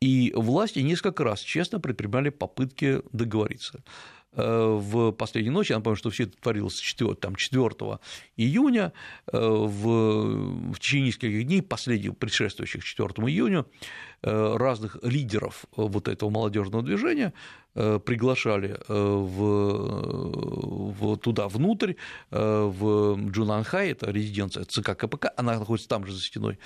И 0.00 0.32
власти 0.36 0.80
несколько 0.80 1.24
раз 1.24 1.40
честно 1.40 1.80
предпринимали 1.80 2.28
попытки 2.28 3.00
договориться 3.12 3.82
в 4.36 5.12
последнюю 5.12 5.54
ночь, 5.54 5.70
я 5.70 5.76
напомню, 5.76 5.96
что 5.96 6.10
все 6.10 6.24
это 6.24 6.36
творилось 6.36 6.78
4, 6.78 7.14
там, 7.14 7.36
4 7.36 7.70
июня, 8.36 8.92
в, 9.26 10.72
в 10.72 10.78
течение 10.78 11.08
нескольких 11.08 11.46
дней, 11.46 11.62
последних 11.62 12.16
предшествующих 12.16 12.84
4 12.84 13.08
июня, 13.28 13.64
разных 14.22 14.98
лидеров 15.02 15.64
вот 15.76 16.08
этого 16.08 16.30
молодежного 16.30 16.82
движения 16.82 17.32
Э, 17.78 18.00
приглашали 18.02 18.78
э, 18.88 18.94
в, 18.94 19.38
в, 20.98 21.16
туда 21.18 21.46
внутрь, 21.46 21.92
э, 22.30 22.62
в 22.64 23.30
Чжуннаньхай, 23.30 23.90
это 23.90 24.10
резиденция 24.10 24.64
ЦК 24.64 24.96
КПК, 24.96 25.30
она 25.36 25.58
находится 25.58 25.86
там 25.86 26.06
же 26.06 26.14
за 26.14 26.22
стеной, 26.22 26.58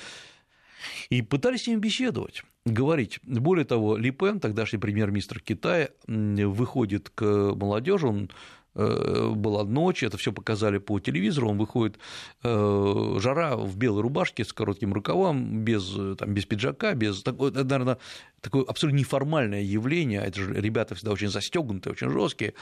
и 1.09 1.23
пытались 1.23 1.65
с 1.65 1.67
ним 1.67 1.81
беседовать, 1.81 2.43
говорить. 2.65 3.21
Более 3.23 3.65
того, 3.65 3.97
Ли 3.97 4.11
Пэн, 4.11 4.41
тогдашний 4.41 4.79
премьер-министр 4.79 5.41
Китая, 5.41 5.91
выходит 6.07 7.11
к 7.11 7.25
молодежи, 7.55 8.07
он 8.07 8.31
Э, 8.75 9.33
была 9.35 9.65
ночь, 9.65 10.03
это 10.05 10.17
все 10.17 10.33
показали 10.33 10.79
по 10.79 11.01
телевизору, 11.01 11.49
он 11.49 11.59
выходит, 11.59 11.99
э, 12.45 13.17
жара 13.19 13.57
в 13.57 13.77
белой 13.77 14.03
рубашке 14.03 14.45
с 14.45 14.53
коротким 14.53 14.93
рукавом, 14.93 15.65
без, 15.65 15.93
там, 16.19 16.33
без 16.33 16.47
пиджака, 16.47 16.95
без 16.95 17.23
такое, 17.23 17.51
наверное, 17.51 17.99
такое 18.41 18.65
абсолютно 18.65 18.99
неформальное 18.99 19.63
явление, 19.63 20.23
это 20.23 20.41
же 20.41 20.55
ребята 20.55 20.95
всегда 20.95 21.13
очень 21.13 21.29
застегнутые, 21.29 21.93
очень 21.93 22.11
жесткие, 22.11 22.55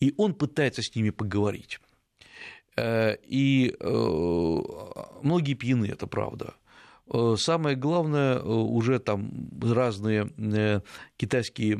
и 0.00 0.14
он 0.16 0.34
пытается 0.34 0.80
с 0.80 0.94
ними 0.96 1.10
поговорить. 1.10 1.80
Э, 2.76 3.16
и 3.22 3.76
многие 5.22 5.54
пьяны, 5.54 5.84
это 5.84 6.06
правда. 6.06 6.54
Э, 7.12 7.36
самое 7.38 7.76
главное, 7.76 8.36
э, 8.36 8.42
уже 8.42 8.98
там 8.98 9.30
разные 9.60 10.30
э, 10.38 10.80
китайские 11.16 11.76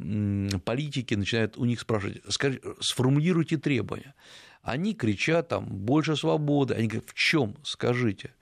политики 0.65 1.15
начинают 1.15 1.57
у 1.57 1.65
них 1.65 1.81
спрашивать, 1.81 2.21
скажите, 2.29 2.63
сформулируйте 2.81 3.57
требования. 3.57 4.15
Они 4.63 4.95
кричат 4.95 5.49
там 5.49 5.67
больше 5.67 6.17
свободы, 6.17 6.75
они 6.75 6.87
говорят, 6.87 7.09
в 7.09 7.15
чем, 7.15 7.57
скажите. 7.65 8.35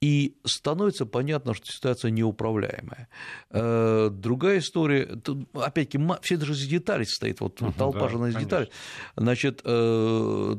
И 0.00 0.36
становится 0.44 1.06
понятно, 1.06 1.54
что 1.54 1.66
ситуация 1.72 2.12
неуправляемая. 2.12 3.08
Э, 3.50 4.10
другая 4.12 4.60
история, 4.60 5.20
опять-таки, 5.54 5.98
все 6.22 6.36
даже 6.36 6.52
из 6.52 6.64
деталей 6.68 7.04
состоит, 7.04 7.40
вот 7.40 7.60
угу, 7.60 7.72
толпа 7.72 8.02
да, 8.02 8.08
же 8.08 8.16
из 8.28 8.36
деталей. 8.36 8.70
Значит, 9.16 9.60
э, 9.64 10.56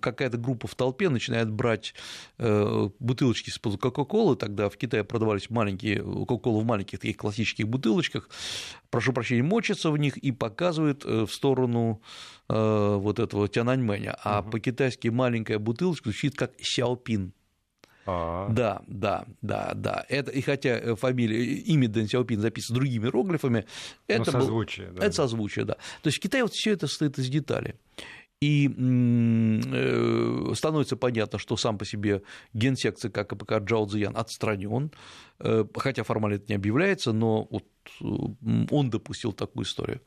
какая-то 0.00 0.38
группа 0.38 0.68
в 0.68 0.76
толпе 0.76 1.08
начинает 1.08 1.50
брать 1.50 1.94
э, 2.38 2.88
бутылочки 3.00 3.50
из-под 3.50 3.80
Кока-Колы, 3.80 4.36
тогда 4.36 4.68
в 4.68 4.76
Китае 4.76 5.02
продавались 5.02 5.50
маленькие 5.50 6.00
Кока-Колы 6.00 6.62
в 6.62 6.64
маленьких 6.64 7.00
таких 7.00 7.16
классических 7.16 7.66
бутылочках, 7.66 8.28
прошу 8.88 9.12
прощения, 9.14 9.42
мочится 9.42 9.90
в 9.90 9.98
них 9.98 10.16
и 10.16 10.30
показывает 10.30 11.04
в 11.04 11.26
сторону 11.26 12.00
вот 12.46 13.18
этого 13.18 13.48
Тянаньмэня, 13.48 14.16
а 14.22 14.42
угу. 14.42 14.50
по-китайски 14.52 15.08
маленькая 15.08 15.58
бутылочка 15.58 16.10
звучит 16.10 16.36
как 16.36 16.52
сяопин. 16.60 17.32
А-а-а. 18.06 18.52
Да, 18.52 18.82
да, 18.86 19.26
да, 19.42 19.72
да. 19.74 20.04
Это, 20.08 20.30
и 20.30 20.40
хотя 20.40 20.94
фамилия, 20.94 21.42
имя 21.42 21.88
Дэн 21.88 22.08
Сяопин 22.08 22.40
записано 22.40 22.76
другими 22.76 23.04
иероглифами, 23.04 23.66
это, 24.06 24.30
созвучие, 24.30 24.88
был, 24.88 24.98
да, 24.98 25.06
это 25.06 25.14
созвучие, 25.14 25.64
да. 25.64 25.74
То 26.02 26.08
есть 26.08 26.18
в 26.18 26.20
Китае 26.20 26.44
вот 26.44 26.52
все 26.52 26.72
это 26.72 26.86
состоит 26.86 27.18
из 27.18 27.28
деталей. 27.28 27.74
И 28.40 28.68
э, 28.68 30.52
становится 30.54 30.96
понятно, 30.96 31.38
что 31.38 31.56
сам 31.56 31.78
по 31.78 31.86
себе 31.86 32.22
генсек 32.52 32.96
ЦК 32.98 33.26
КПК 33.26 33.58
Джао 33.60 33.86
Цзиян 33.86 34.14
отстранен, 34.14 34.92
э, 35.40 35.64
хотя 35.74 36.02
формально 36.02 36.36
это 36.36 36.44
не 36.48 36.56
объявляется, 36.56 37.12
но 37.12 37.48
вот 37.50 37.64
он 38.70 38.90
допустил 38.90 39.32
такую 39.32 39.64
историю. 39.64 40.02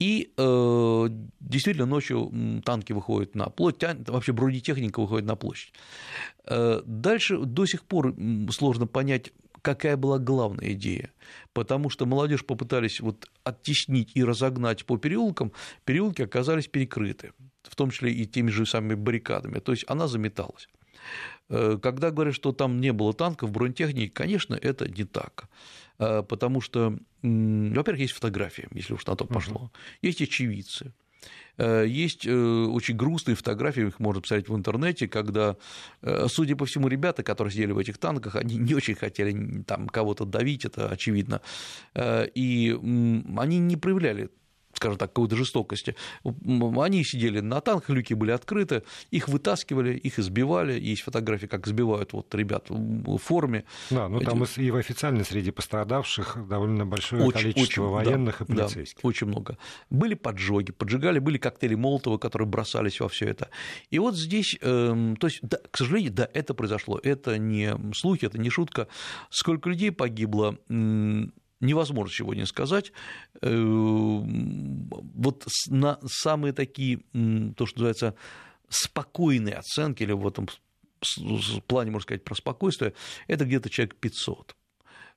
И 0.00 0.32
э, 0.36 1.06
действительно 1.40 1.86
ночью 1.86 2.62
танки 2.64 2.92
выходят 2.92 3.34
на 3.34 3.46
площадь, 3.46 4.08
вообще 4.08 4.32
бронетехника 4.32 5.00
выходит 5.00 5.26
на 5.26 5.36
площадь. 5.36 5.72
Э, 6.46 6.82
дальше 6.84 7.38
до 7.38 7.64
сих 7.64 7.84
пор 7.84 8.14
сложно 8.50 8.86
понять, 8.86 9.32
какая 9.62 9.96
была 9.96 10.18
главная 10.18 10.72
идея. 10.72 11.12
Потому 11.52 11.90
что 11.90 12.06
молодежь 12.06 12.44
попытались 12.44 13.00
вот 13.00 13.28
оттеснить 13.44 14.10
и 14.14 14.24
разогнать 14.24 14.84
по 14.84 14.98
переулкам, 14.98 15.52
переулки 15.84 16.22
оказались 16.22 16.66
перекрыты, 16.66 17.32
в 17.62 17.76
том 17.76 17.90
числе 17.90 18.12
и 18.12 18.26
теми 18.26 18.50
же 18.50 18.66
самыми 18.66 18.94
баррикадами. 18.94 19.60
То 19.60 19.72
есть 19.72 19.84
она 19.88 20.08
заметалась. 20.08 20.68
Э, 21.48 21.78
когда 21.82 22.10
говорят, 22.10 22.34
что 22.34 22.52
там 22.52 22.80
не 22.80 22.92
было 22.92 23.12
танков, 23.12 23.50
бронетехники, 23.50 24.08
конечно, 24.08 24.54
это 24.54 24.88
не 24.88 25.04
так. 25.04 25.48
Э, 25.98 26.22
потому 26.22 26.60
что, 26.60 26.98
во-первых, 27.22 28.00
есть 28.00 28.14
фотографии, 28.14 28.68
если 28.72 28.94
уж 28.94 29.06
на 29.06 29.16
то 29.16 29.24
пошло, 29.24 29.70
есть 30.00 30.22
очевидцы, 30.22 30.92
э, 31.58 31.84
есть 31.86 32.26
очень 32.26 32.96
грустные 32.96 33.34
фотографии, 33.34 33.86
их 33.86 34.00
можно 34.00 34.22
посмотреть 34.22 34.48
в 34.48 34.56
интернете, 34.56 35.06
когда, 35.06 35.56
судя 36.28 36.56
по 36.56 36.64
всему, 36.64 36.88
ребята, 36.88 37.22
которые 37.22 37.52
сидели 37.52 37.72
в 37.72 37.78
этих 37.78 37.98
танках, 37.98 38.36
они 38.36 38.56
не 38.56 38.74
очень 38.74 38.94
хотели 38.94 39.62
там 39.62 39.88
кого-то 39.88 40.24
давить, 40.24 40.64
это 40.64 40.88
очевидно, 40.88 41.40
и 41.94 42.78
они 43.36 43.58
не 43.58 43.76
проявляли 43.76 44.30
скажем 44.76 44.98
так, 44.98 45.10
какой-то 45.10 45.36
жестокости. 45.36 45.96
Они 46.24 47.04
сидели 47.04 47.40
на 47.40 47.60
танках, 47.60 47.90
люки 47.90 48.14
были 48.14 48.30
открыты, 48.30 48.82
их 49.10 49.28
вытаскивали, 49.28 49.96
их 49.96 50.18
избивали. 50.18 50.78
Есть 50.78 51.02
фотографии, 51.02 51.46
как 51.46 51.66
избивают 51.66 52.12
вот 52.12 52.34
ребят 52.34 52.66
в 52.68 53.18
форме. 53.18 53.64
Да, 53.90 54.08
ну 54.08 54.20
там 54.20 54.44
и 54.44 54.70
в 54.70 54.76
официальной 54.76 55.24
среди 55.24 55.50
пострадавших 55.50 56.46
довольно 56.48 56.86
большое 56.86 57.24
очень, 57.24 57.52
количество 57.52 57.82
очень, 57.82 57.92
военных 57.92 58.38
да, 58.38 58.44
и 58.44 58.56
полицейских. 58.56 59.02
Да, 59.02 59.08
очень 59.08 59.26
много. 59.26 59.58
Были 59.90 60.14
поджоги, 60.14 60.72
поджигали, 60.72 61.18
были 61.18 61.38
коктейли 61.38 61.74
Молотова, 61.74 62.18
которые 62.18 62.48
бросались 62.48 63.00
во 63.00 63.08
все 63.08 63.26
это. 63.26 63.48
И 63.90 63.98
вот 63.98 64.16
здесь, 64.16 64.56
э, 64.60 65.14
то 65.18 65.26
есть, 65.26 65.40
да, 65.42 65.58
к 65.70 65.76
сожалению, 65.76 66.12
да, 66.12 66.28
это 66.32 66.54
произошло. 66.54 67.00
Это 67.02 67.38
не 67.38 67.74
слухи, 67.94 68.26
это 68.26 68.38
не 68.38 68.50
шутка. 68.50 68.88
Сколько 69.30 69.70
людей 69.70 69.90
погибло, 69.90 70.58
невозможно 71.60 72.12
сегодня 72.12 72.46
сказать. 72.46 72.92
Э, 73.40 73.54
вот 73.56 75.46
на 75.68 75.98
самые 76.06 76.52
такие, 76.52 76.98
то, 77.56 77.66
что 77.66 77.78
называется, 77.78 78.14
спокойные 78.68 79.56
оценки, 79.56 80.02
или 80.02 80.12
в 80.12 80.26
этом 80.26 80.48
плане, 81.66 81.90
можно 81.90 82.04
сказать, 82.04 82.24
про 82.24 82.34
спокойствие, 82.34 82.94
это 83.26 83.44
где-то 83.44 83.70
человек 83.70 83.96
500. 83.96 84.56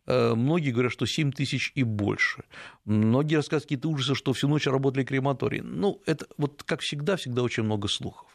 Э, 0.08 0.36
многие 0.36 0.72
говорят, 0.72 0.92
что 0.92 1.06
7 1.06 1.32
тысяч 1.32 1.72
и 1.76 1.84
больше. 1.84 2.44
Многие 2.86 3.36
рассказывают 3.36 3.66
какие-то 3.66 3.90
ужасы, 3.90 4.16
что 4.16 4.34
всю 4.34 4.48
ночь 4.48 4.68
работали 4.68 5.04
крематории. 5.04 5.62
Ну, 5.62 6.02
это 6.06 6.28
вот 6.38 6.64
как 6.64 6.82
всегда, 6.82 7.18
всегда 7.18 7.44
очень 7.44 7.64
много 7.64 7.88
слухов. 7.88 8.28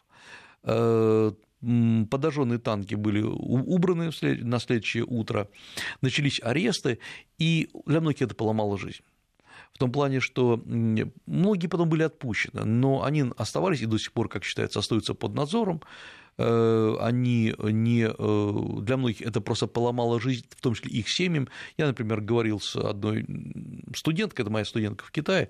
Подожженные 2.11 2.59
танки 2.59 2.97
были 2.97 3.23
убраны 3.23 4.11
на 4.21 4.59
следующее 4.59 5.05
утро, 5.05 5.49
начались 6.01 6.41
аресты, 6.43 6.99
и 7.39 7.71
для 7.87 8.01
многих 8.01 8.23
это 8.23 8.35
поломало 8.35 8.77
жизнь. 8.79 9.03
В 9.73 9.79
том 9.79 9.91
плане, 9.93 10.21
что 10.21 10.61
многие 10.65 11.67
потом 11.67 11.89
были 11.89 12.03
отпущены, 12.03 12.65
но 12.65 13.05
они 13.05 13.25
оставались 13.37 13.81
и 13.81 13.87
до 13.87 13.99
сих 13.99 14.13
пор, 14.13 14.29
как 14.29 14.45
считается, 14.45 14.81
остаются 14.81 15.15
под 15.15 15.35
надзором. 15.35 15.83
Э, 16.39 16.97
они 17.01 17.55
не 17.59 18.07
э, 18.07 18.81
для 18.83 18.97
многих 18.97 19.23
это 19.23 19.41
просто 19.41 19.67
поломало 19.67 20.21
жизнь, 20.21 20.47
в 20.51 20.61
том 20.61 20.75
числе 20.75 20.91
их 20.91 21.09
семьям. 21.09 21.49
Я, 21.77 21.87
например, 21.87 22.21
говорил 22.21 22.61
с 22.61 22.77
одной 22.77 23.27
студенткой, 23.95 24.45
это 24.45 24.53
моя 24.53 24.65
студентка 24.65 25.05
в 25.05 25.11
Китае, 25.11 25.49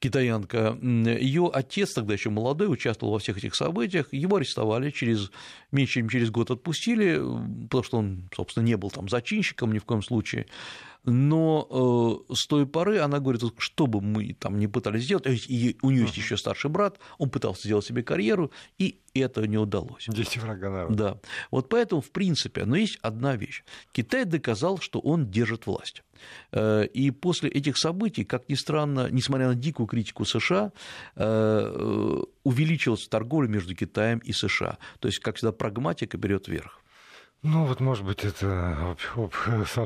китаянка, 0.00 0.76
ее 0.82 1.50
отец 1.52 1.92
тогда 1.92 2.14
еще 2.14 2.30
молодой, 2.30 2.72
участвовал 2.72 3.12
во 3.12 3.18
всех 3.18 3.38
этих 3.38 3.54
событиях, 3.54 4.12
его 4.12 4.36
арестовали, 4.36 4.90
через, 4.90 5.30
меньше 5.70 6.00
чем 6.00 6.08
через 6.08 6.30
год 6.30 6.50
отпустили, 6.50 7.20
потому 7.64 7.84
что 7.84 7.98
он, 7.98 8.28
собственно, 8.34 8.64
не 8.64 8.76
был 8.76 8.90
там 8.90 9.08
зачинщиком 9.08 9.72
ни 9.72 9.78
в 9.78 9.84
коем 9.84 10.02
случае, 10.02 10.46
но 11.04 12.26
э, 12.28 12.34
с 12.34 12.46
той 12.46 12.66
поры 12.66 12.98
она 12.98 13.20
говорит, 13.20 13.42
что 13.58 13.86
бы 13.86 14.00
мы 14.00 14.34
там 14.34 14.58
не 14.58 14.68
пытались 14.68 15.04
сделать, 15.04 15.26
и 15.26 15.76
у 15.82 15.90
нее 15.90 16.02
есть 16.02 16.16
еще 16.16 16.36
старший 16.36 16.70
брат, 16.70 16.98
он 17.18 17.30
пытался 17.30 17.62
сделать 17.62 17.84
себе 17.84 18.02
карьеру, 18.02 18.50
и 18.78 19.00
это 19.14 19.46
не 19.46 19.58
удалось. 19.58 20.06
Дети 20.08 20.38
врага 20.38 20.70
народа. 20.70 20.94
Да. 20.96 21.20
Вот 21.50 21.68
поэтому, 21.68 22.00
в 22.00 22.10
принципе, 22.10 22.64
но 22.64 22.76
есть 22.76 22.98
одна 23.02 23.36
вещь. 23.36 23.64
Китай 23.92 24.24
доказал, 24.24 24.78
что 24.78 24.98
он 24.98 25.30
держит 25.30 25.66
власть. 25.66 26.02
Э, 26.52 26.86
и 26.86 27.10
после 27.10 27.50
этих 27.50 27.76
событий, 27.76 28.24
как 28.24 28.48
ни 28.48 28.54
странно, 28.54 29.08
несмотря 29.10 29.48
на 29.48 29.54
дикую 29.54 29.86
критику 29.86 30.24
США, 30.24 30.72
э, 31.16 32.22
увеличилась 32.44 33.08
торговля 33.08 33.48
между 33.48 33.74
Китаем 33.74 34.18
и 34.18 34.32
США. 34.32 34.78
То 34.98 35.08
есть, 35.08 35.20
как 35.20 35.36
всегда, 35.36 35.52
прагматика 35.52 36.16
берет 36.16 36.48
верх. 36.48 36.80
Ну, 37.42 37.64
вот, 37.64 37.80
может 37.80 38.04
быть, 38.04 38.22
это 38.24 38.96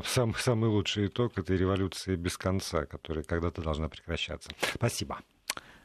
сам, 0.03 0.35
самый 0.35 0.69
лучший 0.69 1.07
итог 1.07 1.37
этой 1.37 1.55
революции 1.55 2.17
без 2.17 2.37
конца, 2.37 2.85
которая 2.85 3.23
когда-то 3.23 3.61
должна 3.61 3.87
прекращаться. 3.87 4.49
Спасибо. 4.73 5.19